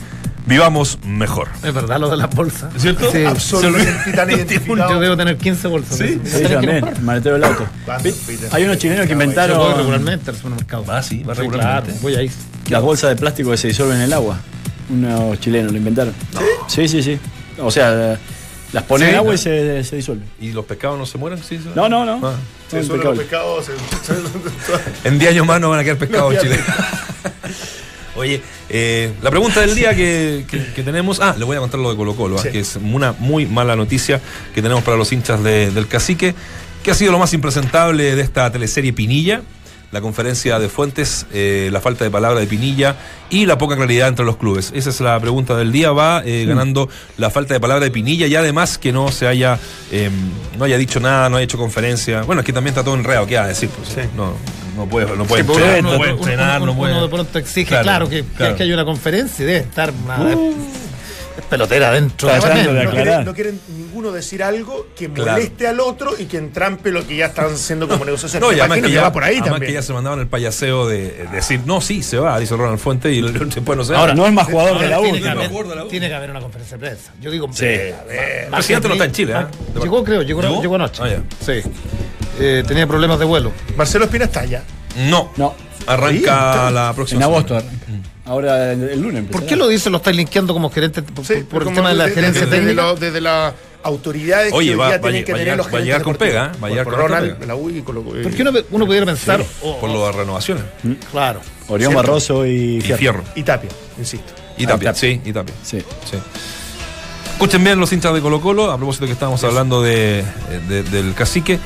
vivamos 0.49 0.99
mejor. 1.05 1.47
Es 1.63 1.73
verdad 1.73 1.99
lo 1.99 2.09
de 2.09 2.17
las 2.17 2.29
bolsas. 2.35 2.73
¿Cierto? 2.77 3.09
Sí. 3.11 3.23
Absolutamente 3.23 4.11
tan 4.11 4.29
identificado. 4.29 4.89
Yo 4.89 4.99
debo 4.99 5.15
tener 5.15 5.37
15 5.37 5.67
bolsas. 5.67 5.97
¿Sí? 5.97 6.19
Sí, 6.25 6.43
también, 6.43 6.83
maletero 7.03 7.35
del 7.35 7.43
auto. 7.45 7.65
Hay 8.51 8.63
unos 8.63 8.77
chilenos 8.77 9.05
que 9.05 9.11
Yo 9.11 9.15
voy 9.15 9.23
inventaron 9.25 9.77
regularmente 9.77 10.31
al 10.31 10.35
supermercado. 10.35 10.83
Va, 10.85 11.01
sí, 11.03 11.23
va 11.23 11.33
regularmente. 11.33 11.99
voy 12.01 12.15
ahí. 12.15 12.31
las 12.69 12.81
bolsas 12.81 13.11
de 13.11 13.15
plástico 13.15 13.51
que 13.51 13.57
se 13.57 13.67
disuelven 13.69 13.97
en 13.97 14.03
el 14.03 14.13
agua. 14.13 14.37
Unos 14.89 15.39
chilenos 15.39 15.71
lo 15.71 15.77
inventaron. 15.77 16.13
Sí, 16.67 16.87
sí, 16.87 17.03
sí. 17.03 17.19
O 17.61 17.69
sea, 17.69 18.17
las 18.73 18.83
ponen 18.83 19.07
Sí, 19.07 19.11
en 19.13 19.17
agua 19.17 19.29
¿no? 19.29 19.35
y 19.35 19.37
se, 19.37 19.83
se 19.83 19.95
disuelven. 19.97 20.27
¿Y 20.41 20.51
los 20.51 20.65
pescados 20.65 20.97
no 20.97 21.05
se 21.05 21.17
mueren? 21.19 21.41
Sí. 21.43 21.59
No, 21.75 21.87
no, 21.87 22.05
no. 22.05 22.19
Ah. 22.27 22.33
Sí, 22.69 22.77
No, 22.87 22.95
los 22.97 23.17
pescados. 23.17 23.65
se- 23.65 23.73
En 25.07 25.19
10 25.19 25.31
años 25.31 25.45
más 25.47 25.59
no 25.61 25.69
van 25.69 25.79
a 25.79 25.83
quedar 25.83 25.97
pescados 25.97 26.33
No, 26.33 26.39
en 26.39 26.45
Chile. 26.45 26.59
Oye, 28.19 28.41
eh, 28.69 29.13
la 29.21 29.29
pregunta 29.29 29.61
del 29.61 29.73
día 29.75 29.95
que, 29.95 30.45
que- 30.49 30.73
que 30.75 30.83
tenemos. 30.83 31.21
Ah, 31.21 31.35
le 31.37 31.45
voy 31.45 31.55
a 31.55 31.59
contar 31.61 31.79
lo 31.79 31.89
de 31.89 31.95
Colo 31.95 32.15
Colo, 32.15 32.35
ah, 32.37 32.43
Sí. 32.43 32.49
que 32.49 32.59
es 32.59 32.75
una 32.75 33.13
muy 33.17 33.45
mala 33.45 33.75
noticia 33.77 34.19
que 34.53 34.61
tenemos 34.61 34.83
para 34.83 34.97
los 34.97 35.11
hinchas 35.13 35.41
de- 35.41 35.71
del 35.71 35.87
cacique, 35.87 36.35
que 36.83 36.91
ha 36.91 36.93
sido 36.95 37.11
lo 37.13 37.19
más 37.19 37.33
impresentable 37.33 38.15
de 38.15 38.21
esta 38.21 38.51
teleserie 38.51 38.91
Pinilla. 38.91 39.41
La 39.91 40.01
conferencia 40.01 40.59
de 40.59 40.69
Fuentes, 40.69 41.25
eh, 41.33 41.69
la 41.71 41.81
falta 41.81 42.03
de 42.03 42.11
palabra 42.11 42.39
de 42.39 42.45
Pinilla 42.45 42.95
y 43.31 43.47
la 43.47 43.57
poca 43.57 43.75
claridad 43.75 44.07
entre 44.07 44.23
los 44.23 44.37
clubes. 44.37 44.71
Esa 44.75 44.91
es 44.91 45.01
la 45.01 45.19
pregunta 45.19 45.55
del 45.57 45.71
día. 45.71 45.91
Va 45.91 46.21
eh, 46.23 46.45
ganando 46.47 46.89
la 47.17 47.31
falta 47.31 47.55
de 47.55 47.59
palabra 47.59 47.85
de 47.85 47.89
Pinilla 47.91 48.27
y 48.27 48.35
además 48.35 48.77
que 48.77 48.91
no 48.91 49.11
se 49.11 49.27
haya 49.27 49.57
eh, 49.91 50.11
no 50.59 50.65
haya 50.65 50.77
dicho 50.77 50.99
nada, 50.99 51.27
no 51.29 51.37
haya 51.37 51.45
hecho 51.45 51.57
conferencia. 51.57 52.21
Bueno, 52.21 52.41
es 52.41 52.45
que 52.45 52.53
también 52.53 52.73
está 52.73 52.83
todo 52.83 52.93
enredado. 52.93 53.25
¿Qué 53.25 53.35
va 53.37 53.45
a 53.45 53.47
decir? 53.47 53.69
Pues, 53.69 53.89
Sí. 53.89 54.01
No, 54.15 54.33
no 54.77 54.85
puede, 54.87 55.07
no 55.17 55.25
puede 55.25 55.43
Sí, 55.43 55.49
entrenar, 55.51 55.83
no 55.83 55.97
puede 55.97 56.11
entrenar, 56.11 56.61
uno- 56.61 56.71
no 56.73 56.77
puede. 56.77 56.93
uno 56.93 57.01
de 57.03 57.09
pronto 57.09 57.39
exige, 57.39 57.69
Claro, 57.69 57.83
claro, 57.83 58.09
que, 58.09 58.17
que- 58.23 58.27
claro. 58.37 58.55
que 58.55 58.63
hay 58.63 58.71
una 58.71 58.85
conferencia 58.85 59.43
y 59.43 59.47
debe 59.47 59.59
estar 59.59 59.89
es 59.89 59.95
pelotera 61.49 61.91
dentro. 61.91 62.29
De 62.29 62.83
No 62.83 62.91
quieren, 62.91 63.25
no 63.25 63.33
quieren 63.33 63.59
ninguno 63.75 64.11
decir 64.11 64.43
algo 64.43 64.87
que 64.95 65.09
Claro. 65.09 65.31
moleste 65.33 65.67
al 65.67 65.79
otro 65.79 66.13
y 66.17 66.25
que 66.25 66.37
entrampe 66.37 66.91
lo 66.91 67.05
que 67.05 67.15
ya 67.17 67.27
están 67.27 67.53
haciendo 67.53 67.87
como 67.87 68.05
negociación. 68.05 68.41
No, 68.41 68.51
y 68.51 68.55
Me 68.55 68.61
además 68.61 68.77
imagino 68.77 68.87
que, 68.89 68.93
ya, 68.95 69.01
va 69.01 69.11
por 69.11 69.23
ahí 69.23 69.35
además 69.35 69.49
también. 69.51 69.69
que 69.69 69.73
ya 69.73 69.81
se 69.81 69.93
mandaban 69.93 70.19
el 70.19 70.27
payaseo 70.27 70.87
de, 70.87 71.11
de 71.11 71.27
decir, 71.27 71.61
no, 71.65 71.81
sí, 71.81 72.03
se 72.03 72.17
va, 72.17 72.39
dice 72.39 72.55
Ronald 72.55 72.79
Fuente, 72.79 73.11
y 73.11 73.21
después 73.21 73.77
no 73.77 73.83
se 73.83 73.93
va. 73.93 73.99
Ahora, 73.99 74.13
no 74.13 74.25
es 74.27 74.33
más 74.33 74.47
jugador 74.47 74.73
Ahora 74.73 74.83
de 74.83 74.89
la 74.89 74.99
U. 74.99 75.03
tiene, 75.03 75.17
que 75.19 75.25
no 75.25 75.31
haber, 75.31 75.87
tiene 75.89 76.09
que 76.09 76.29
una 76.29 76.39
conferencia 76.41 76.77
de 76.77 76.85
prensa. 76.87 77.11
Yo 77.21 77.31
digo, 77.31 77.47
Sí. 77.53 77.65
eh, 77.65 78.43
el 78.45 78.51
presidente 78.51 78.87
no 78.87 78.93
está 78.93 79.05
en 79.05 79.11
Chile, 79.11 79.33
¿eh? 79.33 79.45
Llegó, 79.81 80.03
creo, 80.03 80.21
llegó, 80.21 80.41
¿Llegó? 80.41 80.61
llegó 80.61 80.75
anoche. 80.75 81.01
Ah. 81.03 81.21
Sí. 81.43 81.61
Eh, 82.39 82.63
tenía 82.67 82.87
problemas 82.87 83.19
de 83.19 83.25
vuelo. 83.25 83.51
Marcelo 83.75 84.05
Espina 84.05 84.25
está 84.25 84.41
allá. 84.41 84.63
No, 85.09 85.31
No, 85.37 85.53
arranca 85.93 86.71
la 86.71 86.93
próxima 86.93 87.19
en 87.19 87.23
agosto. 87.23 87.59
semana. 87.59 87.77
Ahora 88.25 88.73
el, 88.73 88.83
el 88.83 89.01
lunes. 89.01 89.23
¿Por 89.31 89.45
qué 89.45 89.55
lo 89.55 89.67
dice? 89.67 89.89
Lo 89.89 89.97
estáis 89.97 90.15
linkeando 90.15 90.53
como 90.53 90.69
gerente 90.69 91.01
por, 91.01 91.25
Sí, 91.25 91.35
por- 91.37 91.45
por 91.63 91.67
el 91.67 91.73
tema 91.73 91.89
de 91.89 91.95
la 91.95 92.09
gerencia 92.09 92.45
desde, 92.45 92.57
técnica. 92.57 92.93
desde 92.93 93.21
las 93.21 93.53
autoridades 93.81 94.51
Oye, 94.53 94.71
que 94.71 94.75
va- 94.75 94.89
va- 94.89 94.99
tienen 94.99 95.23
que 95.25 95.31
va 95.31 95.37
a 95.37 95.39
tener 95.39 95.45
llegar- 95.45 95.57
los 95.57 95.65
va 95.65 95.69
a 95.69 95.71
gerentes 95.71 95.85
llegar 95.87 96.01
con 96.03 96.15
pega, 96.15 96.51
¿eh? 96.53 96.59
Va 96.61 96.67
a 96.67 96.69
llegar 96.69 96.83
Por 96.85 96.93
con 96.93 97.01
Ronald, 97.03 97.33
pega. 97.35 97.45
la 97.47 97.55
U 97.55 97.69
y 97.69 97.81
con 97.81 97.95
lo- 97.95 98.03
¿Por 98.03 98.31
qué 98.33 98.41
uno, 98.43 98.51
uno 98.71 98.85
pudiera 98.85 99.05
pensar? 99.05 99.43
oh, 99.63 99.79
Por 99.79 99.89
lo 99.89 100.05
de 100.05 100.11
renovaciones. 100.11 100.63
Claro. 101.11 101.39
Orión. 101.69 101.93
Barroso 101.93 102.45
y 102.45 102.77
Y 102.77 102.81
Fierro. 102.81 103.23
Y 103.35 103.43
Tapia, 103.43 103.69
insisto. 103.97 104.33
Y 104.57 104.65
Tapia, 104.67 104.93
sí, 104.93 105.21
y 105.25 105.31
Tapia. 105.33 105.55
Sí. 105.63 105.79
Sí. 106.09 106.17
Escuchen 107.31 107.63
bien 107.63 107.79
los 107.79 107.91
hinchas 107.93 108.13
de 108.13 108.19
Colo 108.21 108.41
Colo, 108.41 108.69
a 108.69 108.75
propósito 108.77 109.05
que 109.05 109.13
estábamos 109.13 109.41
hablando 109.45 109.81
de, 109.81 110.23
de- 110.67 110.83
del 110.83 111.13
cacique. 111.13 111.57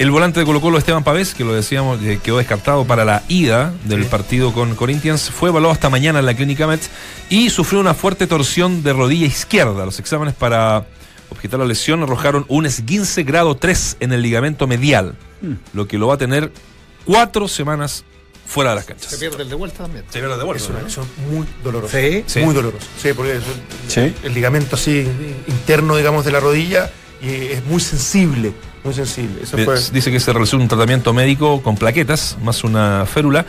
El 0.00 0.10
volante 0.10 0.40
de 0.40 0.46
Colo 0.46 0.62
Colo, 0.62 0.78
Esteban 0.78 1.04
Pavés, 1.04 1.34
que 1.34 1.44
lo 1.44 1.52
decíamos, 1.52 2.02
eh, 2.02 2.18
quedó 2.22 2.38
descartado 2.38 2.86
para 2.86 3.04
la 3.04 3.22
ida 3.28 3.74
del 3.84 4.06
partido 4.06 4.50
con 4.54 4.74
Corinthians, 4.74 5.30
fue 5.30 5.50
evaluado 5.50 5.74
hasta 5.74 5.90
mañana 5.90 6.20
en 6.20 6.26
la 6.26 6.32
clínica 6.34 6.66
Met 6.66 6.80
y 7.28 7.50
sufrió 7.50 7.80
una 7.80 7.92
fuerte 7.92 8.26
torsión 8.26 8.82
de 8.82 8.94
rodilla 8.94 9.26
izquierda. 9.26 9.84
Los 9.84 9.98
exámenes 9.98 10.32
para 10.34 10.86
objetar 11.28 11.60
la 11.60 11.66
lesión 11.66 12.02
arrojaron 12.02 12.46
un 12.48 12.64
esguince 12.64 13.24
grado 13.24 13.56
3 13.58 13.98
en 14.00 14.14
el 14.14 14.22
ligamento 14.22 14.66
medial, 14.66 15.16
lo 15.74 15.86
que 15.86 15.98
lo 15.98 16.06
va 16.06 16.14
a 16.14 16.18
tener 16.18 16.50
cuatro 17.04 17.46
semanas 17.46 18.02
fuera 18.46 18.70
de 18.70 18.76
las 18.76 18.86
Se 18.86 18.92
canchas. 18.94 19.14
pierde 19.16 19.42
el 19.42 19.50
de 19.50 19.54
vuelta 19.54 19.82
también. 19.82 20.04
Se 20.08 20.18
pierde 20.18 20.38
de 20.38 20.44
vuelta, 20.44 20.64
Es 20.64 20.70
una 20.70 20.78
¿no? 20.78 20.84
lesión 20.86 21.06
muy 21.30 21.46
dolorosa. 21.62 22.00
Sí. 22.00 22.24
Sí. 22.26 22.40
Muy 22.40 22.54
dolorosa. 22.54 22.86
Sí, 23.00 23.12
porque 23.12 23.36
es 23.36 23.42
Sí. 23.88 24.14
el 24.22 24.32
ligamento 24.32 24.76
así 24.76 25.06
interno, 25.46 25.94
digamos, 25.96 26.24
de 26.24 26.32
la 26.32 26.40
rodilla 26.40 26.90
y 27.22 27.28
es 27.52 27.62
muy 27.66 27.80
sensible. 27.80 28.54
Muy 28.84 28.94
sensible. 28.94 29.42
Eso 29.42 29.58
fue. 29.58 29.76
Dice 29.92 30.10
que 30.10 30.20
se 30.20 30.32
realizó 30.32 30.56
un 30.56 30.68
tratamiento 30.68 31.12
médico 31.12 31.62
con 31.62 31.76
plaquetas, 31.76 32.36
más 32.42 32.64
una 32.64 33.04
férula, 33.06 33.44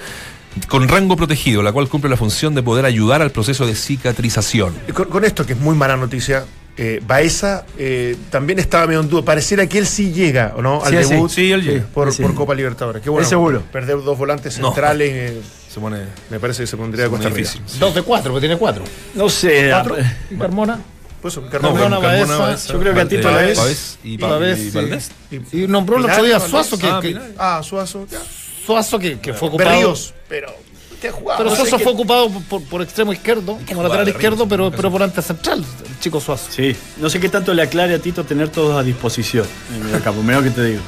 con 0.68 0.88
rango 0.90 1.16
protegido, 1.16 1.64
la 1.64 1.72
cual 1.72 1.88
cumple 1.88 2.10
la 2.10 2.18
función 2.18 2.54
de 2.56 2.62
poder 2.64 2.86
ayudar 2.86 3.22
al 3.22 3.32
proceso 3.32 3.66
de 3.66 3.76
cicatrización. 3.76 4.74
Con, 4.94 5.06
con 5.10 5.24
esto, 5.24 5.46
que 5.46 5.54
es 5.54 5.60
muy 5.60 5.76
mala 5.76 5.96
noticia, 5.96 6.46
eh, 6.78 7.02
Baeza 7.06 7.66
eh, 7.78 8.16
también 8.30 8.60
estaba 8.60 8.88
medio 8.88 9.00
en 9.02 9.10
duda. 9.10 9.24
Pareciera 9.24 9.68
que 9.68 9.78
él 9.78 9.88
sí 9.88 10.12
llega, 10.12 10.54
¿o 10.58 10.62
no? 10.62 10.84
Al 10.84 10.92
Sí, 10.98 11.04
sí. 11.04 11.10
debut. 11.14 11.30
Sí, 11.32 11.52
él 11.52 11.64
llega. 11.64 11.86
Por, 11.94 12.14
Sí. 12.14 12.22
por 12.24 12.34
Copa 12.36 12.54
Libertadores. 12.56 13.02
Qué 13.02 13.10
bueno. 13.10 13.24
Es 13.24 13.30
seguro. 13.30 13.62
Perder 13.72 14.04
dos 14.04 14.18
volantes 14.18 14.58
No. 14.60 14.68
centrales 14.68 15.10
eh, 15.14 15.42
Se 15.74 15.80
pone, 15.80 16.00
me 16.30 16.40
parece 16.40 16.64
que 16.64 16.68
se 16.68 16.76
pondría 16.76 17.06
se 17.06 17.10
cuesta 17.10 17.30
difícil. 17.30 17.62
Dos 17.80 17.96
de 17.96 18.02
cuatro, 18.02 18.32
porque 18.34 18.48
tiene 18.48 18.58
cuatro. 18.60 18.84
No 19.16 19.30
sé. 19.30 19.70
¿Cuatro? 19.70 19.96
ah, 20.02 20.14
¿Y 20.30 20.36
Carmona? 20.36 20.80
Por 21.22 21.30
eso, 21.32 21.42
No, 21.42 21.50
Carmona, 21.50 22.00
Baeza, 22.00 22.38
Baeza, 22.38 22.74
yo 22.74 22.80
creo 22.80 22.94
que 22.96 23.02
a 23.02 23.08
Tito 23.08 23.30
eh, 23.30 23.54
Pavés- 23.54 24.18
Pavés 24.20 24.60
y, 24.60 24.62
y 24.68 24.72
sí. 24.72 24.76
Valdés. 24.78 25.12
Y 25.52 25.58
nombró 25.68 25.98
el 25.98 26.06
otro 26.06 26.24
día. 26.24 26.40
Suazo, 26.40 26.78
que, 26.80 26.88
Ah, 26.88 27.00
que-. 27.02 27.18
Ah, 27.38 27.62
Suazo. 27.64 28.08
ya. 28.10 28.20
Suazo 28.66 28.98
que, 29.00 29.20
que 29.20 29.34
fue 29.34 29.50
ocupado. 29.50 29.70
Berríos. 29.70 30.14
Pero. 30.28 30.54
¿Qué 31.00 31.08
ha 31.08 31.12
jugado? 31.12 31.44
Pero 31.44 31.56
Suazo 31.56 31.80
fue 31.80 31.92
ocupado 31.94 32.30
por, 32.50 32.64
por 32.64 32.82
extremo 32.84 33.12
izquierdo, 33.14 33.58
como 33.68 33.82
lateral 33.84 34.08
izquierdo, 34.10 34.48
pero, 34.48 34.66
en 34.66 34.72
pero 34.72 34.84
caso. 34.84 34.92
volante 34.92 35.22
central, 35.24 35.60
el 35.90 36.00
chico 36.00 36.20
Suazo. 36.22 36.52
Sí, 36.52 36.76
no 36.98 37.10
sé 37.10 37.20
qué 37.20 37.28
tanto 37.30 37.54
le 37.56 37.64
aclare 37.64 37.96
a 37.96 38.00
Tito 38.00 38.24
tener 38.24 38.50
todos 38.50 38.76
a 38.78 38.84
disposición 38.84 39.46
en 39.76 39.96
el 39.96 40.02
campo, 40.04 40.22
mira 40.22 40.38
lo 40.38 40.44
que 40.44 40.52
te 40.52 40.64
digo. 40.64 40.82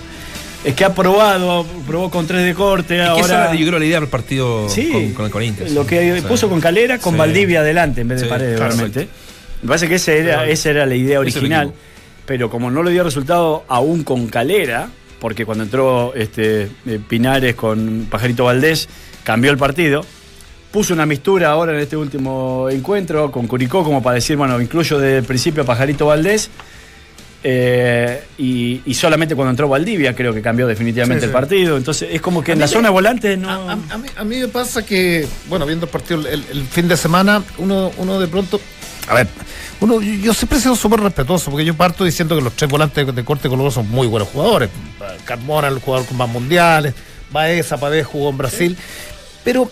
Es 0.63 0.75
que 0.75 0.85
ha 0.85 0.93
probado, 0.93 1.65
probó 1.87 2.09
con 2.11 2.25
tres 2.27 2.45
de 2.45 2.53
corte, 2.53 3.01
Es 3.03 3.09
que 3.09 3.19
esa 3.21 3.33
ahora... 3.39 3.51
era, 3.51 3.55
yo 3.59 3.67
creo, 3.67 3.79
la 3.79 3.85
idea 3.85 3.99
del 3.99 4.07
partido 4.09 4.69
Sí, 4.69 4.91
con, 4.91 5.13
con 5.13 5.25
el 5.25 5.31
Corinthians. 5.31 5.71
lo 5.71 5.85
que 5.85 6.13
O 6.13 6.19
sea, 6.19 6.27
puso 6.29 6.47
con 6.47 6.61
Calera, 6.61 6.99
con 6.99 7.13
sí. 7.13 7.19
Valdivia 7.19 7.59
adelante 7.61 8.01
en 8.01 8.07
vez 8.07 8.19
de 8.21 8.25
Sí, 8.27 8.29
Paredes, 8.29 8.59
realmente. 8.59 9.07
Me 9.63 9.67
parece 9.69 9.87
que 9.87 9.95
esa 9.95 10.11
era, 10.11 10.47
esa 10.47 10.69
era 10.69 10.85
la 10.85 10.93
idea 10.95 11.19
Ese 11.21 11.39
original, 11.39 11.73
pero 12.25 12.49
como 12.49 12.69
no 12.69 12.83
le 12.83 12.91
dio 12.91 13.03
resultado 13.03 13.63
aún 13.67 14.03
con 14.03 14.27
Calera, 14.27 14.89
porque 15.19 15.45
cuando 15.45 15.63
entró 15.63 16.13
este, 16.15 16.69
eh, 16.85 16.99
Pinares 17.07 17.55
con 17.55 18.07
Pajarito 18.11 18.43
Valdés, 18.45 18.87
cambió 19.23 19.49
el 19.51 19.57
partido. 19.57 20.05
Puso 20.71 20.93
una 20.93 21.05
mistura 21.05 21.49
ahora 21.51 21.71
en 21.73 21.79
este 21.79 21.95
último 21.95 22.67
encuentro 22.69 23.31
con 23.31 23.47
Curicó, 23.47 23.83
como 23.83 24.01
para 24.03 24.15
decir, 24.15 24.35
bueno, 24.37 24.59
incluyo 24.59 24.97
desde 24.99 25.19
el 25.19 25.23
principio 25.23 25.63
a 25.63 25.65
Pajarito 25.65 26.07
Valdés. 26.07 26.49
eh, 27.45 28.23
y, 28.37 28.81
y 28.85 28.93
solamente 28.93 29.35
cuando 29.35 29.51
entró 29.51 29.67
Valdivia 29.67 30.15
creo 30.15 30.33
que 30.33 30.41
cambió 30.41 30.65
definitivamente 30.65 31.21
Sí, 31.21 31.25
el 31.27 31.31
partido. 31.31 31.77
Entonces 31.77 32.09
es 32.11 32.21
como 32.21 32.41
que 32.43 32.51
A 32.51 32.53
en 32.53 32.59
la 32.61 32.65
me- 32.67 32.71
zona 32.71 32.89
volante 32.89 33.35
no. 33.37 33.49
A, 33.49 33.71
a- 33.73 33.73
a 33.73 33.97
mí, 33.97 34.07
a 34.15 34.23
mí 34.23 34.37
me 34.39 34.47
pasa 34.47 34.85
que, 34.85 35.27
bueno, 35.49 35.65
viendo 35.65 35.85
el 35.85 35.91
partido 35.91 36.21
el, 36.27 36.43
el 36.51 36.63
fin 36.63 36.87
de 36.87 36.95
semana, 36.97 37.43
uno, 37.57 37.91
uno 37.97 38.19
de 38.19 38.27
pronto. 38.27 38.59
A 39.07 39.15
ver, 39.15 39.27
uno, 39.79 40.01
yo, 40.01 40.13
yo 40.13 40.33
siempre 40.33 40.57
he 40.57 40.61
sido 40.61 40.75
súper 40.75 41.01
respetuoso, 41.01 41.51
porque 41.51 41.65
yo 41.65 41.73
parto 41.73 42.03
diciendo 42.03 42.35
que 42.35 42.41
los 42.41 42.53
tres 42.53 42.69
volantes 42.69 43.05
de, 43.05 43.11
de 43.11 43.23
corte 43.23 43.49
colorado 43.49 43.71
son 43.71 43.89
muy 43.89 44.07
buenos 44.07 44.29
jugadores. 44.29 44.69
Carmona, 45.25 45.67
el 45.67 45.79
jugador 45.79 46.07
con 46.07 46.17
más 46.17 46.29
mundiales, 46.29 46.93
Baeza, 47.31 47.77
Pavés 47.77 48.05
jugó 48.05 48.29
en 48.29 48.37
Brasil. 48.37 48.77
Pero 49.43 49.69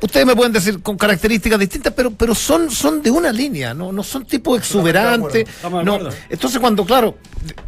ustedes 0.00 0.26
me 0.26 0.34
pueden 0.36 0.52
decir 0.52 0.82
con 0.82 0.96
características 0.96 1.58
distintas, 1.58 1.92
pero, 1.94 2.10
pero 2.10 2.34
son, 2.34 2.70
son 2.70 3.02
de 3.02 3.10
una 3.10 3.32
línea, 3.32 3.72
no, 3.72 3.92
no 3.92 4.02
son 4.02 4.24
tipos 4.24 4.58
exuberantes. 4.58 5.46
No. 5.62 5.98
Entonces, 6.28 6.60
cuando, 6.60 6.84
claro, 6.84 7.16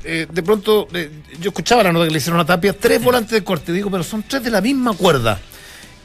de, 0.02 0.22
eh, 0.22 0.26
de 0.30 0.42
pronto 0.42 0.88
yo 1.40 1.50
escuchaba 1.50 1.84
la 1.84 1.92
nota 1.92 2.06
que 2.06 2.12
le 2.12 2.18
hicieron 2.18 2.40
a 2.40 2.44
Tapia, 2.44 2.72
tres 2.72 3.02
volantes 3.02 3.32
de 3.32 3.44
corte, 3.44 3.72
digo, 3.72 3.90
pero 3.90 4.02
son 4.02 4.22
tres 4.22 4.42
de 4.42 4.50
la 4.50 4.60
misma 4.60 4.94
cuerda. 4.94 5.40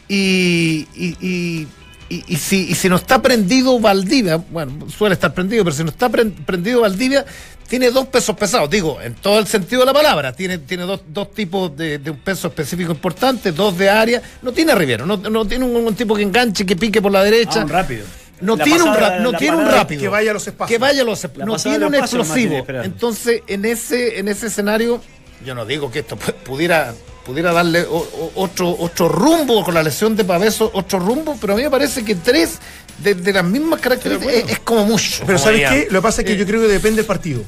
Y, 0.08 0.88
y, 0.94 1.18
y, 1.22 1.68
y- 2.10 2.24
y 2.28 2.36
si, 2.38 2.70
y 2.70 2.76
si 2.76 2.89
no 2.89 2.95
está 2.97 3.22
prendido 3.22 3.80
Valdivia, 3.80 4.38
bueno, 4.38 4.89
suele 4.89 5.14
estar 5.14 5.34
prendido, 5.34 5.64
pero 5.64 5.76
si 5.76 5.84
no 5.84 5.89
está 5.89 6.10
pren- 6.10 6.34
prendido 6.45 6.82
Valdivia, 6.82 7.26
tiene 7.68 7.89
dos 7.91 8.08
pesos 8.08 8.36
pesados, 8.36 8.70
digo, 8.70 8.99
en 9.01 9.16
todo 9.16 9.39
el 9.39 9.47
sentido 9.47 9.82
de 9.82 9.86
la 9.88 9.93
palabra, 9.93 10.34
tiene, 10.34 10.58
tiene 10.60 10.84
dos, 10.84 11.01
dos 11.08 11.32
tipos 11.34 11.76
de, 11.76 11.97
de 11.97 12.12
un 12.12 12.18
peso 12.18 12.47
específico 12.49 12.91
importante, 12.91 13.51
dos 13.51 13.78
de 13.78 13.89
área, 13.89 14.22
no 14.41 14.51
tiene 14.51 14.74
a 14.74 14.76
Rivero, 14.76 15.06
no, 15.06 15.18
no 15.18 15.45
tiene 15.45 15.66
un, 15.66 15.76
un 15.76 15.95
tipo 15.95 16.16
que 16.16 16.22
enganche, 16.24 16.66
que 16.66 16.76
pique 16.76 17.01
por 17.01 17.12
la 17.12 17.24
derecha. 17.24 17.62
Ah, 17.62 17.64
un 17.64 17.70
rápido. 17.70 18.06
No 18.41 18.58
La 18.58 18.64
tiene, 18.66 18.84
un, 18.84 18.89
pasada- 18.89 19.20
no 19.20 19.32
la 19.32 19.38
tiene 19.38 19.56
un 19.58 19.66
rápido. 19.68 20.01
que 20.01 20.08
vaya 20.10 20.32
a 20.32 20.34
los 20.34 20.45
espacios. 20.45 20.76
Que 20.76 20.78
vaya 20.78 21.01
a 21.04 21.06
los 21.06 21.24
La 21.36 21.45
No 21.45 21.56
tiene 21.56 21.86
un 21.86 21.95
explosivo. 21.95 22.66
Entonces, 22.84 23.41
en 23.47 23.64
ese, 23.64 24.20
en 24.20 24.28
ese 24.28 24.47
escenario, 24.47 25.01
yo 25.44 25.56
no 25.56 25.66
digo 25.66 25.91
que 25.91 26.00
esto 26.00 26.18
pu- 26.18 26.34
pudiera, 26.34 26.94
pudiera 27.26 27.52
darle 27.54 27.82
o- 27.84 27.98
o- 27.98 28.32
otro, 28.36 28.76
otro 28.80 29.08
rumbo 29.10 29.64
con 29.64 29.74
la 29.74 29.84
lesión 29.84 30.16
de 30.16 30.24
Paveso, 30.24 30.70
otro 30.74 31.00
rumbo, 31.00 31.38
pero 31.39 31.54
a 31.54 31.56
mí 31.56 31.64
me 31.64 31.70
parece 31.70 32.04
que 32.04 32.16
tres 32.16 32.60
de, 33.00 33.16
de 33.16 33.34
las 33.34 33.44
mismas 33.46 33.80
características 33.80 34.36
es, 34.36 34.50
es 34.50 34.60
como 34.60 34.86
mucho. 34.86 35.24
Pero 35.26 35.38
como 35.39 35.52
¿sabes 35.52 35.70
qué? 35.70 35.88
Lo 35.91 36.00
que 36.00 36.04
pasa 36.04 36.22
es 36.22 36.28
que 36.28 36.34
Eh, 36.34 36.38
yo 36.38 36.46
creo 36.46 36.62
que 36.62 36.68
depende 36.68 36.98
del 36.98 37.06
partido. 37.06 37.41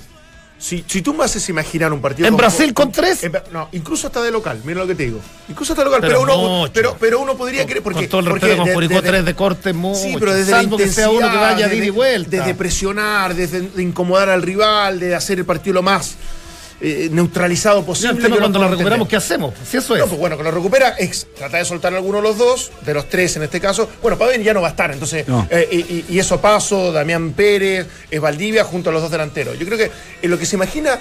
Si, 0.58 0.86
si 0.88 1.02
tú 1.02 1.14
me 1.14 1.26
haces 1.26 1.48
imaginar 1.50 1.92
un 1.92 2.00
partido. 2.02 2.28
¿En 2.30 2.38
Brasil 2.38 2.74
con 2.74 2.90
tres? 2.90 3.24
en- 3.26 3.34
no, 3.52 3.68
incluso 3.74 4.08
hasta 4.08 4.24
de 4.24 4.32
local, 4.32 4.62
mira 4.64 4.80
lo 4.80 4.88
que 4.88 4.96
te 4.96 5.04
digo. 5.04 5.20
Incluso 5.50 5.74
hasta 5.74 5.84
de 5.84 5.90
local, 5.90 6.00
pero, 6.02 6.22
Pero 6.22 6.34
uno, 6.38 6.48
mucho. 6.60 6.72
pero, 6.74 6.98
pero 6.98 7.20
uno 7.20 7.36
podría 7.36 7.60
con, 7.64 7.68
creer. 7.70 7.84
Porque, 7.84 8.00
con 8.00 8.08
todo 8.10 8.20
el 8.22 8.28
porque 8.28 8.46
respeto 8.46 8.58
con 8.62 8.68
de- 8.70 8.74
Curicó 8.74 8.94
desde- 8.96 9.08
tres 9.10 9.26
de 9.26 9.36
corte 9.36 9.74
mucho. 9.74 10.00
Sí, 10.00 10.16
pero 10.18 10.34
desde 10.34 10.52
salvo 10.52 10.78
la 10.80 10.86
que 10.86 10.92
sea 10.92 11.10
uno 11.10 11.30
que 11.30 11.38
vaya 11.38 11.74
ida 11.74 11.86
y 11.86 11.90
vuelta. 11.90 12.30
Desde 12.38 12.56
presionar, 12.56 13.36
desde 13.36 13.62
de 13.62 13.84
incomodar 13.84 14.30
al 14.30 14.42
rival, 14.42 14.98
de 15.00 15.14
hacer 15.14 15.40
el 15.40 15.46
partido 15.46 15.74
lo 15.74 15.84
más 15.84 16.16
eh, 16.82 17.10
neutralizado 17.12 17.86
posible. 17.86 18.12
el 18.18 18.22
tema 18.24 18.36
yo 18.36 18.42
cuando 18.42 18.60
lo 18.60 18.68
recuperamos. 18.70 19.08
¿qué 19.08 19.16
hacemos? 19.16 19.54
Si 19.70 19.78
eso 19.78 19.96
es. 19.96 20.02
No, 20.02 20.08
pues 20.08 20.20
bueno, 20.20 20.38
que 20.38 20.44
lo 20.44 20.52
recupera 20.52 20.90
es 20.90 21.28
tratar 21.38 21.60
de 21.62 21.66
soltar 21.66 21.94
alguno 21.94 22.18
de 22.18 22.24
los 22.24 22.38
dos, 22.38 22.72
de 22.86 22.94
los 22.94 23.08
tres 23.10 23.36
en 23.38 23.44
este 23.44 23.60
caso. 23.62 23.90
Bueno, 24.02 24.18
Pavén 24.18 24.44
ya 24.44 24.54
no 24.54 24.62
va 24.62 24.68
a 24.68 24.72
estar, 24.72 24.92
entonces. 24.92 25.28
No. 25.28 25.48
eh, 25.50 25.68
y, 25.72 25.76
y- 25.78 26.06
y 26.10 26.20
eso 26.20 26.40
Paso, 26.42 26.92
Damián 26.92 27.32
Pérez, 27.34 27.88
es 28.12 28.20
Valdivia 28.20 28.64
junto 28.64 28.90
a 28.90 28.94
los 28.94 29.02
dos 29.02 29.12
delanteros. 29.12 29.58
Yo 29.58 29.66
creo 29.66 29.78
que 29.78 29.92
en 30.22 30.30
lo 30.32 30.38
que 30.38 30.46
se 30.46 30.56
imagina, 30.56 31.00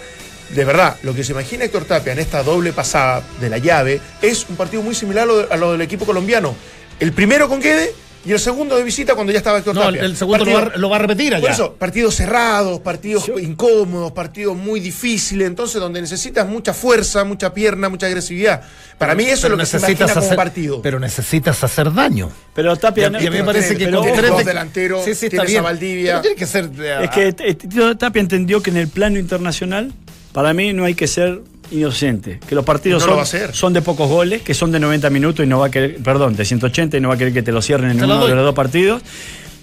de 0.51 0.65
verdad, 0.65 0.97
lo 1.03 1.15
que 1.15 1.25
se 1.25 1.33
imagina 1.33 1.65
Héctor 1.65 1.85
Tapia 1.87 2.13
en 2.13 2.19
esta 2.21 2.43
doble 2.43 2.73
pasada 2.73 3.23
de 3.41 3.49
la 3.51 3.59
llave 3.59 4.01
es 4.23 4.47
un 4.49 4.57
partido 4.57 4.83
muy 4.83 4.95
similar 4.95 5.25
a 5.25 5.27
lo, 5.27 5.37
de- 5.39 5.53
a 5.55 5.57
lo 5.57 5.73
del 5.73 5.81
equipo 5.81 6.05
colombiano. 6.07 6.55
El 7.01 7.13
primero 7.13 7.49
con 7.49 7.61
Guede 7.61 7.93
y 8.25 8.33
el 8.33 8.39
segundo 8.41 8.77
de 8.77 8.83
visita 8.83 9.15
cuando 9.15 9.33
ya 9.33 9.39
estaba 9.39 9.59
Héctor 9.59 9.75
no, 9.75 9.83
el, 9.83 9.87
Tapia. 9.95 10.05
el 10.05 10.17
segundo 10.17 10.45
lo 10.45 10.53
Partido- 10.53 10.71
va, 10.73 10.77
lo 10.79 10.91
va 10.91 10.97
a 10.97 10.99
repetir 11.01 11.35
allá. 11.35 11.43
por 11.43 11.51
eso, 11.51 11.75
partidos 11.75 12.15
cerrados, 12.15 12.81
partidos 12.81 13.31
incómodos, 13.41 14.13
partidos 14.13 14.57
muy 14.57 14.81
difíciles, 14.81 15.47
entonces 15.47 15.81
donde 15.81 16.01
necesitas 16.01 16.47
mucha 16.49 16.73
fuerza, 16.75 17.25
mucha 17.25 17.53
pierna, 17.53 17.89
mucha 17.89 18.07
agresividad. 18.07 18.63
Para 18.99 19.15
mí 19.15 19.25
eso 19.25 19.47
es 19.47 19.51
lo 19.51 19.57
que 19.59 19.67
se 19.67 19.77
imagina 19.79 20.15
como 20.15 20.37
partido. 20.37 20.81
Pero 20.83 20.99
necesitas 21.01 21.63
hacer 21.65 21.93
daño. 21.93 22.31
Pero 22.55 22.77
Tapia. 22.77 23.05
Y 23.21 23.27
a 23.27 23.31
mí 23.31 23.39
me 23.39 23.45
parece 23.45 23.77
que 23.77 23.91
con 23.91 24.03
tienes 24.05 24.21
tres 24.21 24.47
delanteros, 24.47 25.05
Sí, 25.05 25.15
sí, 25.15 25.29
tienes 25.29 25.49
a 25.49 25.51
bien. 25.51 25.63
Valdivia. 25.65 26.11
Pero 26.13 26.23
tiene 26.23 26.37
que 26.37 26.47
ser. 26.47 26.71
Es 27.03 27.11
que 27.11 27.35
eh, 27.39 27.95
Tapia 27.99 28.21
entendió 28.21 28.63
que 28.63 28.71
en 28.71 28.77
el 28.77 28.89
plano 28.89 29.19
internacional, 29.19 29.93
para 30.33 30.55
mí 30.55 30.73
no 30.73 30.85
hay 30.85 30.95
que 30.95 31.07
ser 31.09 31.41
inocente. 31.75 32.41
Que 32.49 32.55
los 32.55 32.65
partidos 32.65 33.03
No 33.03 33.07
lo 33.07 33.13
son, 33.13 33.17
va 33.19 33.21
a 33.21 33.25
hacer. 33.25 33.55
son 33.55 33.73
de 33.73 33.83
pocos 33.83 34.09
goles, 34.09 34.43
que 34.43 34.55
son 34.55 34.71
de 34.73 34.81
90 34.81 35.11
minutos 35.11 35.45
y 35.45 35.49
no 35.49 35.59
va 35.59 35.67
a 35.67 35.71
querer, 35.71 35.97
perdón, 35.99 36.37
de 36.37 36.45
180 36.45 36.97
y 36.97 37.01
no 37.01 37.09
va 37.09 37.15
a 37.15 37.19
querer 37.19 37.33
que 37.33 37.43
te 37.43 37.53
lo 37.53 37.61
cierren 37.63 37.91
en 37.91 38.01
Se 38.01 38.07
la 38.07 38.15
uno 38.17 38.27
de 38.27 38.35
los 38.35 38.45
dos 38.45 38.55
partidos. 38.55 39.03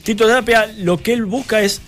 Tito 0.04 0.28
Tapia 0.28 0.68
lo 0.80 0.98
que 0.98 1.14
él 1.14 1.26
busca 1.26 1.62
es 1.62 1.82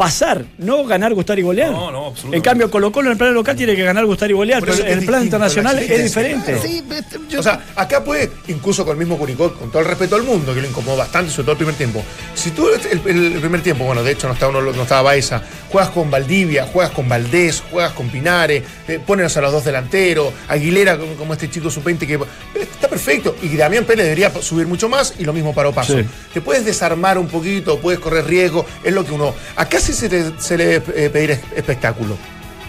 pasar, 0.00 0.46
no 0.56 0.86
ganar, 0.86 1.12
gustar 1.12 1.38
y 1.38 1.42
golear. 1.42 1.70
No, 1.72 1.90
no, 1.92 2.06
absolutamente. 2.06 2.36
En 2.38 2.42
cambio, 2.42 2.70
Colo 2.70 2.90
Colo 2.90 3.08
en 3.08 3.12
el 3.12 3.18
plano 3.18 3.34
local 3.34 3.54
tiene 3.54 3.76
que 3.76 3.82
ganar, 3.82 4.06
gustar 4.06 4.30
y 4.30 4.32
golear, 4.32 4.62
pero 4.64 4.72
en 4.82 4.98
el 4.98 5.04
plano 5.04 5.24
internacional 5.24 5.78
es 5.78 6.02
diferente. 6.04 6.52
claro. 6.52 6.62
Sí, 6.66 6.82
este, 6.90 7.18
yo- 7.28 7.40
O 7.40 7.42
sea, 7.42 7.60
acá 7.76 8.02
puede, 8.02 8.30
incluso 8.48 8.82
con 8.86 8.92
el 8.92 8.98
mismo 8.98 9.18
Curicó, 9.18 9.52
con 9.52 9.68
todo 9.70 9.82
el 9.82 9.88
respeto 9.88 10.16
al 10.16 10.22
mundo, 10.22 10.54
que 10.54 10.62
lo 10.62 10.68
incomodó 10.68 10.96
bastante, 10.96 11.30
sobre 11.30 11.42
todo 11.44 11.52
el 11.52 11.58
primer 11.58 11.74
tiempo. 11.74 12.02
Si 12.34 12.50
tú 12.52 12.66
el, 12.70 13.08
el- 13.10 13.32
el 13.34 13.40
primer 13.40 13.62
tiempo, 13.62 13.84
bueno, 13.84 14.02
de 14.02 14.12
hecho 14.12 14.26
no 14.26 14.32
estaba, 14.32 14.52
no 14.58 14.70
estaba 14.82 15.02
Baeza, 15.02 15.42
juegas 15.70 15.90
con 15.90 16.10
Valdivia, 16.10 16.64
juegas 16.64 16.92
con 16.92 17.06
Valdés, 17.06 17.62
juegas 17.70 17.92
con 17.92 18.08
Pinares, 18.08 18.62
eh, 18.88 19.00
pones 19.06 19.36
a 19.36 19.40
los 19.42 19.52
dos 19.52 19.66
delanteros, 19.66 20.32
Aguilera 20.48 20.96
como, 20.96 21.12
como 21.16 21.34
este 21.34 21.50
chico 21.50 21.70
sub-20 21.70 22.06
que 22.06 22.18
está 22.58 22.88
perfecto. 22.88 23.36
Y 23.42 23.54
Damián 23.54 23.84
Pérez 23.84 24.04
debería 24.04 24.32
subir 24.40 24.66
mucho 24.66 24.88
más 24.88 25.12
y 25.18 25.24
lo 25.24 25.34
mismo 25.34 25.52
para 25.54 25.68
Opaso. 25.68 25.98
Sí. 25.98 26.06
Te 26.32 26.40
puedes 26.40 26.64
desarmar 26.64 27.18
un 27.18 27.28
poquito, 27.28 27.78
puedes 27.80 28.00
correr 28.00 28.24
riesgo, 28.24 28.64
es 28.82 28.94
lo 28.94 29.04
que 29.04 29.12
uno. 29.12 29.34
Acá 29.56 29.78
se, 29.78 29.89
te- 30.08 30.32
se 30.38 30.56
le 30.56 30.66
debe 30.66 31.04
eh, 31.06 31.10
pedir 31.10 31.30
es- 31.32 31.40
espectáculo. 31.56 32.16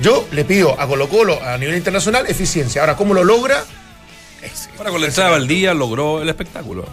Yo 0.02 0.28
le 0.32 0.44
pido 0.46 0.80
a 0.80 0.88
Colo 0.88 1.08
Colo 1.10 1.40
a 1.44 1.58
nivel 1.58 1.76
internacional 1.76 2.26
eficiencia. 2.28 2.82
Ahora, 2.82 2.96
¿cómo 2.96 3.14
lo 3.14 3.24
logra? 3.24 3.64
Es- 4.42 4.70
Ahora 4.78 4.90
con 4.92 5.02
la 5.02 5.08
entrada 5.08 5.36
al 5.36 5.48
día 5.48 5.74
logró 5.74 6.22
el 6.22 6.30
espectáculo. 6.30 6.86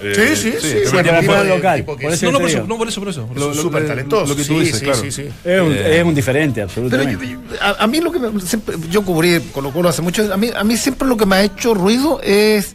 Sí, 0.00 0.36
sí, 0.36 0.52
sí. 0.60 0.66
el 0.84 0.90
Bueno, 0.90 1.44
local, 1.44 1.84
por 1.84 2.12
eso 2.12 2.26
No, 2.26 2.32
no, 2.32 2.38
por 2.40 2.48
eso, 2.50 2.64
no, 2.66 2.76
por 2.78 2.88
eso, 2.88 3.00
por 3.00 3.08
eso. 3.08 3.28
Es 3.34 3.42
un 3.42 3.54
súper 3.54 3.86
talentoso. 3.86 4.26
Lo 4.26 4.36
que 4.36 4.42
tú 4.44 4.54
Sí, 4.54 4.60
dices, 4.60 4.78
sí, 4.80 4.84
claro. 4.84 5.00
sí, 5.00 5.10
sí. 5.10 5.22
Es, 5.44 5.60
un, 5.62 5.72
Eh, 5.72 5.98
es 5.98 6.04
un 6.04 6.14
diferente, 6.14 6.54
Pero 6.60 6.66
absolutamente. 6.66 7.26
yo- 7.28 7.38
a, 7.60 7.84
a 7.84 7.86
mí 7.86 8.00
lo 8.00 8.12
que 8.12 8.18
me, 8.18 8.40
siempre, 8.40 8.76
yo 8.90 9.02
cubrí 9.02 9.40
Colo 9.52 9.72
Colo 9.72 9.88
hace 9.88 10.02
mucho, 10.02 10.30
a 10.32 10.36
mí, 10.36 10.50
a 10.54 10.62
mí 10.64 10.76
siempre 10.76 11.08
lo 11.08 11.16
que 11.16 11.24
me 11.26 11.36
ha 11.36 11.42
hecho 11.44 11.72
ruido 11.74 12.20
es 12.22 12.74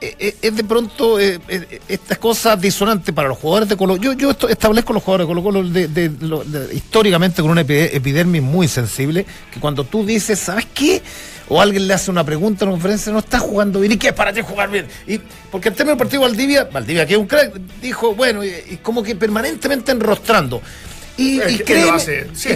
es, 0.00 0.34
es 0.42 0.54
de 0.56 0.64
pronto 0.64 1.18
eh, 1.18 1.38
eh, 1.48 1.80
esta 1.88 2.16
cosa 2.16 2.56
disonante 2.56 3.12
para 3.12 3.28
los 3.28 3.38
jugadores 3.38 3.68
de 3.68 3.76
Colo 3.76 3.96
Yo, 3.96 4.12
yo 4.12 4.30
esto- 4.30 4.48
establezco 4.48 4.92
los 4.92 5.02
jugadores 5.02 5.26
de 5.26 5.28
Colo 5.28 5.42
Colo 5.42 5.62
de, 5.68 5.88
de- 5.88 6.74
históricamente 6.74 7.42
con 7.42 7.50
una 7.50 7.62
epi- 7.62 7.90
epidermis 7.92 8.42
muy 8.42 8.68
sensible, 8.68 9.24
que 9.52 9.60
cuando 9.60 9.84
tú 9.84 10.04
dices, 10.04 10.38
¿sabes 10.38 10.66
qué? 10.74 11.02
O 11.48 11.60
alguien 11.60 11.86
le 11.86 11.94
hace 11.94 12.10
una 12.10 12.24
pregunta 12.24 12.64
en 12.64 12.68
una 12.70 12.74
conferencia, 12.76 13.12
no 13.12 13.20
está 13.20 13.38
jugando 13.38 13.78
bien, 13.80 13.92
¿y 13.92 13.96
qué 13.96 14.08
es 14.08 14.12
para 14.14 14.32
ti 14.32 14.40
jugar 14.42 14.68
bien? 14.70 14.86
Y, 15.06 15.18
porque 15.50 15.68
el 15.68 15.74
tema 15.76 15.90
del 15.90 15.98
partido 15.98 16.22
Valdivia, 16.22 16.64
Valdivia 16.64 17.06
que 17.06 17.14
es 17.14 17.18
un 17.20 17.26
crack, 17.26 17.54
dijo, 17.80 18.14
bueno, 18.14 18.44
y, 18.44 18.48
y 18.70 18.76
como 18.82 19.02
que 19.02 19.14
permanentemente 19.14 19.92
enrostrando. 19.92 20.60
Y, 21.16 21.40
y 21.40 21.58
créeme, 21.60 21.88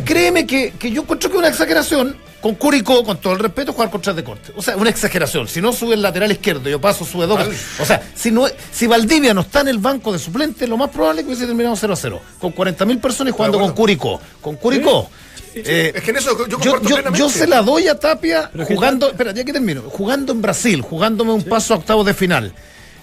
créeme 0.04 0.46
que, 0.46 0.72
que 0.78 0.90
yo 0.90 1.02
encuentro 1.02 1.30
que 1.30 1.36
es 1.36 1.38
una 1.38 1.48
exageración 1.48 2.16
con 2.40 2.54
Curicó, 2.54 3.04
con 3.04 3.18
todo 3.20 3.32
el 3.34 3.38
respeto, 3.38 3.72
jugar 3.72 3.90
con 3.90 4.00
tres 4.00 4.16
de 4.16 4.24
corte. 4.24 4.52
O 4.56 4.62
sea, 4.62 4.76
una 4.76 4.90
exageración. 4.90 5.46
Si 5.48 5.60
no 5.60 5.72
sube 5.72 5.94
el 5.94 6.02
lateral 6.02 6.32
izquierdo, 6.32 6.68
yo 6.68 6.80
paso, 6.80 7.04
sube 7.04 7.26
dos. 7.26 7.40
O 7.78 7.84
sea, 7.84 8.02
si 8.14 8.30
no 8.30 8.46
si 8.72 8.86
Valdivia 8.86 9.34
no 9.34 9.42
está 9.42 9.60
en 9.60 9.68
el 9.68 9.78
banco 9.78 10.12
de 10.12 10.18
suplentes, 10.18 10.68
lo 10.68 10.76
más 10.76 10.90
probable 10.90 11.20
es 11.20 11.24
que 11.26 11.32
hubiese 11.32 11.46
terminado 11.46 11.76
0 11.76 11.92
a 11.92 11.96
0. 11.96 12.20
Con 12.40 12.54
40.000 12.54 13.00
personas 13.00 13.32
y 13.32 13.36
jugando 13.36 13.58
con. 13.58 13.72
Curicó. 13.72 14.20
Con 14.40 14.56
Curicó. 14.56 15.10
Eh, 15.54 15.92
Es 15.96 16.02
que 16.04 16.10
en 16.12 16.16
eso 16.16 16.36
yo 16.48 16.58
yo, 16.60 16.80
yo- 16.80 17.12
yo 17.12 17.28
se 17.28 17.46
la 17.46 17.60
doy 17.60 17.88
a 17.88 17.98
Tapia 17.98 18.50
jugando, 18.68 19.08
espera, 19.10 19.32
ya 19.32 19.42
que 19.44 19.52
termino, 19.52 19.82
jugando 19.82 20.32
en 20.32 20.40
Brasil, 20.40 20.80
jugándome 20.80 21.32
un 21.32 21.42
paso 21.42 21.74
a 21.74 21.78
octavos 21.78 22.06
de 22.06 22.14
final. 22.14 22.54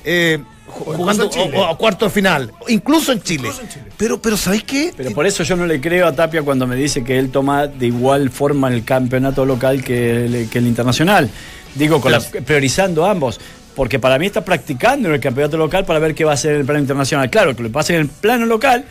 Eh, 0.06 0.40
jugando 0.68 1.28
o, 1.30 1.60
o 1.60 1.66
a 1.66 1.78
cuarto 1.78 2.06
de 2.06 2.12
final, 2.12 2.52
incluso 2.68 3.12
en 3.12 3.22
Chile. 3.22 3.44
Incluso 3.48 3.62
en 3.62 3.70
Chile. 3.70 3.86
Pero, 3.98 4.22
pero 4.22 4.38
¿sabéis 4.38 4.64
qué? 4.64 4.94
Pero 4.96 5.12
por 5.12 5.26
eso 5.26 5.44
yo 5.44 5.56
no 5.56 5.66
le 5.66 5.80
creo 5.82 6.08
a 6.08 6.14
Tapia 6.14 6.44
cuando 6.44 6.68
me 6.68 6.76
dice 6.76 7.04
que 7.04 7.18
él 7.18 7.30
toma 7.32 7.68
de 7.68 7.88
igual 7.88 8.30
forma 8.30 8.68
el 8.70 8.84
campeonato 8.84 9.46
local 9.46 9.84
que 9.84 10.26
el, 10.26 10.50
que 10.50 10.60
el 10.60 10.68
internacional. 10.68 11.30
Digo, 11.76 12.00
con 12.02 12.12
la- 12.12 12.20
priorizando 12.20 13.06
ambos. 13.06 13.40
Porque 13.76 14.00
para 14.00 14.18
mí 14.18 14.26
está 14.26 14.44
practicando 14.44 15.08
en 15.08 15.14
el 15.16 15.22
campeonato 15.22 15.56
local 15.56 15.86
para 15.86 16.00
ver 16.00 16.16
qué 16.16 16.26
va 16.26 16.32
a 16.32 16.34
hacer 16.34 16.54
en 16.54 16.62
el 16.62 16.66
plano 16.66 16.80
internacional. 16.82 17.30
Claro, 17.30 17.56
que 17.56 17.62
lo 17.62 17.70
que 17.70 17.74
pasa 17.74 17.94
es 17.94 17.98
que 17.98 18.02
en 18.02 18.08
el 18.08 18.10
plano 18.10 18.46
local 18.48 18.86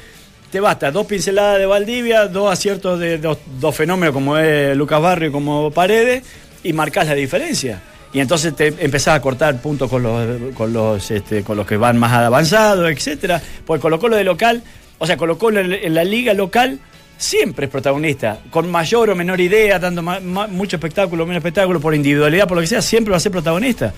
te 0.53 0.61
basta 0.61 0.93
dos 0.93 1.07
pinceladas 1.07 1.59
de 1.59 1.66
Valdivia, 1.66 2.27
dos 2.29 2.53
aciertos 2.53 3.01
de 3.01 3.18
dos, 3.18 3.39
dos 3.61 3.74
fenómenos 3.74 4.14
como 4.14 4.39
es 4.39 4.77
Lucas 4.77 5.03
Barrio 5.03 5.31
y 5.31 5.33
como 5.33 5.72
Paredes, 5.72 6.22
y 6.62 6.72
marcas 6.72 7.09
la 7.09 7.14
diferencia. 7.14 7.83
Y 8.17 8.21
entonces 8.21 8.57
te 8.57 8.69
empezás 8.69 9.14
a 9.17 9.21
cortar 9.21 9.61
puntos 9.61 9.91
con 9.91 10.03
los, 10.03 10.55
con 10.55 10.73
los, 10.73 11.11
este, 11.11 11.43
con 11.43 11.55
los 11.59 11.67
que 11.67 11.77
van 11.77 11.99
más 11.99 12.12
avanzados, 12.12 12.91
etcétera. 12.91 13.43
Porque 13.67 13.83
Colo 13.83 13.99
Colo 13.99 14.17
de 14.17 14.25
local, 14.25 14.62
o 14.97 15.07
sea, 15.07 15.19
Colo 15.19 15.37
Colo 15.37 15.61
en, 15.61 15.71
en 15.75 15.95
la 15.95 16.03
liga 16.03 16.33
local 16.33 16.79
siempre 17.19 17.67
es 17.67 17.71
protagonista, 17.71 18.39
con 18.49 18.71
mayor 18.71 19.11
o 19.11 19.14
menor 19.14 19.39
idea, 19.39 19.79
dando 19.79 20.01
ma- 20.03 20.21
ma- 20.21 20.47
mucho 20.47 20.77
espectáculo, 20.77 21.27
menos 21.27 21.41
espectáculo, 21.41 21.79
por 21.79 21.95
individualidad, 21.95 22.49
por 22.49 22.57
lo 22.57 22.62
que 22.62 22.67
sea, 22.69 22.81
siempre 22.81 23.11
va 23.11 23.19
a 23.19 23.21
ser 23.21 23.33
protagonista. 23.33 23.93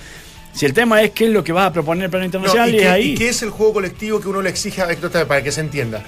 Si 0.52 0.66
el 0.66 0.72
tema 0.72 1.00
es 1.02 1.10
qué 1.12 1.26
es 1.26 1.30
lo 1.30 1.44
que 1.44 1.52
vas 1.52 1.66
a 1.68 1.72
proponer 1.72 2.04
el 2.06 2.10
plano 2.10 2.22
No, 2.22 2.26
internacional, 2.26 2.74
¿y, 2.74 2.78
qué, 2.78 2.88
ahí. 2.88 3.10
y 3.10 3.14
qué 3.14 3.28
es 3.28 3.42
el 3.42 3.50
juego 3.50 3.74
colectivo 3.74 4.20
que 4.20 4.28
uno 4.28 4.42
le 4.42 4.50
exige 4.50 4.82
a 4.82 4.90
Héctor 4.90 5.12
para 5.28 5.42
que 5.44 5.52
se 5.52 5.60
entienda? 5.60 6.02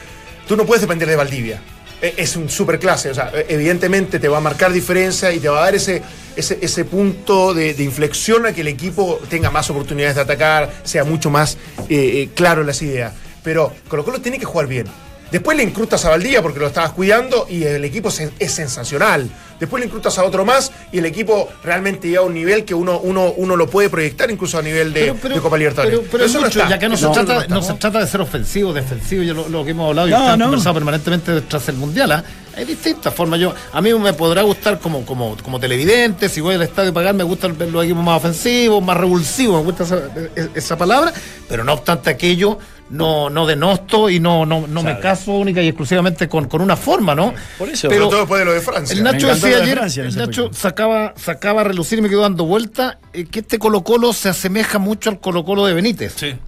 Tú 0.48 0.56
no 0.56 0.64
puedes 0.66 0.80
depender 0.80 1.08
de 1.08 1.14
Valdivia. 1.14 1.62
E- 2.02 2.14
Es 2.16 2.36
un 2.36 2.48
superclase, 2.48 3.10
o 3.10 3.14
sea, 3.14 3.30
e- 3.34 3.46
evidentemente 3.48 4.18
te 4.18 4.28
va 4.28 4.38
a 4.38 4.40
marcar 4.40 4.72
diferencia 4.72 5.32
y 5.32 5.38
te 5.40 5.48
va 5.48 5.58
a 5.58 5.64
dar 5.64 5.74
ese, 5.74 6.02
ese, 6.36 6.58
ese 6.62 6.84
punto 6.84 7.52
de, 7.54 7.74
inflexión 7.82 8.46
a 8.46 8.52
que 8.52 8.62
el 8.62 8.68
equipo 8.68 9.20
tenga 9.28 9.50
más 9.50 9.68
oportunidades 9.70 10.16
de 10.16 10.22
atacar, 10.22 10.70
sea 10.82 11.04
mucho 11.04 11.30
más 11.30 11.56
eh, 11.88 12.22
eh, 12.22 12.28
claro 12.34 12.62
en 12.62 12.68
las 12.68 12.80
ideas. 12.82 13.12
Pero 13.42 13.72
Colo 13.88 14.04
Colo 14.04 14.20
tiene 14.20 14.38
que 14.38 14.44
jugar 14.44 14.66
bien. 14.66 14.86
Después 15.30 15.56
le 15.56 15.62
incrustas 15.62 16.04
a 16.04 16.10
Valdivia 16.10 16.42
porque 16.42 16.58
lo 16.58 16.66
estabas 16.66 16.90
cuidando 16.92 17.46
y 17.48 17.62
el 17.64 17.84
equipo 17.84 18.08
es 18.38 18.52
sensacional. 18.52 19.28
Después 19.60 19.80
le 19.80 19.86
incrustas 19.86 20.18
a 20.18 20.24
otro 20.24 20.44
más 20.44 20.72
y 20.90 20.98
el 20.98 21.06
equipo 21.06 21.48
realmente 21.62 22.08
llega 22.08 22.20
a 22.20 22.24
un 22.24 22.32
nivel 22.34 22.64
que 22.64 22.74
uno, 22.74 22.98
uno, 22.98 23.32
uno 23.36 23.56
lo 23.56 23.68
puede 23.68 23.90
proyectar 23.90 24.30
incluso 24.30 24.58
a 24.58 24.62
nivel 24.62 24.92
de, 24.92 25.12
de 25.12 25.40
Copa 25.40 25.58
Libertadores. 25.58 25.98
Pero, 25.98 26.10
pero 26.10 26.24
eso 26.24 26.38
no 26.40 26.46
mucho, 26.46 26.58
está. 26.60 26.70
ya 26.70 26.78
que 26.78 26.88
no, 26.88 26.96
se, 26.96 27.06
trata, 27.08 27.42
está, 27.42 27.54
no 27.54 27.62
se 27.62 27.74
trata 27.74 28.00
de 28.00 28.06
ser 28.06 28.20
ofensivo, 28.22 28.72
defensivo, 28.72 29.22
yo 29.22 29.34
lo, 29.34 29.48
lo 29.48 29.64
que 29.64 29.72
hemos 29.72 29.88
hablado 29.88 30.08
y 30.08 30.10
No, 30.12 30.16
hemos 30.24 30.38
no. 30.38 30.44
conversado 30.46 30.74
permanentemente 30.74 31.40
tras 31.42 31.68
el 31.68 31.76
Mundial. 31.76 32.10
¿ah? 32.12 32.24
Hay 32.56 32.64
distintas 32.64 33.14
formas. 33.14 33.38
Yo, 33.38 33.54
a 33.72 33.80
mí 33.82 33.92
me 33.94 34.14
podrá 34.14 34.42
gustar 34.42 34.78
como, 34.80 35.04
como, 35.04 35.36
como 35.36 35.60
televidente, 35.60 36.28
si 36.30 36.40
voy 36.40 36.54
al 36.54 36.62
estadio 36.62 36.90
a 36.90 36.94
pagar, 36.94 37.14
me 37.14 37.22
gustan 37.24 37.56
ver 37.56 37.68
los 37.68 37.84
equipos 37.84 38.02
más 38.02 38.16
ofensivos, 38.16 38.82
más 38.82 38.96
revulsivos, 38.96 39.58
me 39.60 39.64
gusta 39.70 39.84
esa, 39.84 39.96
e- 40.36 40.48
esa 40.54 40.76
palabra, 40.78 41.12
pero 41.48 41.64
no 41.64 41.74
obstante 41.74 42.08
aquello, 42.10 42.58
no, 42.90 43.30
no 43.30 43.46
denosto 43.46 44.10
y 44.10 44.20
no, 44.20 44.44
no, 44.44 44.66
no 44.66 44.82
me 44.82 44.98
caso 44.98 45.32
única 45.32 45.62
y 45.62 45.68
exclusivamente 45.68 46.28
con, 46.28 46.46
con 46.48 46.60
una 46.60 46.76
forma, 46.76 47.14
¿no? 47.14 47.32
Por 47.58 47.68
eso. 47.68 47.88
Pero- 47.88 48.08
todo 48.08 48.20
después 48.20 48.38
de 48.40 48.44
lo 48.44 48.52
de 48.52 48.60
Francia. 48.60 48.96
El 48.96 49.02
Nacho 49.04 49.28
decía 49.28 49.56
de 49.56 49.62
ayer, 49.62 49.78
Francia 49.78 50.02
el 50.04 50.16
Nacho 50.16 50.50
sacaba, 50.52 51.14
sacaba 51.16 51.60
a 51.62 51.64
relucir 51.64 51.98
y 51.98 52.02
me 52.02 52.08
quedó 52.08 52.22
dando 52.22 52.44
vuelta 52.44 52.98
eh, 53.12 53.24
que 53.24 53.40
este 53.40 53.58
Colo 53.58 53.82
Colo 53.82 54.12
se 54.12 54.28
asemeja 54.28 54.78
mucho 54.78 55.10
al 55.10 55.20
Colo 55.20 55.44
Colo 55.44 55.64
de 55.66 55.74
Benítez. 55.74 56.14
Sí, 56.16 56.26
del 56.26 56.38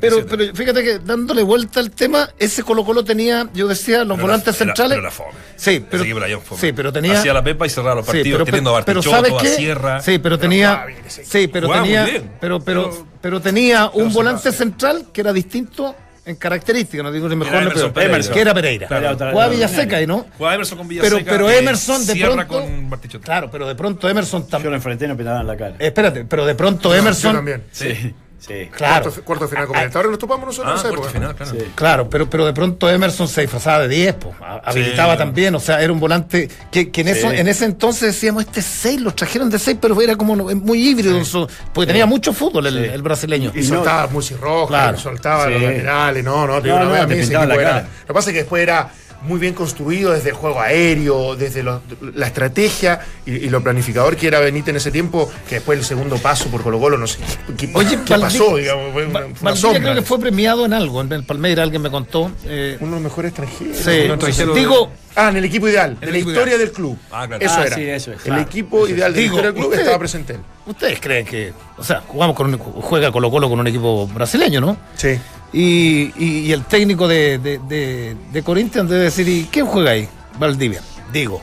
Pero, 0.00 0.16
97. 0.18 0.36
pero 0.36 0.54
fíjate 0.54 0.82
que 0.84 0.98
dándole 1.00 1.42
vuelta 1.42 1.80
al 1.80 1.90
tema, 1.90 2.28
ese 2.38 2.62
Colo 2.62 2.84
Colo 2.84 3.04
tenía, 3.04 3.48
yo 3.54 3.66
decía, 3.68 3.98
los 4.04 4.16
Pero 4.16 4.22
volantes 4.22 4.48
era- 4.60 4.66
centrales. 4.74 4.90
pero 4.96 5.00
era 5.02 5.10
fome. 5.10 5.30
Sí, 5.56 5.84
pero, 5.90 6.04
fome. 6.40 6.60
sí, 6.60 6.72
pero 6.72 6.92
tenía. 6.92 7.18
Hacía 7.18 7.32
la 7.34 7.42
pepa 7.42 7.66
y 7.66 7.70
cerraba 7.70 7.96
los 7.96 8.06
Sí, 8.06 8.12
partidos, 8.12 8.38
pero- 8.38 8.44
teniendo 8.46 8.76
a. 8.76 9.44
Sierra. 9.44 10.00
Sí, 10.00 10.18
pero 10.18 10.38
tenía. 10.38 10.84
Sí, 11.08 11.48
pero 11.48 11.68
tenía. 11.68 12.06
Pero, 12.40 12.60
pero, 12.60 13.06
Pero- 13.24 13.40
pero 13.40 13.40
tenía 13.40 13.90
un 13.94 14.12
volante 14.12 14.44
pasa. 14.44 14.58
central 14.58 15.06
que 15.12 15.20
era 15.22 15.32
distinto 15.32 15.96
en 16.26 16.36
características, 16.36 17.04
no 17.04 17.12
digo 17.12 17.28
ni 17.28 17.36
mejor 17.36 17.54
ni 17.54 17.60
Emerson 17.62 17.92
peor, 17.92 18.10
Pereira. 18.10 18.32
que 18.32 18.40
era 18.40 18.54
Pereira. 18.54 18.86
Claro. 18.88 19.30
Jugaba 19.30 19.48
Villaseca 19.48 20.00
y 20.02 20.06
no. 20.06 20.26
Jugaba 20.38 20.54
Emerson 20.54 20.78
con 20.78 20.88
Villaseca. 20.88 21.16
Pero, 21.16 21.30
pero 21.30 21.50
Emerson 21.50 22.06
de 22.06 22.16
pronto. 22.16 22.46
con. 22.48 23.20
Claro, 23.22 23.50
pero 23.50 23.66
de 23.66 23.74
pronto 23.74 24.08
Emerson 24.08 24.42
Yo 24.42 24.48
también. 24.48 24.70
lo 24.70 24.76
enfrenté 24.76 25.04
y 25.04 25.08
no 25.08 25.16
pintaban 25.16 25.46
la 25.46 25.56
cara. 25.56 25.74
Espérate, 25.78 26.24
pero 26.24 26.46
de 26.46 26.54
pronto 26.54 26.90
Yo 26.90 26.96
Emerson. 26.96 27.34
también. 27.36 27.64
Sí, 27.72 28.14
sí. 28.38 28.68
Claro. 28.76 29.04
Cuarto, 29.04 29.24
cuarto 29.24 29.48
final 29.48 29.66
Libertadores 29.68 30.10
nos 30.10 30.18
topamos 30.18 30.46
nosotros 30.46 30.72
Ah, 30.72 30.74
en 30.74 30.78
esa 30.86 30.94
época. 30.94 31.08
final, 31.10 31.34
claro. 31.34 31.52
Sí. 31.52 31.66
Claro, 31.74 32.08
pero, 32.10 32.28
pero 32.30 32.46
de 32.46 32.52
pronto 32.52 32.88
Emerson 32.88 33.28
se 33.28 33.40
disfrazaba 33.42 33.80
de 33.80 33.88
10, 33.88 34.14
po, 34.14 34.34
a- 34.40 34.60
habilitaba 34.64 35.12
Sí. 35.14 35.18
también, 35.18 35.54
o 35.54 35.60
sea, 35.60 35.80
era 35.82 35.92
un 35.92 36.00
volante 36.00 36.48
que, 36.70 36.90
que 36.90 37.00
en, 37.02 37.08
eso, 37.08 37.30
en 37.32 37.48
ese 37.48 37.64
entonces 37.64 38.14
decíamos, 38.14 38.44
este 38.44 38.62
6, 38.62 39.00
los 39.00 39.16
trajeron 39.16 39.50
de 39.50 39.58
6, 39.58 39.78
pero 39.80 40.00
era 40.00 40.16
como 40.16 40.36
no- 40.36 40.44
muy 40.56 40.86
híbrido, 40.88 41.24
su- 41.24 41.48
porque 41.72 41.86
tenía 41.88 42.06
mucho 42.06 42.32
fútbol 42.32 42.66
el, 42.66 42.76
el 42.78 43.02
brasileño. 43.02 43.52
Y 43.54 43.62
soltaba 43.62 44.06
Musi 44.08 44.34
Roja, 44.34 44.68
Claro. 44.68 44.98
soltaba 44.98 45.46
Sí. 45.46 45.52
los 45.52 45.62
laterales, 45.62 46.24
no, 46.24 46.46
no, 46.46 46.60
te 46.60 46.68
No, 46.68 46.78
digo, 46.80 46.90
no, 46.90 47.02
a 47.02 47.06
mí 47.06 47.14
ese 47.14 47.32
era-. 47.34 47.46
Lo 47.46 48.06
que 48.06 48.12
pasa 48.12 48.30
es 48.30 48.34
que 48.34 48.40
después 48.40 48.62
era 48.62 48.90
muy 49.24 49.38
bien 49.40 49.54
construido 49.54 50.12
desde 50.12 50.30
el 50.30 50.34
juego 50.34 50.60
aéreo, 50.60 51.34
desde 51.36 51.62
lo- 51.62 51.80
la 52.14 52.26
estrategia 52.26 53.00
y, 53.26 53.32
y 53.32 53.48
lo 53.48 53.62
planificador 53.62 54.16
que 54.16 54.26
era 54.26 54.38
Benítez 54.40 54.68
en 54.70 54.76
ese 54.76 54.90
tiempo, 54.90 55.30
que 55.48 55.56
después 55.56 55.78
el 55.78 55.84
segundo 55.84 56.16
paso 56.18 56.48
por 56.48 56.62
Colo 56.62 56.78
Colo, 56.78 56.98
no 56.98 57.06
sé 57.06 57.18
qué, 57.56 57.70
Oye, 57.74 57.98
qué 58.04 58.18
pasó, 58.18 58.56
digamos, 58.56 58.92
fue 58.92 59.06
una, 59.06 59.20
Va- 59.20 59.26
fue 59.26 59.30
una 59.32 59.40
Valdivia 59.42 59.56
sombra. 59.56 59.80
creo 59.82 59.94
que 59.94 60.02
fue 60.02 60.18
premiado 60.20 60.64
en 60.66 60.72
algo, 60.72 61.00
en 61.00 61.12
el 61.12 61.24
Palmeira, 61.24 61.62
alguien 61.62 61.82
me 61.82 61.90
contó. 61.90 62.30
eh, 62.44 62.76
Uno 62.80 62.90
de 62.90 62.96
los 62.96 63.02
mejores 63.04 63.30
extranjeros. 63.30 63.76
sí, 63.78 63.90
extranjero 63.90 64.54
de- 64.54 64.60
digo, 64.60 64.90
Ah, 65.16 65.28
en 65.30 65.36
el 65.36 65.44
equipo 65.44 65.68
ideal, 65.68 65.96
de 66.00 66.06
el 66.06 66.12
la 66.12 66.18
historia 66.18 66.42
ideal. 66.42 66.58
del 66.58 66.72
club. 66.72 66.98
Ah, 67.12 67.24
claro. 67.28 67.44
Eso 67.46 67.54
Ah, 67.58 67.66
era. 67.66 67.76
sí, 67.76 67.82
eso 67.88 68.10
es, 68.10 68.16
el 68.18 68.22
claro. 68.24 68.42
equipo 68.42 68.88
ideal 68.88 69.12
de 69.12 69.20
la 69.20 69.22
Digo, 69.22 69.34
historia 69.36 69.52
del 69.52 69.60
club 69.62 69.74
estaba 69.74 69.98
presente 70.00 70.32
él. 70.34 70.40
¿ustedes 70.66 70.98
creen 71.00 71.24
que, 71.24 71.52
o 71.78 71.84
sea, 71.84 72.02
jugamos 72.06 72.34
con 72.34 72.52
un, 72.52 72.58
juega 72.58 73.12
Colo 73.12 73.30
Colo 73.30 73.48
con 73.48 73.60
un 73.60 73.66
equipo 73.68 74.08
brasileño, 74.08 74.60
¿no? 74.60 74.76
Sí. 74.96 75.16
Y, 75.54 76.12
y- 76.18 76.38
y 76.46 76.52
el 76.52 76.64
técnico 76.64 77.06
de, 77.06 77.38
de, 77.38 77.58
de, 77.68 78.16
de 78.32 78.42
Corinthians 78.42 78.90
debe 78.90 79.04
decir, 79.04 79.28
¿y 79.28 79.48
quién 79.50 79.66
juega 79.66 79.92
ahí? 79.92 80.08
Valdivia. 80.38 80.80
Digo, 81.12 81.40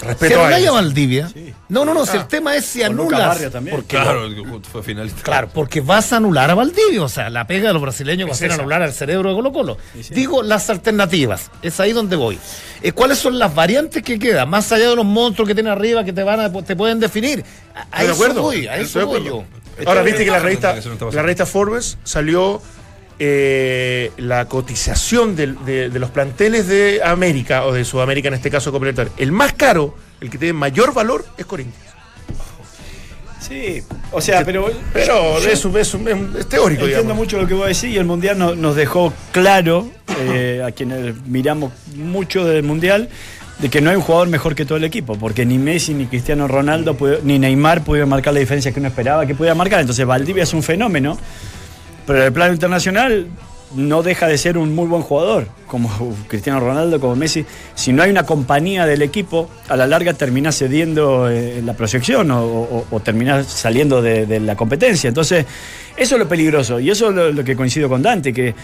si 0.00 0.06
Respeto 0.06 0.38
a 0.40 0.42
anuláis 0.42 0.66
a. 0.66 0.72
Valdivia. 0.72 1.30
No, 1.68 1.84
no, 1.84 1.94
no, 1.94 2.04
si 2.06 2.16
Ah. 2.16 2.20
el 2.22 2.26
tema 2.28 2.56
es 2.56 2.64
si 2.66 2.82
anulas. 2.82 3.38
Porque 3.70 3.86
Claro, 3.96 4.24
el 4.26 4.34
que 4.34 4.42
fue 4.68 4.82
finalista. 4.82 5.22
Claro, 5.22 5.48
porque 5.54 5.80
vas 5.80 6.12
a 6.12 6.16
anular 6.16 6.50
a 6.50 6.54
Valdivia. 6.54 7.02
O 7.02 7.08
sea, 7.08 7.30
la 7.30 7.46
pega 7.46 7.68
de 7.68 7.72
los 7.74 7.82
brasileños 7.82 8.28
va 8.28 8.32
a 8.32 8.36
ser 8.36 8.50
anular 8.52 8.82
al 8.82 8.92
cerebro 8.92 9.28
de 9.30 9.36
Colo 9.36 9.52
Colo. 9.52 9.78
Digo 10.10 10.42
las 10.42 10.68
alternativas. 10.70 11.50
Es 11.62 11.78
ahí 11.78 11.92
donde 11.92 12.16
voy. 12.16 12.36
Eh, 12.82 12.90
¿Cuáles 12.92 13.18
son 13.18 13.38
las 13.38 13.54
variantes 13.54 14.02
que 14.02 14.18
quedan? 14.18 14.48
Más 14.50 14.70
allá 14.72 14.90
de 14.90 14.96
los 14.96 15.04
monstruos 15.04 15.46
que 15.48 15.54
tienen 15.54 15.72
arriba 15.72 16.02
que 16.04 16.12
te 16.12 16.22
van 16.24 16.40
a, 16.40 16.52
te 16.52 16.74
pueden 16.74 16.98
definir. 17.00 17.44
A, 17.74 17.80
a 17.80 17.82
Estoy 17.82 17.98
de 17.98 18.04
eso 18.06 18.12
acuerdo. 18.14 18.42
voy, 18.42 18.66
a 18.66 18.76
eso 18.76 19.06
voy 19.06 19.24
yo. 19.24 19.44
Ahora, 19.86 20.02
viste 20.02 20.24
que 20.24 20.30
la 20.32 20.40
revista, 20.40 20.74
la 21.12 21.22
revista 21.22 21.46
Forbes 21.46 21.98
salió 22.02 22.60
eh, 23.18 24.12
la 24.16 24.46
cotización 24.46 25.34
de, 25.36 25.46
de 25.90 25.98
los 25.98 26.10
planteles 26.10 26.66
de 26.68 27.00
América, 27.04 27.64
o 27.66 27.72
de 27.72 27.84
Sudamérica 27.84 28.28
en 28.28 28.34
este 28.34 28.50
caso, 28.50 28.70
Libertadores. 28.72 29.12
El 29.18 29.32
más 29.32 29.52
caro, 29.54 29.94
el 30.20 30.30
que 30.30 30.38
tiene 30.38 30.52
mayor 30.52 30.92
valor, 30.94 31.24
es 31.36 31.46
Corinthians. 31.46 31.84
Sí, 33.40 33.82
o 34.12 34.20
sea, 34.20 34.44
pero. 34.44 34.68
Pero 34.92 35.40
yo- 35.40 35.48
es, 35.48 35.64
un- 35.64 35.76
es 35.78 35.94
un- 35.94 36.04
teórico, 36.48 36.82
Entiendo 36.82 36.88
digamos. 37.02 37.16
mucho 37.16 37.40
lo 37.40 37.46
que 37.46 37.54
vos 37.54 37.66
decís 37.66 37.84
y 37.84 37.96
el 37.96 38.04
Mundial 38.04 38.36
no- 38.38 38.54
nos 38.54 38.76
dejó 38.76 39.12
claro, 39.32 39.88
eh, 40.20 40.62
a 40.66 40.72
quienes 40.72 41.24
miramos 41.24 41.72
mucho 41.96 42.44
del 42.44 42.62
Mundial, 42.64 43.08
de 43.58 43.68
que 43.70 43.80
no 43.80 43.90
hay 43.90 43.96
un 43.96 44.02
jugador 44.02 44.28
mejor 44.28 44.54
que 44.54 44.64
todo 44.66 44.76
el 44.76 44.84
equipo, 44.84 45.16
porque 45.16 45.46
ni 45.46 45.56
Messi, 45.56 45.94
ni 45.94 46.06
Cristiano 46.06 46.46
Ronaldo, 46.46 46.96
ni 47.22 47.38
Neymar 47.38 47.84
pudieron 47.84 48.08
marcar 48.10 48.34
la 48.34 48.40
diferencia 48.40 48.70
que 48.72 48.80
uno 48.80 48.88
esperaba 48.88 49.24
que 49.26 49.34
pudiera 49.34 49.54
marcar. 49.54 49.80
Entonces 49.80 50.04
Valdivia 50.04 50.42
es 50.42 50.52
un 50.52 50.62
fenómeno, 50.62 51.16
pero 52.08 52.20
en 52.20 52.24
el 52.26 52.32
plano 52.32 52.52
internacional 52.54 53.26
no 53.76 54.02
deja 54.02 54.26
de 54.26 54.38
ser 54.38 54.56
un 54.56 54.74
muy 54.74 54.86
buen 54.86 55.02
jugador, 55.02 55.46
como 55.66 55.90
Cristiano 56.26 56.58
Ronaldo, 56.58 56.98
como 57.00 57.14
Messi. 57.16 57.44
Si 57.74 57.92
no 57.92 58.02
hay 58.02 58.10
una 58.10 58.24
compañía 58.24 58.86
del 58.86 59.02
equipo, 59.02 59.50
a 59.68 59.76
la 59.76 59.86
larga 59.86 60.14
termina 60.14 60.50
cediendo 60.52 61.28
eh, 61.28 61.60
la 61.62 61.74
proyección 61.74 62.30
o, 62.30 62.86
o- 62.90 63.00
termina 63.00 63.44
saliendo 63.44 64.00
de, 64.00 64.40
la 64.40 64.56
competencia. 64.56 65.08
Entonces, 65.08 65.44
eso 65.98 66.14
es 66.14 66.18
lo 66.18 66.26
peligroso 66.26 66.80
y 66.80 66.88
eso 66.90 67.10
es 67.10 67.14
lo, 67.14 67.30
lo 67.30 67.44
que 67.44 67.54
coincido 67.54 67.90
con 67.90 68.00
Dante, 68.00 68.32
que, 68.32 68.54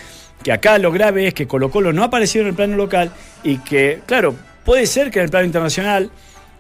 que 0.43 0.51
acá 0.53 0.79
lo 0.79 0.91
grave 0.91 1.27
es 1.27 1.35
que 1.35 1.47
Colo 1.47 1.71
Colo 1.71 1.93
no 1.93 2.03
ha 2.03 2.07
aparecido 2.07 2.43
en 2.45 2.49
el 2.49 2.55
plano 2.55 2.77
local 2.77 3.11
y 3.43 3.59
que, 3.59 4.01
claro, 4.07 4.35
puede 4.65 4.87
ser 4.87 5.11
que 5.11 5.19
en 5.19 5.27
el 5.27 5.31
plano 5.31 5.45
internacional 5.45 6.11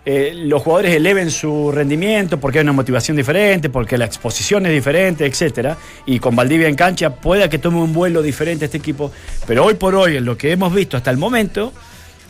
eh, 0.06 0.32
los 0.34 0.62
jugadores 0.62 0.94
eleven 0.94 1.30
su 1.30 1.72
rendimiento 1.72 2.38
porque 2.38 2.58
hay 2.58 2.62
una 2.64 2.72
motivación 2.72 3.16
diferente, 3.16 3.70
porque 3.70 3.96
la 3.96 4.04
exposición 4.04 4.66
es 4.66 4.72
diferente, 4.72 5.24
etcétera, 5.26 5.76
y 6.06 6.18
con 6.18 6.36
Valdivia 6.36 6.68
en 6.68 6.74
cancha 6.76 7.14
pueda 7.16 7.48
que 7.48 7.58
tome 7.58 7.78
un 7.78 7.92
vuelo 7.92 8.20
diferente 8.22 8.66
este 8.66 8.76
equipo, 8.78 9.10
pero 9.46 9.64
hoy 9.64 9.74
por 9.74 9.94
hoy, 9.94 10.16
en 10.18 10.24
lo 10.24 10.36
que 10.36 10.52
hemos 10.52 10.74
visto 10.74 10.96
hasta 10.96 11.10
el 11.10 11.16
momento, 11.16 11.72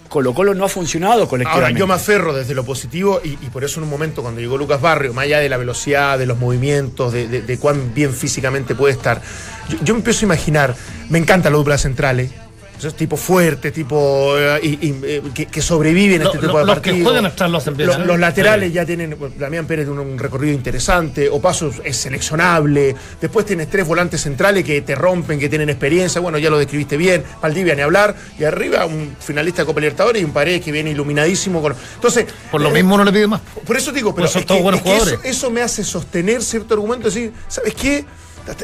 Colo 0.08 0.32
Colo 0.34 0.54
no 0.54 0.64
ha 0.64 0.68
funcionado 0.68 1.14
Ahora, 1.14 1.28
colectivamente. 1.28 1.80
yo 1.80 1.86
me 1.88 1.94
aferro 1.94 2.32
desde 2.32 2.54
lo 2.54 2.62
positivo 2.64 3.20
y, 3.24 3.30
y 3.30 3.50
por 3.52 3.64
eso 3.64 3.80
en 3.80 3.84
un 3.84 3.90
momento 3.90 4.22
cuando 4.22 4.40
llegó 4.40 4.56
Lucas 4.56 4.80
Barrio, 4.80 5.12
más 5.12 5.24
allá 5.24 5.40
de 5.40 5.48
la 5.48 5.56
velocidad, 5.56 6.16
de 6.18 6.26
los 6.26 6.38
movimientos, 6.38 7.12
de, 7.12 7.26
de- 7.26 7.42
de 7.42 7.58
cuán 7.58 7.92
bien 7.94 8.12
físicamente 8.12 8.76
puede 8.76 8.92
estar, 8.92 9.20
yo, 9.68 9.78
yo 9.82 9.94
me 9.94 9.98
empiezo 9.98 10.20
a 10.20 10.26
imaginar, 10.26 10.76
me 11.08 11.18
encanta 11.18 11.50
la 11.50 11.56
dupla 11.56 11.78
centrales, 11.78 12.30
Esos 12.78 12.96
tipos 12.96 13.20
fuertes, 13.20 13.72
tipo 13.72 14.34
eh, 14.36 14.58
y- 14.62 14.86
y, 14.88 15.00
eh, 15.04 15.22
que, 15.32 15.46
que 15.46 15.62
sobreviven 15.62 16.20
a 16.22 16.24
este 16.24 16.36
lo- 16.38 16.42
tipo 16.42 16.58
de 16.58 16.64
los 16.66 16.74
que 16.80 16.90
partidos. 16.90 17.02
juegan 17.08 17.26
atrás 17.26 17.50
lo 17.50 17.58
hacen 17.58 17.76
bien, 17.76 17.86
Los, 17.88 17.96
¿eh? 17.98 18.02
los 18.04 18.18
laterales 18.18 18.72
ya 18.72 18.84
tienen, 18.84 19.16
Damián 19.38 19.66
Pérez 19.66 19.86
tiene 19.86 20.00
un, 20.00 20.06
un 20.12 20.18
recorrido 20.18 20.52
interesante, 20.54 21.28
Opaso 21.30 21.70
es 21.84 21.96
seleccionable, 21.96 22.94
después 23.20 23.46
tienes 23.46 23.70
tres 23.70 23.86
volantes 23.86 24.20
centrales 24.22 24.64
que 24.64 24.82
te 24.82 24.94
rompen, 24.94 25.38
que 25.38 25.48
tienen 25.48 25.70
experiencia, 25.70 26.20
bueno, 26.20 26.36
ya 26.38 26.50
lo 26.50 26.58
describiste 26.58 26.96
bien, 26.96 27.22
Valdivia 27.40 27.74
ni 27.74 27.82
hablar, 27.82 28.14
y 28.38 28.44
arriba 28.44 28.84
un 28.86 29.16
finalista 29.20 29.62
de 29.62 29.66
Copa 29.66 29.80
Libertadores 29.80 30.20
y 30.20 30.24
un 30.24 30.32
Paredes 30.32 30.60
que 30.62 30.72
viene 30.72 30.90
iluminadísimo. 30.90 31.62
Con... 31.62 31.74
Entonces, 31.94 32.26
Por 32.50 32.60
lo 32.60 32.68
eh, 32.70 32.72
mismo 32.72 32.96
no 32.98 33.04
le 33.04 33.12
pide 33.12 33.26
más. 33.26 33.40
por 33.64 33.76
eso 33.76 33.92
digo, 33.92 34.14
pero 34.14 34.24
Pues 34.24 34.32
son 34.32 34.40
es 34.42 34.46
todos 34.46 34.58
que- 34.58 34.62
buenos 34.62 34.80
es 34.80 34.84
que 34.84 34.90
eso, 34.96 35.04
jugadores. 35.04 35.30
eso 35.36 35.50
me 35.50 35.62
hace 35.62 35.84
sostener 35.84 36.42
cierto 36.42 36.74
argumento, 36.74 37.06
decir, 37.08 37.32
¿sabes 37.48 37.74
qué? 37.74 38.04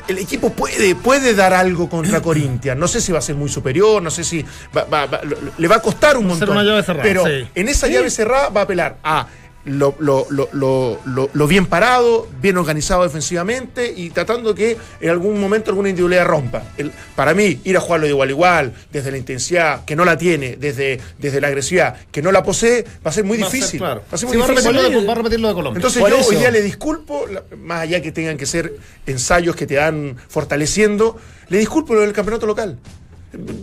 El 0.09 0.19
equipo 0.19 0.51
puede, 0.53 0.95
puede 0.95 1.35
dar 1.35 1.53
algo 1.55 1.89
contra 1.89 2.21
Corinthians. 2.23 2.79
No 2.79 2.89
sé 2.89 3.01
si 3.01 3.13
va 3.13 3.19
a 3.19 3.23
ser 3.23 3.35
muy 3.37 3.49
superior, 3.49 4.03
no 4.03 4.11
sé 4.11 4.25
si 4.25 4.45
va- 4.77 4.85
va- 4.85 5.07
va- 5.07 5.21
lo- 5.23 5.37
le 5.57 5.69
va 5.69 5.77
a 5.77 5.81
costar 5.83 6.17
un 6.17 6.27
montón. 6.27 6.51
una 6.51 6.63
llave 6.63 6.83
cerrada, 6.83 7.03
pero 7.03 7.25
sí. 7.27 7.49
en 7.55 7.69
esa 7.69 7.89
llave 7.89 8.11
cerrada 8.11 8.49
va 8.51 8.61
a 8.63 8.65
apelar 8.65 8.97
a 9.03 9.27
lo, 9.65 9.95
lo- 9.99 10.27
lo- 10.31 10.49
lo- 10.53 10.99
lo- 11.05 11.31
lo 11.33 11.47
bien 11.47 11.67
parado, 11.67 12.27
bien 12.41 12.57
organizado 12.57 13.03
defensivamente 13.03 13.93
y 13.95 14.09
tratando 14.11 14.55
que 14.55 14.77
en 15.01 15.11
algún 15.11 15.39
momento 15.39 15.71
alguna 15.71 15.91
individualidad 15.91 16.25
rompa. 16.27 16.63
El- 16.79 16.93
para 17.15 17.35
mí, 17.35 17.61
ir 17.65 17.77
a 17.77 17.81
jugarlo 17.81 18.07
de 18.07 18.11
igual 18.13 18.29
a 18.29 18.33
igual, 18.33 18.73
desde 18.91 19.11
la 19.11 19.19
intensidad 19.19 19.85
que 19.85 19.95
no 19.97 20.05
la 20.07 20.17
tiene, 20.17 20.57
desde, 20.57 20.99
desde 21.19 21.41
la 21.43 21.49
agresividad 21.49 21.97
que 22.11 22.23
no 22.23 22.33
la 22.33 22.43
posee, 22.43 22.85
va 23.05 23.11
a 23.11 23.13
ser 23.13 23.25
muy 23.25 23.37
Va 23.39 23.47
a 23.47 23.51
ser, 23.51 23.59
difícil. 23.61 23.81
claro. 23.81 24.01
Va 24.01 24.15
a 24.15 24.19
ser 24.19 24.29
Sí, 24.31 24.37
muy 24.37 24.37
va, 24.39 24.45
a 24.45 24.49
difícil. 24.51 24.73
de, 24.73 25.07
va 25.07 25.13
a 25.13 25.17
repetir 25.17 25.41
lo 25.41 25.49
de 25.49 25.55
Colombia. 25.55 25.79
Entonces 25.79 26.01
Por 26.01 26.11
yo 26.11 26.17
eso. 26.17 26.31
hoy 26.31 26.37
día 26.37 26.51
le 26.51 26.63
disculpo, 26.63 27.27
más 27.59 27.83
allá 27.83 28.01
que 28.01 28.13
tengan 28.13 28.39
que 28.39 28.47
ser 28.47 28.77
ensayos 29.07 29.55
que 29.57 29.67
te 29.67 29.75
dan 29.75 30.17
fortaleciendo, 30.29 31.19
le 31.51 31.59
disculpo 31.59 31.95
lo 31.95 32.01
del 32.01 32.13
campeonato 32.15 32.47
local. 32.47 32.79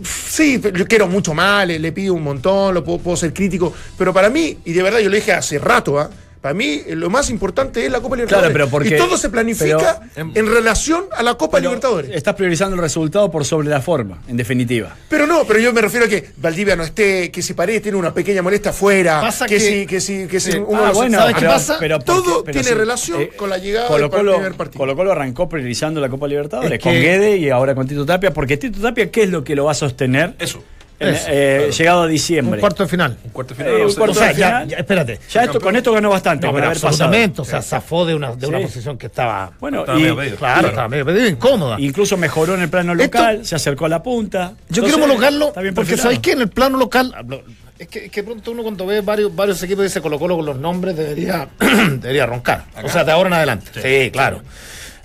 Sí, 0.02 0.60
yo 0.74 0.86
quiero 0.86 1.08
mucho 1.08 1.34
más, 1.34 1.66
le, 1.66 1.92
pido 1.92 2.14
un 2.14 2.22
montón, 2.22 2.74
lo 2.74 2.82
puedo, 2.82 2.98
puedo 2.98 3.16
ser 3.16 3.34
crítico, 3.34 3.72
pero 3.98 4.14
para 4.14 4.30
mí, 4.30 4.58
y 4.64 4.72
de 4.72 4.82
verdad 4.82 5.00
yo 5.00 5.10
lo 5.10 5.16
dije 5.16 5.32
hace 5.32 5.58
rato, 5.58 5.98
¿ah? 5.98 6.10
Para 6.40 6.54
mí 6.54 6.82
eh, 6.86 6.94
lo 6.94 7.10
más 7.10 7.30
importante 7.30 7.84
es 7.84 7.90
la 7.90 8.00
Copa 8.00 8.16
Libertadores. 8.16 8.52
pero 8.52 8.68
porque- 8.68 8.94
y 8.94 8.98
todo 8.98 9.16
se 9.18 9.28
planifica 9.30 10.00
pero- 10.14 10.30
en 10.34 10.46
relación 10.46 11.04
a 11.16 11.22
la 11.22 11.34
Copa 11.34 11.60
Libertadores. 11.60 12.10
Estás 12.14 12.34
priorizando 12.34 12.76
el 12.76 12.82
resultado 12.82 13.30
por 13.30 13.44
sobre 13.44 13.68
la 13.68 13.80
forma, 13.80 14.18
en 14.28 14.36
definitiva. 14.36 14.94
Pero 15.08 15.26
no, 15.26 15.44
pero 15.44 15.58
yo 15.60 15.72
me 15.72 15.80
refiero 15.80 16.06
a 16.06 16.08
que 16.08 16.30
Valdivia 16.36 16.76
no 16.76 16.84
esté, 16.84 17.30
que 17.30 17.42
si 17.42 17.54
Paredes 17.54 17.82
tiene 17.82 17.98
una 17.98 18.12
pequeña 18.14 18.42
molestia 18.42 18.70
afuera, 18.70 19.20
Pasa 19.20 19.46
que, 19.46 19.56
que- 19.56 19.60
si, 19.60 19.86
que 19.86 20.00
si, 20.00 20.26
que 20.26 20.40
si 20.40 20.52
Sí. 20.52 20.58
uno 20.58 20.84
Ah, 20.86 20.92
bueno, 20.92 21.18
¿sabes 21.18 21.34
qué 21.34 21.40
pero- 21.40 21.52
pasa? 21.52 21.78
Todo 22.04 22.44
porque- 22.44 22.52
tiene 22.60 22.74
relación 22.74 23.28
con 23.36 23.50
la 23.50 23.58
llegada 23.58 23.84
del 23.88 23.92
Colo 23.92 24.10
Colo, 24.10 24.32
primer 24.34 24.54
partido. 24.54 24.78
Colo 24.78 24.96
Colo 24.96 25.12
arrancó 25.12 25.48
priorizando 25.48 26.00
la 26.00 26.08
Copa 26.08 26.26
Libertadores 26.28 26.72
Es 26.72 26.78
con 26.82 26.92
Guede 26.92 27.36
y 27.36 27.50
ahora 27.50 27.74
con 27.74 27.86
Tito 27.86 28.06
Tapia, 28.06 28.32
porque 28.32 28.56
Tito 28.56 28.80
Tapia, 28.80 29.10
¿qué 29.10 29.24
es 29.24 29.30
lo 29.30 29.42
que 29.44 29.54
lo 29.56 29.64
va 29.64 29.72
a 29.72 29.74
sostener? 29.74 30.34
Eso. 30.38 30.62
Eh, 31.00 31.70
Llegado 31.76 32.02
a 32.02 32.04
Un 32.06 32.10
diciembre. 32.10 32.60
cuarto 32.60 32.82
de 32.82 32.88
final. 32.88 33.16
Un 33.24 33.30
cuarto 33.30 33.54
de 33.54 33.62
Eh, 33.62 33.64
final. 33.66 33.86
un 33.86 33.94
cuarto 33.94 34.10
O 34.12 34.14
sea, 34.14 34.28
de 34.28 34.34
ya, 34.34 34.46
final. 34.46 34.68
ya, 34.68 34.76
espérate. 34.78 35.20
Ya 35.30 35.44
esto, 35.44 35.60
con 35.60 35.76
esto 35.76 35.92
ganó 35.92 36.10
bastante. 36.10 36.46
No, 36.46 36.52
pero 36.52 36.68
absolutamente. 36.68 37.40
O 37.40 37.44
sea, 37.44 37.62
zafó 37.62 38.04
de 38.04 38.14
una, 38.14 38.34
de 38.34 38.46
una 38.46 38.60
posición 38.60 38.98
que 38.98 39.06
estaba. 39.06 39.52
Bueno, 39.60 39.80
Estaba 39.80 39.98
y- 39.98 40.02
medio 40.02 40.16
pedido. 40.16 40.36
Claro, 40.36 40.68
estaba 40.68 40.88
medio 40.88 41.04
pedido, 41.06 41.26
incómoda. 41.28 41.76
incluso 41.78 42.16
mejoró 42.16 42.54
en 42.54 42.62
el 42.62 42.68
plano 42.68 42.92
Esto- 42.92 43.04
local, 43.04 43.44
se 43.46 43.54
acercó 43.54 43.86
a 43.86 43.88
la 43.88 44.02
punta. 44.02 44.52
Yo 44.68 44.82
Entonces, 44.84 44.94
quiero 44.96 45.62
bien 45.62 45.74
porque 45.74 45.96
sabéis 45.96 46.20
que 46.20 46.32
en 46.32 46.40
el 46.42 46.48
plano 46.48 46.78
local. 46.78 47.14
lo- 47.28 47.42
Es 47.78 47.86
que, 47.86 48.06
es 48.06 48.10
que 48.10 48.24
pronto 48.24 48.50
uno 48.50 48.64
cuando 48.64 48.84
ve 48.86 49.02
varios, 49.02 49.32
varios 49.36 49.62
equipos 49.62 49.84
dice 49.84 50.00
Colo 50.00 50.18
Colo 50.18 50.34
con 50.34 50.44
los 50.46 50.56
nombres 50.58 50.96
debería, 50.96 51.46
debería 52.00 52.26
roncar. 52.26 52.64
O 52.82 52.88
sea, 52.88 53.04
de 53.04 53.12
ahora 53.12 53.28
en 53.28 53.34
adelante. 53.34 53.70
Sí, 53.80 54.10
claro. 54.10 54.42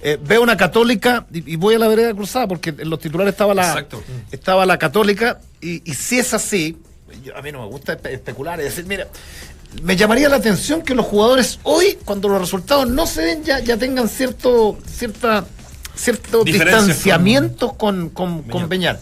Eh, 0.05 0.19
veo 0.21 0.41
una 0.41 0.57
católica 0.57 1.25
y, 1.31 1.53
y 1.53 1.55
voy 1.55 1.75
a 1.75 1.79
la 1.79 1.87
vereda 1.87 2.13
cruzada 2.13 2.45
porque 2.45 2.73
en 2.77 2.89
los 2.89 2.99
titulares 2.99 3.31
estaba 3.33 3.53
la, 3.53 3.69
Exacto. 3.69 4.03
estaba 4.31 4.65
la 4.65 4.77
católica 4.77 5.39
y, 5.61 5.89
y 5.89 5.93
si 5.93 6.19
es 6.19 6.33
así, 6.33 6.77
yo- 7.23 7.37
a 7.37 7.41
mí 7.41 7.53
no 7.53 7.61
me 7.61 7.67
gusta 7.67 7.97
espe- 7.97 8.09
especular 8.11 8.59
y 8.59 8.63
decir, 8.63 8.85
mira, 8.85 9.07
me 9.81 9.95
llamaría 9.95 10.27
la 10.27 10.35
atención 10.35 10.81
que 10.81 10.93
los 10.93 11.05
jugadores 11.05 11.59
hoy, 11.63 11.97
cuando 12.03 12.27
los 12.27 12.41
resultados 12.41 12.89
no 12.89 13.07
se 13.07 13.21
den, 13.21 13.43
ya, 13.45 13.59
ya 13.61 13.77
tengan 13.77 14.09
cierto, 14.09 14.77
cierta, 14.85 15.45
cierto 15.95 16.43
distanciamiento 16.43 17.71
con, 17.71 18.09
con, 18.09 18.43
con 18.43 18.67
Beñat. 18.67 18.99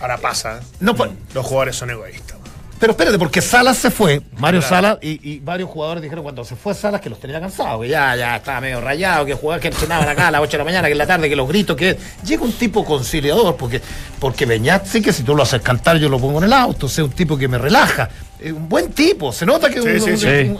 Ahora 0.00 0.16
pasa, 0.16 0.58
¿eh? 0.58 0.64
No, 0.80 0.96
pa- 0.96 1.10
los 1.34 1.44
jugadores 1.44 1.76
son 1.76 1.90
egoístas. 1.90 2.37
Pero 2.78 2.92
espérate, 2.92 3.18
porque 3.18 3.40
Salas 3.40 3.76
se 3.78 3.90
fue, 3.90 4.22
Mario 4.38 4.62
Salas, 4.62 4.98
y, 5.02 5.20
y 5.32 5.40
varios 5.40 5.68
jugadores 5.68 6.02
dijeron 6.02 6.22
cuando 6.22 6.44
se 6.44 6.56
fue 6.56 6.74
Salas 6.74 7.00
que 7.00 7.10
los 7.10 7.18
tenía 7.20 7.40
cansados, 7.40 7.82
que 7.82 7.88
ya, 7.88 8.14
ya 8.16 8.36
estaba 8.36 8.60
medio 8.60 8.80
rayado, 8.80 9.26
que 9.26 9.34
jugaba, 9.34 9.60
que 9.60 9.68
entrenaban 9.68 10.08
acá 10.08 10.28
a 10.28 10.30
las 10.30 10.40
8 10.40 10.52
de 10.52 10.58
la 10.58 10.64
mañana, 10.64 10.88
que 10.88 10.92
en 10.92 10.98
la 10.98 11.06
tarde, 11.06 11.28
que 11.28 11.36
los 11.36 11.48
gritos, 11.48 11.76
que 11.76 11.96
llega 12.24 12.42
un 12.42 12.52
tipo 12.52 12.84
conciliador, 12.84 13.56
porque, 13.56 13.80
porque 14.18 14.46
Beñat 14.46 14.86
sí 14.86 15.02
que 15.02 15.12
si 15.12 15.22
tú 15.22 15.34
lo 15.34 15.42
haces 15.42 15.60
cantar, 15.62 15.98
yo 15.98 16.08
lo 16.08 16.18
pongo 16.18 16.38
en 16.38 16.44
el 16.44 16.52
auto, 16.52 16.86
o 16.86 16.88
sea, 16.88 17.04
un 17.04 17.10
tipo 17.10 17.36
que 17.36 17.48
me 17.48 17.58
relaja. 17.58 18.08
Un 18.44 18.68
buen 18.68 18.92
tipo, 18.92 19.32
se 19.32 19.44
nota 19.44 19.68
que 19.68 19.80
es 19.80 20.04
Sí, 20.04 20.56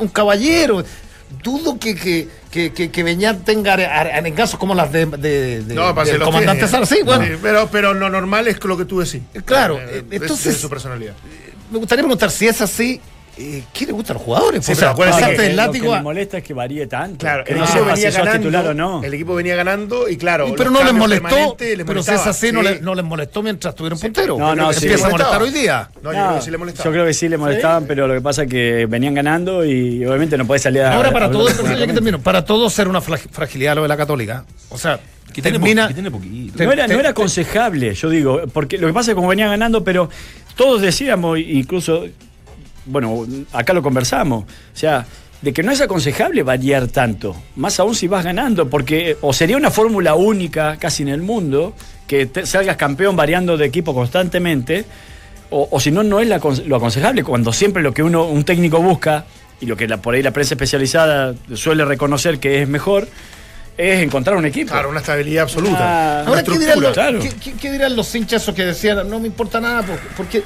un 0.00 0.08
caballero. 0.08 0.84
Dudo 1.42 1.78
que, 1.78 1.94
que, 1.94 2.28
que, 2.50 2.72
que, 2.72 2.90
que 2.90 3.02
Beñat 3.02 3.44
tenga 3.44 3.74
are- 3.74 3.86
are- 3.86 4.12
arengazos 4.12 4.58
como 4.58 4.74
las 4.74 4.90
de, 4.92 5.06
de, 5.06 5.62
de- 5.62 5.74
No, 5.74 5.92
del 5.94 6.20
comandante. 6.20 6.66
Sí, 6.86 6.96
¿eh? 7.00 7.02
bueno, 7.04 7.24
pero, 7.42 7.68
pero 7.70 7.94
lo 7.94 8.08
normal 8.10 8.48
es 8.48 8.62
lo 8.64 8.76
que 8.76 8.84
tú 8.84 9.00
decís. 9.00 9.22
Claro, 9.44 9.78
Eh, 9.78 9.86
eh, 9.90 10.04
es- 10.10 10.22
entonces- 10.22 10.56
su 10.56 10.68
personalidad. 10.68 11.14
me 11.70 11.78
gustaría 11.78 12.02
preguntar 12.02 12.30
si 12.30 12.46
es 12.48 12.60
así, 12.60 13.00
eh, 13.38 13.62
¿qué 13.72 13.86
le 13.86 13.92
gusta 13.92 14.12
a 14.12 14.14
los 14.14 14.22
jugadores? 14.22 14.64
Sí, 14.64 14.72
pero 14.74 14.90
acuérdate 14.90 15.36
que 15.36 15.42
del 15.42 15.56
lo 15.56 15.66
látigo 15.66 15.86
que 15.86 15.92
a- 15.94 15.96
me 15.98 16.02
molesta 16.02 16.38
es 16.38 16.44
que 16.44 16.54
varíe 16.54 16.86
tanto. 16.86 17.18
Claro, 17.18 17.44
que 17.44 17.52
el 17.52 17.58
no 17.58 17.64
equipo 17.64 17.78
sepa 17.80 17.94
venía 17.94 18.10
si 18.10 18.16
ganando, 18.18 18.38
titular 18.38 18.66
o 18.68 18.74
no. 18.74 19.02
el 19.04 19.14
equipo 19.14 19.34
venía 19.34 19.56
ganando 19.56 20.08
y 20.08 20.16
claro, 20.16 20.54
pero 20.56 20.70
no 20.70 20.82
les 20.82 20.92
molestó, 20.94 21.56
les 21.58 21.76
pero 21.76 21.84
molestaba. 21.86 22.24
así, 22.30 22.52
no, 22.52 22.60
Sí. 22.62 22.68
le- 22.68 22.80
no 22.80 22.94
les 22.94 23.04
molestó 23.04 23.42
mientras 23.42 23.74
tuvieron 23.74 23.98
puntero. 23.98 24.38
No, 24.38 24.54
no, 24.54 24.72
sí. 24.72 24.86
Empieza 24.86 25.04
a 25.04 25.08
Le 25.08 25.12
molestar 25.12 25.42
hoy 25.42 25.50
día. 25.50 25.90
No, 26.02 26.12
yo 26.12 26.18
creo 26.18 26.34
que 26.36 26.42
sí 26.42 26.50
le 26.50 26.58
molestaba. 26.58 26.84
Yo 26.84 26.92
creo 26.92 27.04
que 27.06 27.14
sí 27.14 27.28
le 27.28 27.36
molestaban, 27.38 27.84
pero 27.86 28.06
lo 28.08 28.14
que 28.14 28.20
pasa 28.20 28.42
es 28.44 28.48
que 28.50 28.86
venían 28.88 29.14
ganando 29.14 29.64
y 29.64 30.04
obviamente 30.06 30.36
no 30.38 30.46
puede 30.46 30.58
salir 30.60 30.82
a. 30.82 30.94
Ahora, 30.94 31.12
para 31.12 31.30
todos, 31.30 31.52
que 31.54 32.18
para 32.22 32.44
todos 32.44 32.72
ser 32.72 32.88
una 32.88 33.00
fragilidad 33.00 33.76
lo 33.76 33.82
de 33.82 33.88
la 33.88 33.96
Católica. 33.96 34.44
O 34.70 34.78
sea, 34.78 34.98
Que 35.32 35.42
termina. 35.42 35.88
que 35.88 35.94
tiene 35.94 36.10
poquito. 36.10 36.64
No 36.64 36.72
era, 36.72 36.86
no 36.86 36.98
era 36.98 37.10
aconsejable, 37.10 37.92
yo 37.94 38.08
digo, 38.08 38.42
porque 38.52 38.78
lo 38.78 38.86
que 38.86 38.92
pasa 38.94 39.10
es 39.10 39.14
que 39.14 39.16
como 39.16 39.28
venía 39.28 39.48
ganando, 39.48 39.84
pero 39.84 40.08
todos 40.56 40.80
decíamos, 40.80 41.38
incluso, 41.38 42.06
bueno, 42.86 43.26
acá 43.52 43.72
lo 43.72 43.82
conversamos, 43.82 44.44
o 44.44 44.46
sea, 44.76 45.04
de 45.42 45.52
que 45.52 45.62
no 45.62 45.70
es 45.70 45.80
aconsejable 45.80 46.42
variar 46.42 46.88
tanto, 46.88 47.36
más 47.56 47.78
aún 47.78 47.94
si 47.94 48.08
vas 48.08 48.24
ganando, 48.24 48.68
porque 48.70 49.16
o 49.20 49.32
sería 49.32 49.56
una 49.56 49.70
fórmula 49.70 50.14
única 50.14 50.76
casi 50.78 51.02
en 51.02 51.08
el 51.10 51.20
mundo, 51.22 51.74
que 52.06 52.26
te- 52.26 52.46
salgas 52.46 52.76
campeón 52.76 53.16
variando 53.16 53.56
de 53.56 53.66
equipo 53.66 53.92
constantemente, 53.94 54.84
o, 55.50 55.68
o 55.70 55.78
si 55.80 55.90
no, 55.90 56.02
no 56.02 56.20
es 56.20 56.28
la 56.28 56.40
lo 56.66 56.76
aconsejable, 56.76 57.22
cuando 57.22 57.52
siempre 57.52 57.82
lo 57.82 57.92
que 57.92 58.02
uno, 58.02 58.24
un 58.24 58.44
técnico 58.44 58.80
busca, 58.80 59.24
y 59.60 59.66
lo 59.66 59.76
que 59.76 59.86
la, 59.88 59.98
por 59.98 60.14
ahí 60.14 60.22
la 60.22 60.30
prensa 60.32 60.54
especializada 60.54 61.34
suele 61.54 61.84
reconocer 61.84 62.38
que 62.38 62.62
es 62.62 62.68
mejor, 62.68 63.08
es 63.76 64.02
encontrar 64.02 64.36
un 64.36 64.46
equipo. 64.46 64.70
Claro, 64.72 64.88
una 64.88 65.00
estabilidad 65.00 65.42
absoluta. 65.44 66.20
Ah, 66.20 66.22
Una 66.22 66.28
Ahora, 66.30 66.42
¿qué 66.44 66.58
dirán, 66.58 66.80
los, 66.80 66.92
claro. 66.94 67.18
¿qué, 67.20 67.28
qué- 67.42 67.52
qué 67.60 67.72
dirán 67.72 67.94
los 67.94 68.14
hinchas 68.14 68.42
esos 68.42 68.54
que 68.54 68.64
decían 68.64 69.08
no 69.08 69.20
me 69.20 69.26
importa 69.26 69.60
nada? 69.60 69.82
Porque, 69.82 70.02
porque 70.16 70.42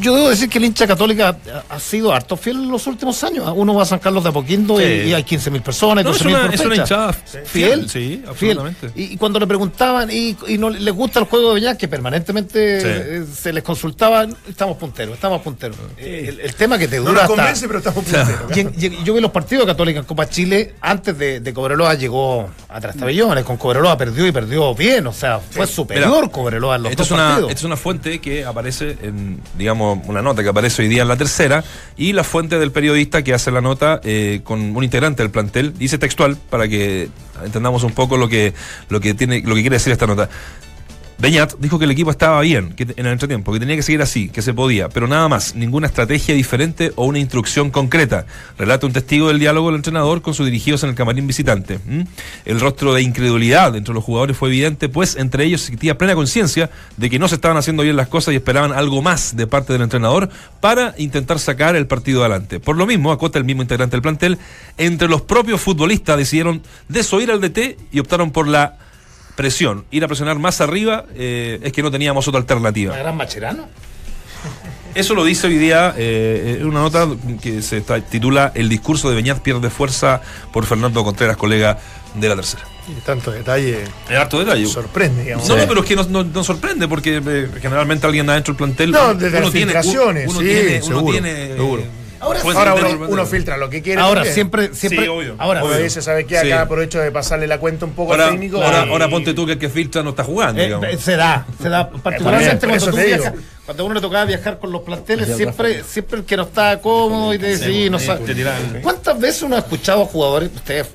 yo 0.00 0.14
debo 0.14 0.30
decir 0.30 0.48
que 0.48 0.58
el 0.58 0.64
hincha 0.64 0.86
católica 0.86 1.36
ha, 1.68 1.78
sido 1.80 2.12
harto 2.12 2.36
fiel 2.36 2.56
en 2.56 2.70
los 2.70 2.86
últimos 2.86 3.22
años. 3.24 3.50
Uno 3.54 3.74
va 3.74 3.82
a 3.82 3.86
San 3.86 3.98
Carlos 3.98 4.22
de 4.22 4.30
Apoquindo 4.30 4.80
y, 4.80 4.84
Sí. 4.84 5.08
y 5.08 5.12
hay 5.14 5.22
15.000 5.24 5.60
personas, 5.62 6.04
No, 6.04 6.10
es 6.12 6.16
12.000 6.22 6.28
una- 6.34 6.42
por 6.46 6.54
es 6.54 6.60
una 6.60 6.76
hinchada 6.76 7.12
fiel. 7.12 7.88
Sí, 7.90 7.98
fiel. 7.98 8.24
absolutamente. 8.28 8.90
Y, 8.94 9.02
y 9.12 9.16
cuando 9.16 9.38
le 9.38 9.46
preguntaban 9.46 10.10
y, 10.10 10.36
y 10.46 10.58
no 10.58 10.70
les 10.70 10.94
gusta 10.94 11.18
el 11.20 11.26
juego 11.26 11.48
de 11.54 11.60
Beñat, 11.60 11.76
que 11.76 11.88
permanentemente 11.88 12.80
Sí. 12.80 12.86
eh, 12.88 13.24
se 13.32 13.52
les 13.52 13.62
consultaba, 13.62 14.26
estamos 14.48 14.76
punteros, 14.78 15.14
estamos 15.14 15.42
punteros. 15.42 15.76
Eh, 15.98 16.26
El, 16.28 16.40
el 16.40 16.54
tema 16.54 16.78
que 16.78 16.88
te 16.88 16.96
No 16.98 17.02
dura 17.02 17.12
nos 17.14 17.22
hasta... 17.22 17.34
convence, 17.36 17.66
pero 17.66 17.78
estamos 17.78 18.04
punteros. 18.04 18.28
Y 18.56 18.60
en- 18.60 18.72
y- 18.78 19.04
yo 19.04 19.14
vi 19.14 19.20
los 19.20 19.30
partidos 19.30 19.66
de 19.66 19.72
Católica 19.72 20.00
en 20.00 20.04
Copa 20.06 20.28
Chile 20.28 20.74
antes 20.80 21.16
de, 21.18 21.40
de 21.40 21.52
Cobreloa 21.54 21.94
llegó 21.94 22.48
a 22.68 22.80
Trastabellones 22.80 23.44
con 23.44 23.56
Cobreloa 23.56 23.96
perdió 23.96 24.26
y 24.26 24.32
perdió 24.32 24.74
bien 24.74 25.06
o 25.06 25.12
sea 25.12 25.38
fue 25.40 25.66
superior 25.66 26.08
Mira, 26.22 26.28
Cobreloa 26.32 26.76
en 26.76 26.82
los 26.84 26.90
Esto 26.92 27.02
dos 27.02 27.08
es, 27.08 27.12
una, 27.12 27.28
partidos 27.28 27.50
esto 27.50 27.60
es 27.60 27.64
una 27.64 27.76
fuente 27.76 28.20
que 28.20 28.44
aparece 28.44 28.96
en, 29.02 29.40
digamos, 29.58 29.98
una 30.06 30.22
nota 30.22 30.42
que 30.42 30.48
aparece 30.48 30.82
hoy 30.82 30.88
día 30.88 31.02
en 31.02 31.08
la 31.08 31.16
tercera 31.16 31.64
y 31.96 32.12
la 32.12 32.24
fuente 32.24 32.58
del 32.58 32.70
periodista 32.70 33.22
que 33.22 33.34
hace 33.34 33.50
la 33.50 33.60
nota 33.60 34.00
eh, 34.04 34.40
con 34.44 34.76
un 34.76 34.84
integrante 34.84 35.22
del 35.22 35.30
plantel, 35.30 35.76
dice 35.76 35.98
textual 35.98 36.36
para 36.48 36.68
que 36.68 37.08
entendamos 37.44 37.82
un 37.82 37.92
poco 37.92 38.16
lo 38.16 38.28
que, 38.28 38.54
lo 38.88 39.00
que, 39.00 39.14
tiene, 39.14 39.42
lo 39.42 39.54
que 39.54 39.60
quiere 39.60 39.76
decir 39.76 39.92
esta 39.92 40.06
nota. 40.06 40.28
Beñat 41.20 41.54
dijo 41.58 41.80
que 41.80 41.84
el 41.84 41.90
equipo 41.90 42.12
estaba 42.12 42.40
bien 42.42 42.74
que 42.74 42.84
en 42.84 43.04
el 43.04 43.12
entretiempo, 43.12 43.52
que 43.52 43.58
tenía 43.58 43.74
que 43.74 43.82
seguir 43.82 44.00
así, 44.02 44.28
que 44.28 44.40
se 44.40 44.54
podía, 44.54 44.88
pero 44.88 45.08
nada 45.08 45.26
más, 45.26 45.56
ninguna 45.56 45.88
estrategia 45.88 46.32
diferente 46.32 46.92
o 46.94 47.06
una 47.06 47.18
instrucción 47.18 47.72
concreta. 47.72 48.24
Relata 48.56 48.86
un 48.86 48.92
testigo 48.92 49.26
del 49.26 49.40
diálogo 49.40 49.66
del 49.66 49.76
entrenador 49.76 50.22
con 50.22 50.32
sus 50.34 50.46
dirigidos 50.46 50.84
en 50.84 50.90
el 50.90 50.94
camarín 50.94 51.26
visitante. 51.26 51.80
El 52.44 52.60
rostro 52.60 52.94
de 52.94 53.02
incredulidad 53.02 53.74
entre 53.74 53.94
los 53.94 54.04
jugadores 54.04 54.36
fue 54.36 54.48
evidente, 54.48 54.88
pues 54.88 55.16
entre 55.16 55.44
ellos 55.44 55.62
existía 55.62 55.98
plena 55.98 56.14
conciencia 56.14 56.70
de 56.96 57.10
que 57.10 57.18
no 57.18 57.26
se 57.26 57.34
estaban 57.34 57.56
haciendo 57.56 57.82
bien 57.82 57.96
las 57.96 58.06
cosas 58.06 58.32
y 58.32 58.36
esperaban 58.36 58.70
algo 58.70 59.02
más 59.02 59.34
de 59.36 59.48
parte 59.48 59.72
del 59.72 59.82
entrenador 59.82 60.30
para 60.60 60.94
intentar 60.98 61.40
sacar 61.40 61.74
el 61.74 61.88
partido 61.88 62.20
adelante. 62.20 62.60
Por 62.60 62.76
lo 62.76 62.86
mismo, 62.86 63.10
acota 63.10 63.40
el 63.40 63.44
mismo 63.44 63.62
integrante 63.62 63.96
del 63.96 64.02
plantel, 64.02 64.38
entre 64.76 65.08
los 65.08 65.22
propios 65.22 65.60
futbolistas 65.60 66.16
decidieron 66.16 66.62
desoír 66.88 67.32
al 67.32 67.40
DT 67.40 67.76
y 67.90 67.98
optaron 67.98 68.30
por 68.30 68.46
la 68.46 68.78
presión, 69.38 69.84
ir 69.92 70.02
a 70.02 70.08
presionar 70.08 70.36
más 70.40 70.60
arriba, 70.60 71.04
eh, 71.14 71.60
es 71.62 71.72
que 71.72 71.80
no 71.80 71.92
teníamos 71.92 72.26
otra 72.26 72.40
alternativa. 72.40 72.96
¿La 72.96 73.04
gran 73.04 73.16
Macherano? 73.16 73.68
Eso 74.96 75.14
lo 75.14 75.24
dice 75.24 75.46
hoy 75.46 75.58
día 75.58 75.94
eh, 75.96 76.56
en 76.60 76.66
una 76.66 76.80
nota 76.80 77.06
que 77.40 77.62
se 77.62 77.80
titula 78.10 78.50
El 78.56 78.68
discurso 78.68 79.08
de 79.08 79.14
Beñat 79.14 79.38
pierde 79.38 79.70
fuerza 79.70 80.20
por 80.52 80.66
Fernando 80.66 81.04
Contreras, 81.04 81.36
colega 81.36 81.78
de 82.16 82.28
la 82.28 82.34
tercera. 82.34 82.64
Y 82.88 83.00
tanto 83.02 83.30
detalle 83.30 83.84
Es 84.10 84.16
harto 84.16 84.40
detalle. 84.40 84.66
sorprende, 84.66 85.22
digamos. 85.22 85.48
No, 85.48 85.56
no, 85.56 85.68
pero 85.68 85.82
es 85.82 85.86
que 85.86 85.94
nos, 85.94 86.08
nos 86.08 86.44
sorprende 86.44 86.88
porque 86.88 87.22
eh, 87.24 87.48
generalmente 87.62 88.06
alguien 88.06 88.28
adentro 88.28 88.54
del 88.54 88.58
plantel. 88.58 88.90
No, 88.90 89.14
desde 89.14 89.40
las 89.40 89.50
filtraciones, 89.50 90.28
uno 90.30 90.40
sí, 90.40 90.46
tiene, 90.46 90.76
uno 90.78 90.84
seguro, 90.86 91.12
tiene, 91.12 91.46
seguro. 91.48 91.82
eh, 91.82 91.86
Ahora, 92.20 92.40
uno, 93.08 93.26
filtra 93.26 93.56
lo 93.56 93.70
que 93.70 93.82
quiere. 93.82 94.00
Ahora, 94.00 94.24
siempre, 94.24 94.74
siempre. 94.74 95.02
Sí, 95.04 95.08
obvio. 95.08 95.34
Ahora, 95.38 95.62
Uno 95.64 95.76
dice, 95.76 96.02
¿sabe 96.02 96.24
qué? 96.26 96.40
Sí. 96.40 96.50
Acá 96.50 96.62
aprovecho 96.62 96.98
de 97.00 97.10
pasarle 97.12 97.46
la 97.46 97.58
cuenta 97.58 97.84
un 97.84 97.92
poco 97.92 98.12
Ahora, 98.12 98.26
al 98.26 98.30
técnico. 98.32 98.62
ahora, 98.62 98.84
y- 98.86 98.90
ahora 98.90 99.08
ponte 99.08 99.34
tú 99.34 99.46
que 99.46 99.52
el 99.52 99.58
que 99.58 99.68
filtra 99.68 100.02
no 100.02 100.10
está 100.10 100.24
jugando. 100.24 100.60
Eh, 100.60 100.66
digamos. 100.66 100.86
eh, 100.88 100.98
se 100.98 101.16
da, 101.16 101.46
se 101.60 101.68
da. 101.68 101.88
Particularmente 101.90 102.66
por 102.66 102.78
cuando, 102.78 102.90
tú 102.90 102.96
viajas, 102.96 103.32
cuando 103.64 103.82
a 103.82 103.86
uno 103.86 103.94
le 103.94 104.00
tocaba 104.00 104.24
viajar 104.24 104.58
con 104.58 104.72
los 104.72 104.82
planteles, 104.82 105.36
siempre, 105.36 105.84
siempre 105.84 106.18
el 106.20 106.24
que 106.24 106.36
no 106.36 106.42
estaba 106.44 106.78
cómodo 106.80 107.34
y 107.34 107.38
te 107.38 107.46
decía, 107.46 107.66
sí, 107.66 107.90
no 107.90 107.98
sí, 107.98 108.06
sabe. 108.06 108.80
¿Cuántas 108.82 109.18
veces 109.18 109.42
uno 109.42 109.56
ha 109.56 109.60
escuchado 109.60 110.02
a 110.02 110.06
jugadores, 110.06 110.50
ustedes 110.54 110.86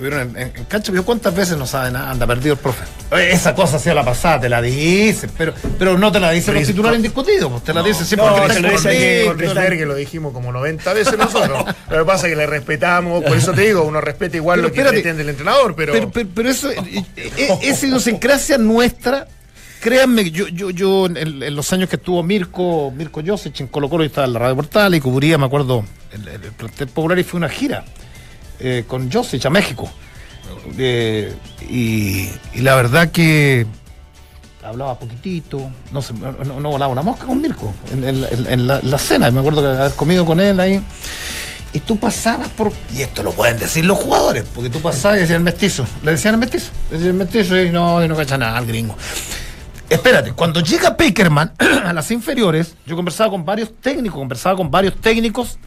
estuvieron 0.00 0.30
en, 0.36 0.36
en- 0.42 0.52
en 0.56 0.64
cancha, 0.64 0.92
cuántas 1.02 1.34
veces 1.34 1.56
no 1.58 1.66
saben 1.66 1.92
nada, 1.92 2.10
anda 2.10 2.26
perdido 2.26 2.54
el 2.54 2.58
profe? 2.58 2.84
Esa 3.30 3.54
cosa 3.54 3.76
hacía 3.76 3.92
la 3.94 4.04
pasada, 4.04 4.40
te 4.40 4.48
la 4.48 4.62
dicen, 4.62 5.30
pero, 5.36 5.52
pero 5.78 5.98
no 5.98 6.10
te 6.10 6.18
la 6.20 6.30
dicen 6.30 6.54
los 6.54 6.66
titulares 6.66 6.96
indiscutidos, 6.98 7.50
pues 7.50 7.64
te 7.64 7.74
la 7.74 7.82
dicen 7.82 8.06
siempre 8.06 8.28
no, 8.28 8.48
se 8.52 8.60
lo 8.60 8.70
dicen 8.70 8.90
que- 8.92 9.24
Con 9.26 9.38
Risler, 9.38 9.76
que 9.78 9.86
lo 9.86 9.94
dijimos 9.94 10.32
como 10.32 10.52
90 10.52 10.92
veces 10.94 11.18
nosotros. 11.18 11.64
Lo 11.90 11.98
que 11.98 12.04
pasa 12.04 12.26
es 12.26 12.32
que 12.32 12.36
le 12.36 12.46
respetamos, 12.46 13.22
por 13.24 13.36
eso 13.36 13.52
te 13.52 13.62
digo, 13.62 13.82
uno 13.82 14.00
respeta 14.00 14.36
igual 14.36 14.58
Pero 14.58 14.68
lo 14.68 14.72
que 14.74 14.80
espérate. 14.80 15.02
pretende 15.02 15.22
el 15.22 15.28
entrenador, 15.28 15.74
pero, 15.76 15.92
Pero, 15.92 16.10
pero, 16.10 16.28
pero 16.34 16.50
eso, 16.50 16.70
eh, 16.70 17.04
eh, 17.16 17.58
esa 17.62 17.86
idiosincrasia 17.86 18.56
nuestra, 18.58 19.26
créanme, 19.80 20.30
yo, 20.30 20.48
yo, 20.48 20.70
yo 20.70 21.06
en, 21.06 21.16
en 21.42 21.54
los 21.54 21.72
años 21.72 21.88
que 21.90 21.96
estuvo 21.96 22.22
Mirko, 22.22 22.90
Mirko 22.96 23.20
Josic 23.26 23.60
en 23.60 23.66
Colo 23.66 23.88
Colo, 23.90 24.04
yo 24.04 24.08
estaba 24.08 24.26
en 24.26 24.32
la 24.32 24.38
Radio 24.38 24.56
Portal 24.56 24.94
y 24.94 25.00
cubría, 25.00 25.36
me 25.36 25.46
acuerdo, 25.46 25.84
el, 26.12 26.26
el, 26.28 26.42
el 26.44 26.52
plantel 26.52 26.88
popular 26.88 27.18
y 27.18 27.24
fue 27.24 27.38
una 27.38 27.48
gira 27.48 27.84
eh, 28.60 28.84
con 28.86 29.10
Josic 29.10 29.46
a 29.46 29.50
México. 29.50 29.90
Eh, 30.78 31.34
y, 31.68 32.28
la 32.60 32.74
verdad 32.74 33.10
que 33.10 33.66
hablaba 34.62 34.98
poquitito, 34.98 35.70
no, 35.92 36.02
se, 36.02 36.12
no, 36.12 36.70
volaba 36.70 36.92
una 36.92 37.02
mosca 37.02 37.26
con 37.26 37.40
Mirko 37.40 37.72
en, 37.92 38.66
la, 38.66 38.98
cena, 38.98 39.30
me 39.30 39.40
acuerdo 39.40 39.62
que 39.62 39.68
haber 39.68 39.92
comido 39.92 40.24
con 40.24 40.40
él 40.40 40.60
ahí. 40.60 40.82
Y 41.72 41.80
tú 41.80 41.96
pasabas 41.98 42.48
por. 42.48 42.72
Y 42.92 43.02
esto 43.02 43.22
lo 43.22 43.30
pueden 43.30 43.58
decir 43.58 43.84
los 43.84 43.96
jugadores, 43.96 44.44
porque 44.54 44.70
tú 44.70 44.80
pasabas 44.80 45.18
y 45.18 45.20
decían 45.20 45.44
mestizo. 45.44 45.86
Le 46.02 46.10
decían 46.10 46.34
el 46.34 46.40
mestizo. 46.40 46.72
Le 46.90 46.96
decían 46.96 47.12
el 47.12 47.18
mestizo 47.18 47.62
y 47.62 47.70
no, 47.70 48.04
y 48.04 48.08
no 48.08 48.16
cacha 48.16 48.36
nada 48.36 48.58
al 48.58 48.66
gringo. 48.66 48.96
Espérate, 49.88 50.32
cuando 50.32 50.60
llega 50.60 50.96
Peckerman 50.96 51.52
a 51.84 51.92
las 51.92 52.10
inferiores, 52.10 52.74
yo 52.86 52.96
conversaba 52.96 53.30
con 53.30 53.44
varios 53.44 53.72
técnicos, 53.80 54.18
conversaba 54.18 54.56
con 54.56 54.70
varios 54.70 55.00
técnicos 55.00 55.58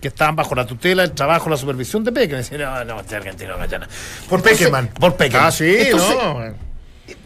que 0.00 0.08
estaban 0.08 0.36
bajo 0.36 0.54
la 0.54 0.66
tutela, 0.66 1.02
el 1.04 1.12
trabajo, 1.12 1.48
la 1.48 1.56
supervisión 1.56 2.04
de 2.04 2.12
Peckerman. 2.12 2.44
Me 2.50 2.56
decían, 2.58 2.60
no, 2.60 2.94
no, 2.94 3.00
este 3.00 3.16
argentino 3.16 3.56
no 3.56 3.66
nada. 3.66 3.88
por 4.28 4.42
Peckerman. 4.42 4.88
Por 4.88 5.16
Peckerman. 5.16 5.48
Ah, 5.48 5.50
sí, 5.50 5.76
Entonces, 5.78 6.16
no. 6.16 6.54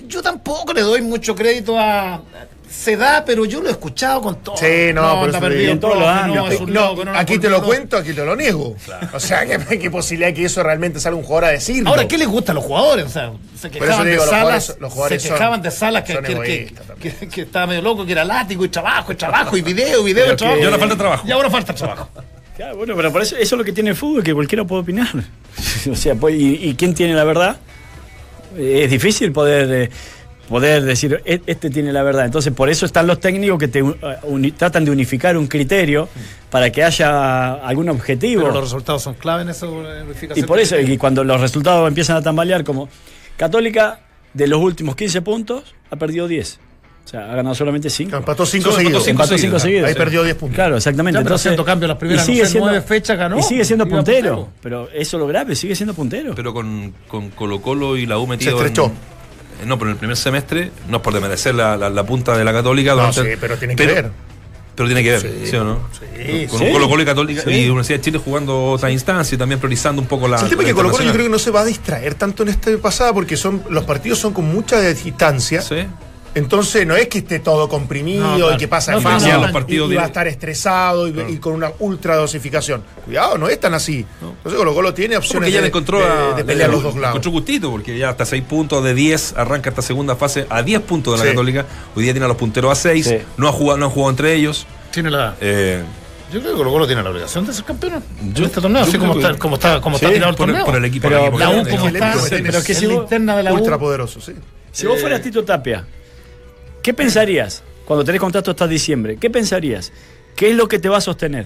yo 0.06 0.22
tampoco 0.22 0.72
le 0.72 0.82
doy 0.82 1.02
mucho 1.02 1.34
crédito 1.34 1.78
a. 1.78 2.22
Se 2.70 2.98
da, 2.98 3.24
pero 3.24 3.46
yo 3.46 3.62
lo 3.62 3.68
he 3.68 3.72
escuchado 3.72 4.20
con 4.20 4.36
todo. 4.42 4.54
Sí, 4.58 4.92
no, 4.92 5.00
por 5.00 5.24
anda 5.24 5.28
eso 5.28 5.32
te 5.32 5.40
perdido 5.40 5.60
digo. 5.60 5.72
en 5.72 5.80
todos 5.80 5.94
los 5.94 6.04
profe, 6.04 6.20
años. 6.20 6.60
no, 6.60 6.66
No, 6.66 6.72
loco, 6.90 7.04
no, 7.06 7.12
no, 7.14 7.18
aquí 7.18 7.34
no, 7.36 7.40
te 7.40 7.48
lo 7.48 7.58
no. 7.60 7.64
cuento, 7.64 7.96
aquí 7.96 8.12
te 8.12 8.24
lo 8.26 8.36
niego. 8.36 8.76
O 9.14 9.18
sea, 9.20 9.46
¿qué, 9.46 9.78
qué 9.78 9.90
posibilidad 9.90 10.34
que 10.34 10.44
eso 10.44 10.62
realmente 10.62 11.00
salga 11.00 11.16
un 11.18 11.24
jugador 11.24 11.46
a 11.46 11.52
decir? 11.52 11.82
Ahora, 11.88 12.06
¿qué 12.06 12.18
les 12.18 12.28
gusta 12.28 12.52
a 12.52 12.54
los 12.54 12.62
jugadores? 12.64 13.06
O 13.06 13.08
sea, 13.08 13.32
se 13.58 13.70
quejaban 13.70 14.04
de 14.04 14.10
digo, 14.10 14.22
los 14.22 14.30
salas, 14.30 14.64
jugadores- 14.66 14.80
los 14.82 14.92
jugadores 14.92 15.22
se 15.22 15.28
son- 15.28 15.36
quejaban 15.38 15.62
de 15.62 15.70
salas 15.70 16.04
que, 16.04 16.18
que, 16.20 16.74
que, 17.00 17.10
que- 17.16 17.28
que 17.28 17.40
estaba 17.40 17.66
medio 17.68 17.80
loco, 17.80 18.04
que 18.04 18.12
era 18.12 18.24
látigo 18.26 18.62
y 18.66 18.68
trabajo, 18.68 19.12
y 19.12 19.16
trabajo, 19.16 19.56
y 19.56 19.62
video, 19.62 20.02
y 20.06 20.12
video, 20.12 20.34
y 20.34 20.36
trabajo. 20.36 20.60
y 20.60 20.64
ahora 20.64 20.78
falta 20.78 20.96
trabajo. 20.96 21.26
Y 21.26 21.30
ahora 21.32 21.48
falta 21.50 21.74
trabajo. 21.74 22.08
Claro, 22.58 22.76
bueno, 22.76 22.94
pero 22.96 23.10
por 23.12 23.22
eso, 23.22 23.36
eso 23.36 23.54
es 23.54 23.58
lo 23.58 23.64
que 23.64 23.72
tiene 23.72 23.90
el 23.90 23.96
fútbol, 23.96 24.22
que 24.22 24.34
cualquiera 24.34 24.64
puede 24.64 24.82
opinar. 24.82 25.08
o 25.90 25.94
sea, 25.94 26.14
pues, 26.16 26.34
y, 26.34 26.68
y 26.68 26.74
quién 26.74 26.92
tiene 26.92 27.14
la 27.14 27.24
verdad? 27.24 27.56
Eh, 28.56 28.82
Es 28.84 28.90
difícil 28.90 29.32
poder, 29.32 29.84
eh, 29.84 29.90
poder 30.48 30.82
decir, 30.82 31.22
"E- 31.24 31.40
este 31.46 31.70
tiene 31.70 31.92
la 31.92 32.02
verdad. 32.02 32.24
Entonces, 32.24 32.52
por 32.52 32.68
eso 32.68 32.84
están 32.84 33.06
los 33.06 33.20
técnicos 33.20 33.58
que 33.58 33.68
te 33.68 33.82
uh, 33.82 33.94
uni- 34.24 34.50
tratan 34.52 34.84
de 34.84 34.90
unificar 34.90 35.36
un 35.36 35.46
criterio 35.46 36.08
para 36.50 36.70
que 36.72 36.82
haya 36.82 37.54
algún 37.54 37.88
objetivo. 37.90 38.42
Pero 38.42 38.54
los 38.54 38.64
resultados 38.64 39.02
son 39.02 39.14
clave 39.14 39.42
en 39.42 39.50
esa 39.50 39.66
unificación. 39.68 40.44
Y 40.44 40.48
por 40.48 40.58
eso, 40.58 40.78
y 40.80 40.96
cuando 40.98 41.22
los 41.24 41.40
resultados 41.40 41.86
empiezan 41.86 42.16
a 42.16 42.22
tambalear, 42.22 42.64
como 42.64 42.88
Católica, 43.36 44.00
de 44.34 44.46
los 44.48 44.60
últimos 44.60 44.96
15 44.96 45.22
puntos, 45.22 45.74
ha 45.90 45.96
perdido 45.96 46.26
10. 46.26 46.58
O 47.08 47.10
sea, 47.10 47.32
ha 47.32 47.36
ganado 47.36 47.54
solamente 47.54 47.88
5. 47.88 48.18
Empató 48.18 48.44
cinco 48.44 48.64
Solo 48.70 48.76
seguidos. 48.76 49.08
empató 49.08 49.10
Empató 49.34 49.38
seguidos. 49.38 49.62
5 49.62 49.66
seguidos. 49.66 49.88
Ahí 49.88 49.94
perdió 49.94 50.22
10 50.24 50.36
puntos. 50.36 50.54
Claro, 50.56 50.76
exactamente. 50.76 51.16
Ya, 51.16 51.20
pero 51.22 51.28
Entonces, 51.36 51.46
haciendo 51.46 51.64
cambio 51.64 51.88
las 51.88 51.96
primeras, 51.96 52.28
y 52.28 52.28
no 52.28 52.34
sigue 52.34 52.44
sé, 52.44 52.50
siendo, 52.52 52.68
nueve 52.70 52.86
fechas 52.86 53.16
ganó. 53.16 53.38
Y 53.38 53.42
sigue 53.44 53.64
siendo 53.64 53.86
puntero. 53.88 54.34
puntero. 54.36 54.48
Pero 54.62 54.88
eso 54.92 55.16
es 55.16 55.20
lo 55.20 55.26
grave, 55.26 55.56
sigue 55.56 55.74
siendo 55.74 55.94
puntero. 55.94 56.34
Pero 56.34 56.52
con, 56.52 56.92
con 57.08 57.30
Colo 57.30 57.62
Colo 57.62 57.96
y 57.96 58.04
la 58.04 58.18
U 58.18 58.26
metido 58.26 58.56
estrechó. 58.58 58.84
en- 58.84 58.90
eh, 59.62 59.66
no, 59.66 59.78
pero 59.78 59.88
en 59.90 59.94
el 59.94 59.98
primer 59.98 60.18
semestre, 60.18 60.70
no 60.86 60.98
es 60.98 61.02
por 61.02 61.14
desmerecer 61.14 61.54
la, 61.54 61.78
la, 61.78 61.88
la 61.88 62.04
punta 62.04 62.36
de 62.36 62.44
la 62.44 62.52
Católica. 62.52 62.94
No, 62.94 63.10
sí, 63.10 63.22
pero 63.40 63.56
tiene 63.56 63.74
que 63.74 63.86
ver. 63.86 64.10
Pero 64.76 64.86
tiene 64.86 65.02
que 65.02 65.10
ver, 65.12 65.20
Sí. 65.22 65.28
¿sí, 65.50 65.56
o 65.56 65.64
no? 65.64 65.78
Sí, 65.98 66.46
con 66.46 66.58
sí. 66.60 66.66
un 66.66 66.72
Colo 66.72 66.88
Colo 66.90 67.02
y 67.02 67.06
Católica 67.06 67.50
y 67.50 67.64
Universidad 67.68 67.98
de 68.00 68.04
Chile 68.04 68.18
jugando 68.22 68.66
otra 68.72 68.90
instancia 68.90 69.34
y 69.34 69.38
también 69.38 69.58
priorizando 69.58 70.02
un 70.02 70.06
poco 70.06 70.28
la. 70.28 70.36
el 70.40 70.48
tema 70.50 70.60
es 70.62 70.68
la 70.68 70.72
que 70.72 70.74
Colo 70.74 70.90
Colo 70.90 71.04
yo 71.04 71.12
creo 71.12 71.24
que 71.24 71.30
no 71.30 71.38
se 71.38 71.50
va 71.50 71.62
a 71.62 71.64
distraer 71.64 72.14
tanto 72.16 72.42
en 72.42 72.50
esta 72.50 72.70
pasada 72.76 73.14
porque 73.14 73.36
son 73.38 73.62
los 73.70 73.84
partidos 73.84 74.18
son 74.18 74.34
con 74.34 74.44
mucha 74.44 74.78
distancia. 74.80 75.62
Sí. 75.62 75.76
Entonces 76.34 76.86
no 76.86 76.94
es 76.94 77.08
que 77.08 77.18
esté 77.18 77.38
todo 77.40 77.68
comprimido 77.68 78.26
No, 78.26 78.36
claro. 78.36 78.54
y 78.54 78.56
que 78.58 78.68
pasa 78.68 78.92
No, 78.92 79.00
fácil 79.00 79.32
no, 79.32 79.90
y- 79.92 79.94
va 79.94 80.02
a 80.02 80.06
estar 80.06 80.28
estresado 80.28 81.08
y, 81.08 81.14
y 81.32 81.36
con 81.38 81.54
una 81.54 81.72
ultra 81.80 82.16
dosificación. 82.16 82.82
Cuidado, 83.04 83.38
no 83.38 83.48
es 83.48 83.58
tan 83.58 83.74
así. 83.74 84.04
Entonces 84.20 84.54
Colo 84.58 84.74
Colo 84.74 84.94
tiene 84.94 85.16
opciones 85.16 85.38
Porque 85.48 85.52
ya 85.52 85.58
de, 85.58 85.62
le 85.62 85.68
encontró 85.68 85.98
de- 85.98 86.04
a, 86.06 86.32
de 86.34 86.44
pelear 86.44 86.68
le- 86.70 86.74
los 86.76 86.82
dos 86.84 86.94
lados. 86.94 87.10
encontró 87.10 87.30
gustito, 87.32 87.70
porque 87.70 87.98
ya 87.98 88.10
hasta 88.10 88.24
6 88.24 88.42
puntos 88.44 88.84
de 88.84 88.94
10 88.94 89.34
arranca 89.36 89.70
esta 89.70 89.82
segunda 89.82 90.16
fase 90.16 90.46
a 90.48 90.62
10 90.62 90.80
puntos 90.82 91.14
de 91.14 91.18
la 91.18 91.24
Sí. 91.24 91.30
Católica. 91.30 91.66
Hoy 91.96 92.02
día 92.04 92.12
tiene 92.12 92.26
a 92.26 92.28
los 92.28 92.36
punteros 92.36 92.70
a 92.72 92.74
6. 92.74 93.06
Sí. 93.06 93.18
No, 93.36 93.48
ha 93.48 93.52
jugado, 93.52 93.78
no 93.78 93.86
han 93.86 93.90
jugado 93.92 94.10
entre 94.10 94.34
ellos. 94.34 94.66
Tiene 94.92 95.10
la, 95.10 95.34
Eh, 95.40 95.82
yo 96.32 96.40
creo 96.40 96.52
que 96.52 96.58
Colo 96.58 96.70
Colo 96.72 96.86
tiene 96.86 97.02
la 97.02 97.10
obligación 97.10 97.46
de 97.46 97.52
ser 97.52 97.64
campeón 97.64 98.02
Yo- 98.34 98.38
en 98.44 98.44
este 98.44 98.60
torneo, 98.60 98.82
así 98.82 98.98
como 98.98 99.14
que- 99.14 99.20
está, 99.20 99.36
como 99.38 99.54
está, 99.56 99.80
como 99.80 99.98
sí, 99.98 100.04
está 100.04 100.14
tirado 100.14 100.30
el 100.30 100.36
torneo. 100.36 100.64
por 100.64 100.76
el 100.76 100.84
equipo. 100.84 101.08
Pero 101.08 101.18
el 101.20 101.24
equipo 101.26 101.38
la 101.38 101.46
que 101.46 101.50
U 101.52 101.54
tiene. 101.64 101.70
como 101.78 101.88
el 101.88 101.96
está, 101.96 102.12
pero 102.12 102.58
es 102.58 102.64
que 102.64 102.72
el 102.72 102.78
si 102.78 102.86
la 102.86 102.94
interna 102.94 103.36
de 103.36 103.42
la 103.42 103.52
U. 103.52 103.56
Ultra 103.56 103.78
poderoso, 103.78 104.20
sí. 104.20 104.32
Si 104.70 104.86
vos 104.86 105.00
fueras 105.00 105.22
Tito 105.22 105.42
Tapia, 105.44 105.84
¿qué 106.88 106.94
pensarías 106.94 107.62
cuando 107.84 108.02
tenés 108.02 108.18
contrato 108.18 108.50
hasta 108.50 108.66
diciembre? 108.66 109.18
¿Qué 109.18 109.28
pensarías? 109.28 109.92
¿Qué 110.34 110.48
es 110.48 110.56
lo 110.56 110.68
que 110.68 110.78
te 110.78 110.88
va 110.88 110.96
a 110.96 111.00
sostener? 111.02 111.44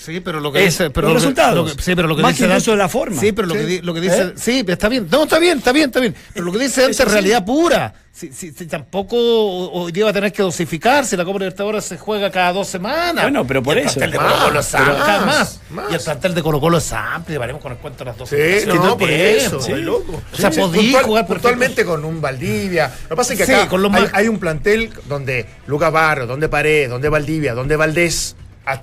Sí, 0.00 0.20
pero 0.20 0.40
lo 0.40 0.50
que 0.50 0.60
Es 0.64 0.78
dice, 0.78 0.88
pero 0.90 1.08
los 1.08 1.14
lo 1.14 1.20
que- 1.20 1.24
resultados. 1.26 1.68
lo 1.70 1.76
que- 1.76 1.82
sí, 1.82 1.94
pero 1.94 2.08
lo 2.08 2.16
que 2.16 2.22
Más 2.22 2.32
dice 2.32 2.44
que 2.44 2.50
incluso 2.50 2.74
la 2.76 2.88
forma. 2.88 3.20
Sí, 3.20 3.32
pero 3.32 3.48
lo, 3.48 3.54
Sí. 3.54 3.60
que, 3.60 3.66
di- 3.66 3.80
lo 3.82 3.92
que 3.94 4.00
dice, 4.00 4.22
¿Eh? 4.22 4.32
sí, 4.36 4.64
está 4.66 4.88
bien. 4.88 5.06
No, 5.10 5.24
está 5.24 5.38
bien, 5.38 5.58
está 5.58 5.72
bien, 5.72 5.86
está 5.90 6.00
bien. 6.00 6.14
Pero 6.32 6.46
lo 6.46 6.52
que 6.52 6.58
dice 6.58 6.80
Dante 6.80 7.02
es 7.02 7.08
sí. 7.08 7.12
realidad 7.12 7.44
pura. 7.44 7.92
Si, 8.12 8.32
si- 8.32 8.50
si 8.52 8.66
tampoco 8.66 9.16
hoy 9.16 9.92
día 9.92 10.04
va 10.04 10.10
a 10.10 10.12
tener 10.12 10.32
que 10.32 10.42
dosificar, 10.42 11.06
si 11.06 11.16
la 11.16 11.24
Copa 11.24 11.38
Libertadores 11.38 11.84
se 11.84 11.96
juega 11.96 12.30
cada 12.30 12.52
dos 12.52 12.66
semanas. 12.68 13.22
Bueno, 13.24 13.46
pero 13.46 13.62
por 13.62 13.76
Y 13.76 13.80
el 13.80 13.86
eso. 13.86 13.94
plantel 14.00 14.10
de 14.12 14.18
Más, 14.18 14.32
Colo 14.32 14.44
Colo 14.46 14.60
es 14.60 14.72
más, 14.72 14.82
amplio, 14.88 15.26
más. 15.26 15.60
más. 15.70 15.90
Y 15.90 15.94
el 15.94 16.00
plantel 16.00 16.34
de 16.34 16.42
Colo 16.42 16.60
Colo 16.60 16.78
es 16.78 16.92
amplio, 16.92 17.40
veremos 17.40 17.62
con 17.62 17.72
el 17.72 17.78
cuento 17.78 17.98
de 18.00 18.04
las 18.10 18.18
dos. 18.18 18.28
Sí, 18.28 18.36
no, 18.66 18.98
por 18.98 19.08
Bien, 19.08 19.36
eso, 19.36 19.60
sí. 19.60 19.72
loco. 19.74 20.22
O 20.32 20.36
sea, 20.36 20.50
Sí, 20.50 20.60
podí 20.60 20.78
puntual- 20.78 21.04
jugar 21.04 21.26
por 21.26 21.36
puntualmente 21.36 21.84
con 21.84 22.04
un 22.04 22.20
Valdivia. 22.20 22.90
Lo 23.04 23.08
que 23.10 23.16
pasa 23.16 23.32
es 23.34 23.38
que 23.38 23.46
Sí, 23.46 23.52
acá 23.52 23.68
hay, 23.70 23.88
más- 23.90 24.10
hay 24.12 24.28
un 24.28 24.38
plantel 24.38 24.90
donde 25.08 25.46
Lucas 25.66 25.92
Barro, 25.92 26.26
donde 26.26 26.48
Paredes, 26.48 26.90
donde 26.90 27.08
Valdivia, 27.08 27.54
donde 27.54 27.76
Valdés. 27.76 28.34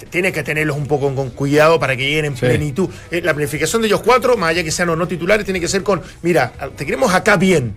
Tienes 0.09 0.33
que 0.33 0.43
tenerlos 0.43 0.75
un 0.75 0.85
poco 0.87 1.13
con 1.15 1.29
cuidado 1.29 1.79
para 1.79 1.95
que 1.95 2.03
lleguen 2.03 2.25
en 2.25 2.33
plenitud. 2.33 2.89
Eh, 3.11 3.21
La 3.21 3.33
planificación 3.33 3.81
de 3.81 3.87
ellos 3.87 4.01
cuatro, 4.03 4.35
más 4.35 4.49
allá 4.49 4.63
que 4.63 4.71
sean 4.71 4.89
o 4.89 4.95
no 4.95 5.07
titulares, 5.07 5.45
tiene 5.45 5.59
que 5.61 5.67
ser 5.67 5.83
con, 5.83 6.01
mira, 6.23 6.51
te 6.75 6.85
queremos 6.85 7.13
acá 7.13 7.37
bien. 7.37 7.75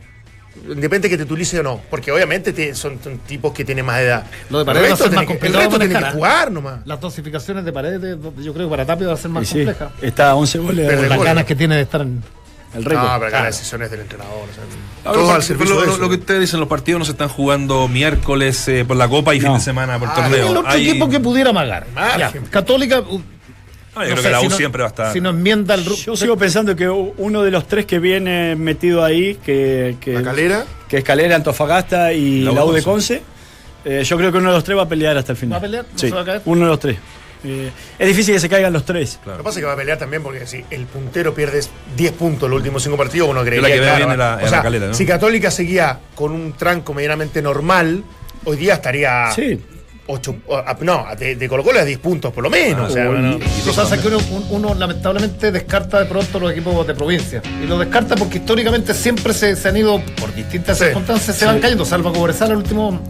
Depende 0.66 1.08
que 1.08 1.16
te 1.16 1.22
titulice 1.24 1.60
o 1.60 1.62
no. 1.62 1.80
Porque 1.88 2.10
obviamente 2.10 2.52
te- 2.52 2.74
son, 2.74 2.98
son 3.02 3.18
tipos 3.18 3.52
que 3.52 3.64
tienen 3.64 3.84
más 3.86 4.00
edad. 4.00 4.26
Lo 4.50 4.58
de 4.58 4.62
el 4.62 4.66
Paredes 4.66 4.82
va 4.82 4.86
a 4.86 4.96
resto 4.96 5.04
ser 5.04 5.14
más 5.14 5.26
tiene 5.26 5.40
que, 5.40 5.46
el 5.46 5.52
resto 5.54 5.78
tiene 5.78 5.94
que 5.94 6.04
jugar 6.10 6.50
nomás. 6.52 6.80
Las 6.86 7.00
dosificaciones 7.00 7.64
de 7.64 7.72
paredes, 7.72 8.18
yo 8.42 8.52
creo 8.52 8.66
que 8.66 8.70
para 8.70 8.84
Tapia 8.84 9.06
va 9.06 9.14
a 9.14 9.16
ser 9.16 9.30
Y 9.30 9.34
más 9.34 9.48
sí, 9.48 9.54
compleja. 9.64 9.92
está 10.02 10.30
a 10.30 10.34
11 10.34 10.58
goles 10.58 10.86
Pero 10.88 11.02
las 11.06 11.22
ganas 11.22 11.44
que 11.44 11.54
tiene 11.54 11.76
de 11.76 11.82
estar 11.82 12.00
en. 12.00 12.22
El 12.74 12.84
récord. 12.84 13.04
No, 13.04 13.14
pero 13.18 13.26
acá 13.28 13.42
las 13.44 13.58
decisiones 13.58 13.90
del 13.90 14.00
entrenador. 14.00 14.48
o 14.50 14.54
sea, 14.54 14.62
Ahora, 15.04 15.12
todo 15.18 15.26
por- 15.26 15.34
al 15.36 15.42
servicio 15.42 15.74
lo, 15.74 15.80
de 15.80 15.86
lo- 15.86 15.92
eso. 15.94 16.00
lo 16.02 16.08
que 16.08 16.14
ustedes 16.16 16.40
dicen, 16.40 16.60
los 16.60 16.68
partidos 16.68 16.98
no 16.98 17.04
se 17.04 17.12
están 17.12 17.28
jugando 17.28 17.88
miércoles 17.88 18.68
eh, 18.68 18.84
por 18.86 18.96
la 18.96 19.08
Copa 19.08 19.34
y 19.34 19.40
fin 19.40 19.52
de 19.54 19.60
semana 19.60 19.98
por 19.98 20.08
Ah, 20.08 20.14
torneo. 20.14 20.50
el 20.50 20.56
otro 20.56 20.70
Hay- 20.70 20.88
equipo 20.88 21.08
que 21.08 21.20
pudiera 21.20 21.50
amagar. 21.50 21.86
Ya, 22.18 22.32
Católica. 22.50 23.00
uh, 23.00 23.20
Ah, 23.92 24.04
yo 24.04 24.10
no 24.14 24.14
creo 24.14 24.16
sé, 24.18 24.22
que 24.22 24.30
la 24.30 24.40
si 24.40 24.46
U 24.46 24.50
no- 24.50 24.56
siempre 24.56 24.82
va 24.82 24.86
a 24.88 24.90
estar. 24.90 25.12
Si 25.12 25.20
no 25.20 25.30
enmienda 25.30 25.74
el 25.74 25.84
Yo 25.84 26.16
sigo 26.16 26.36
pensando 26.36 26.76
que 26.76 26.88
uno 26.88 27.42
de 27.42 27.50
los 27.50 27.66
tres 27.66 27.86
que 27.86 27.98
viene 27.98 28.54
metido 28.54 29.04
ahí, 29.04 29.34
que, 29.44 29.96
que, 30.00 30.12
La 30.12 30.22
Calera. 30.22 30.64
que 30.88 30.98
es 30.98 31.04
Calera, 31.04 31.34
Antofagasta 31.34 32.12
y 32.12 32.42
La 32.42 32.52
la, 32.52 32.64
U 32.64 32.70
de 32.70 32.78
de 32.78 32.84
Conce, 32.84 33.22
eh, 33.84 34.04
yo 34.04 34.16
creo 34.16 34.30
que 34.30 34.38
uno 34.38 34.50
de 34.50 34.54
los 34.54 34.62
tres 34.64 34.78
va 34.78 34.82
a 34.82 34.88
pelear 34.88 35.16
hasta 35.18 35.32
el 35.32 35.38
final. 35.38 35.54
¿Va 35.54 35.58
a 35.58 35.60
pelear? 35.62 35.84
¿No 35.92 35.98
Sí, 35.98 36.08
se 36.08 36.14
va 36.14 36.20
a 36.20 36.24
caer? 36.24 36.42
uno 36.44 36.60
de 36.66 36.66
los 36.70 36.78
tres. 36.78 36.98
Eh, 37.44 37.70
es 37.98 38.06
difícil 38.08 38.34
que 38.34 38.40
se 38.40 38.48
caigan 38.48 38.72
los 38.72 38.84
tres. 38.84 39.18
Lo 39.24 39.36
que 39.38 39.42
pasa 39.42 39.58
es 39.58 39.62
que 39.62 39.66
va 39.66 39.72
a 39.72 39.76
pelear 39.76 39.98
también 39.98 40.22
porque 40.22 40.46
si 40.46 40.64
el 40.70 40.86
puntero 40.86 41.34
pierde 41.34 41.60
10 41.96 42.12
puntos 42.12 42.44
en 42.46 42.50
los 42.50 42.58
últimos 42.58 42.82
5 42.82 42.96
partidos, 42.96 43.28
uno 43.28 43.42
creería 43.42 43.68
que 43.68 43.78
claro, 43.80 43.96
bien 43.96 44.10
en 44.12 44.18
la- 44.18 44.34
o 44.36 44.40
en 44.40 44.48
sea, 44.48 44.58
la 44.58 44.62
calera, 44.62 44.86
¿no? 44.88 44.94
Si 44.94 45.06
Católica 45.06 45.50
seguía 45.50 46.00
con 46.14 46.32
un 46.32 46.52
tranco 46.52 46.92
medianamente 46.94 47.40
normal, 47.40 48.04
hoy 48.44 48.56
día 48.56 48.74
estaría 48.74 49.30
Sí. 49.34 49.58
8, 50.12 50.34
no, 50.80 51.06
de, 51.16 51.36
de 51.36 51.48
Colo 51.48 51.62
Colo 51.62 51.78
a 51.78 51.84
10 51.84 51.98
puntos 52.00 52.32
por 52.32 52.42
lo 52.42 52.50
menos. 52.50 52.90
o 52.90 52.92
sea, 52.92 53.08
Uy, 53.08 53.18
no, 53.18 53.38
no. 53.38 53.44
Eso 53.44 53.72
pasa 53.72 53.96
que 54.00 54.08
uno, 54.08 54.18
un- 54.18 54.46
uno 54.50 54.74
lamentablemente 54.74 55.52
descarta 55.52 56.00
de 56.00 56.06
pronto 56.06 56.40
los 56.40 56.50
equipos 56.50 56.84
de 56.86 56.94
provincia. 56.94 57.40
Y 57.62 57.66
lo 57.66 57.78
descarta 57.78 58.16
porque 58.16 58.38
históricamente 58.38 58.92
siempre 58.92 59.32
se, 59.32 59.54
se 59.54 59.68
han 59.68 59.76
ido, 59.76 60.02
por 60.18 60.34
distintas 60.34 60.78
Sí. 60.78 60.84
circunstancias, 60.86 61.36
se 61.36 61.46
van 61.46 61.60
cayendo. 61.60 61.84
Salvo 61.84 62.12
Cobresal, 62.12 62.50
el 62.50 62.56
último, 62.56 63.00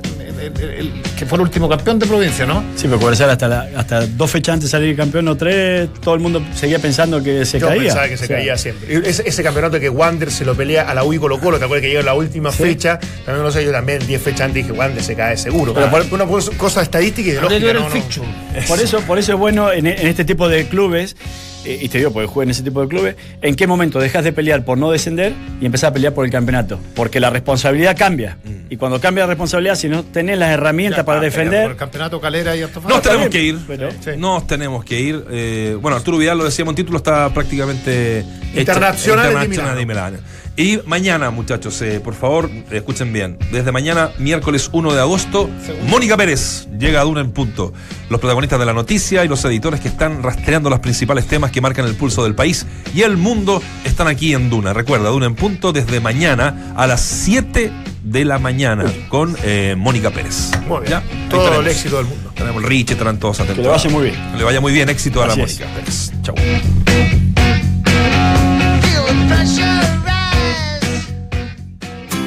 el- 0.41 0.53
el- 0.63 0.71
el- 0.71 1.03
que 1.19 1.27
fue 1.27 1.37
el 1.37 1.43
último 1.43 1.69
campeón 1.69 1.99
de 1.99 2.07
provincia, 2.07 2.47
¿no? 2.47 2.63
Sí, 2.77 2.85
pero 2.89 2.99
Cobresal 2.99 3.31
hasta, 3.31 3.49
la- 3.49 3.69
hasta 3.77 4.07
dos 4.07 4.31
fechas 4.31 4.55
antes 4.55 4.71
de 4.71 4.71
salir 4.71 4.97
campeón 4.97 5.29
o 5.29 5.37
tres, 5.37 5.89
todo 6.03 6.15
el 6.15 6.21
mundo 6.21 6.43
seguía 6.55 6.79
pensando 6.79 7.23
que 7.23 7.45
se 7.45 7.59
Yo 7.61 7.69
caía. 7.69 7.83
pensaba 7.83 8.09
que 8.09 8.17
se 8.17 8.25
O 8.25 8.27
sea, 8.29 8.37
caía 8.37 8.57
siempre. 8.57 9.09
Ese, 9.09 9.23
ese 9.27 9.43
campeonato 9.43 9.79
que 9.81 9.89
Wander 9.89 10.31
se 10.31 10.45
lo 10.45 10.55
pelea 10.55 10.89
a 10.91 10.95
la 10.95 11.05
U 11.05 11.13
y 11.13 11.19
Colo 11.19 11.39
Colo, 11.41 11.59
¿te 11.59 11.65
acuerdas 11.65 11.83
que 11.83 11.89
llega 11.89 12.01
en 12.01 12.07
la 12.07 12.15
última 12.15 12.51
fecha? 12.53 12.99
También 13.25 13.45
no 13.45 13.51
sé, 13.51 13.65
yo 13.65 13.73
también 13.73 14.07
10 14.07 14.23
fechas 14.23 14.43
antes 14.43 14.67
dije, 14.67 14.73
Wander 14.73 15.03
se 15.03 15.15
cae 15.15 15.37
seguro. 15.37 15.75
Pero 15.75 15.91
por- 15.91 16.07
una 16.13 16.27
cosa- 16.27 16.83
estadística 16.83 17.29
y 17.29 17.33
de 17.33 17.41
lógica, 17.41 17.61
no, 17.75 17.89
el 17.89 18.03
no. 18.03 18.67
Por 18.67 18.81
eso, 18.81 19.01
por 19.03 19.19
eso 19.19 19.33
es 19.33 19.39
bueno 19.39 19.71
en, 19.73 19.87
en 19.87 20.07
este 20.07 20.25
tipo 20.25 20.49
de 20.49 20.67
clubes, 20.67 21.17
y 21.65 21.89
te 21.89 21.99
digo, 21.99 22.13
porque 22.13 22.27
juegan 22.27 22.49
en 22.49 22.53
ese 22.53 22.63
tipo 22.63 22.81
de 22.83 22.89
clubes, 22.89 23.17
en 23.43 23.55
qué 23.55 23.67
momento 23.67 23.99
dejas 23.99 24.25
de 24.25 24.33
pelear 24.33 24.65
por 24.65 24.79
no 24.79 24.91
descender 24.91 25.33
y 25.61 25.67
empezás 25.67 25.91
a 25.91 25.93
pelear 25.93 26.15
por 26.15 26.25
el 26.25 26.31
campeonato. 26.31 26.79
Porque 26.95 27.21
la 27.21 27.31
responsabilidad 27.31 27.97
cambia. 27.97 28.39
Y 28.71 28.77
cuando 28.77 29.01
cambia 29.01 29.25
la 29.25 29.29
responsabilidad, 29.29 29.75
si 29.75 29.89
no 29.89 30.05
tenés 30.05 30.39
las 30.39 30.51
herramientas 30.51 31.05
para 31.05 31.19
Por 31.19 31.25
el 31.27 31.31
defender. 31.33 31.77
campeonato 31.77 32.21
Calera 32.21 32.57
y 32.57 32.63
Antofagasta. 32.63 32.95
Nos 32.95 33.03
tenemos 33.03 33.29
que 33.31 33.43
ir. 33.43 33.59
pero- 33.67 33.91
Sí. 33.91 34.11
Nos 34.17 34.47
tenemos 34.47 34.85
que 34.85 35.01
ir. 35.01 35.25
Eh, 35.31 35.77
bueno, 35.81 35.97
Arturo 35.97 36.19
Vidal 36.19 36.39
lo 36.39 36.45
decíamos 36.45 36.73
en 36.73 36.77
título, 36.77 36.99
está 36.99 37.33
prácticamente 37.35 38.21
hecha- 38.21 38.61
Internacional 38.61 39.25
de 39.27 39.31
internacional 39.33 39.77
de 39.77 39.87
Milán. 39.87 40.21
Y 40.61 40.79
mañana, 40.85 41.31
muchachos, 41.31 41.81
eh, 41.81 42.01
por 42.01 42.13
favor, 42.13 42.51
escuchen 42.71 43.15
bien. 43.15 43.39
Desde 43.51 43.73
mañana, 43.73 44.11
miércoles 44.19 44.69
1 44.75 44.93
de 44.93 45.01
agosto, 45.01 45.49
Mónica 45.89 46.19
Pérez 46.19 46.69
llega 46.79 47.01
a 47.01 47.05
Duna 47.05 47.23
en 47.23 47.31
punto. 47.31 47.73
Los 48.11 48.21
protagonistas 48.21 48.59
de 48.59 48.67
la 48.67 48.75
noticia 48.75 49.25
y 49.25 49.29
los 49.29 49.43
editores 49.47 49.81
que 49.81 49.89
están 49.89 50.23
rastreando 50.23 50.69
los 50.69 50.81
principales 50.81 51.27
temas 51.27 51.51
que 51.51 51.63
marcan 51.63 51.87
el 51.87 51.95
pulso 51.95 52.25
del 52.25 52.35
país 52.35 52.67
y 52.95 53.01
el 53.01 53.17
mundo 53.17 53.63
están 53.87 54.07
aquí 54.07 54.35
en 54.35 54.51
Duna. 54.51 54.75
Recuerda, 54.75 55.09
Duna 55.09 55.25
en 55.25 55.35
punto 55.35 55.73
desde 55.73 55.99
mañana 55.99 56.75
a 56.77 56.87
las 56.87 57.01
7 57.01 57.73
de 58.05 58.25
la 58.27 58.39
mañana 58.39 58.85
con 59.09 59.35
eh, 59.43 59.75
Mónica 59.79 60.11
Pérez. 60.11 60.51
Muy 60.69 60.87
bien. 60.87 61.01
Todo 61.31 61.45
tenemos. 61.45 61.65
el 61.65 61.73
éxito 61.73 61.97
del 61.97 62.05
mundo. 62.05 62.33
Tenemos 62.35 62.63
el 62.63 62.69
Rich, 62.69 62.91
estarán 62.91 63.19
todos 63.19 63.41
atentos. 63.41 63.57
Que 63.57 63.63
le 63.63 63.69
vaya 63.69 63.89
muy 63.89 64.03
bien. 64.03 64.31
Que 64.33 64.37
le 64.37 64.45
vaya 64.45 64.61
muy 64.61 64.75
bien, 64.75 64.91
éxito 64.91 65.23
a 65.23 65.27
la. 65.27 65.37
Mónica 65.37 65.67
Pérez. 65.75 66.13
Chau. 66.21 66.35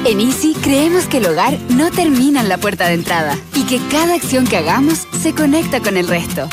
En 0.06 0.20
Easy 0.20 0.54
creemos 0.62 1.06
que 1.06 1.16
el 1.16 1.26
hogar 1.26 1.58
no 1.70 1.90
termina 1.90 2.42
en 2.42 2.50
la 2.50 2.58
puerta 2.58 2.88
de 2.88 2.94
entrada 2.94 3.38
y 3.54 3.62
que 3.62 3.80
cada 3.90 4.14
acción 4.14 4.46
que 4.46 4.58
hagamos 4.58 5.08
se 5.22 5.32
conecta 5.32 5.80
con 5.80 5.96
el 5.96 6.08
resto. 6.08 6.46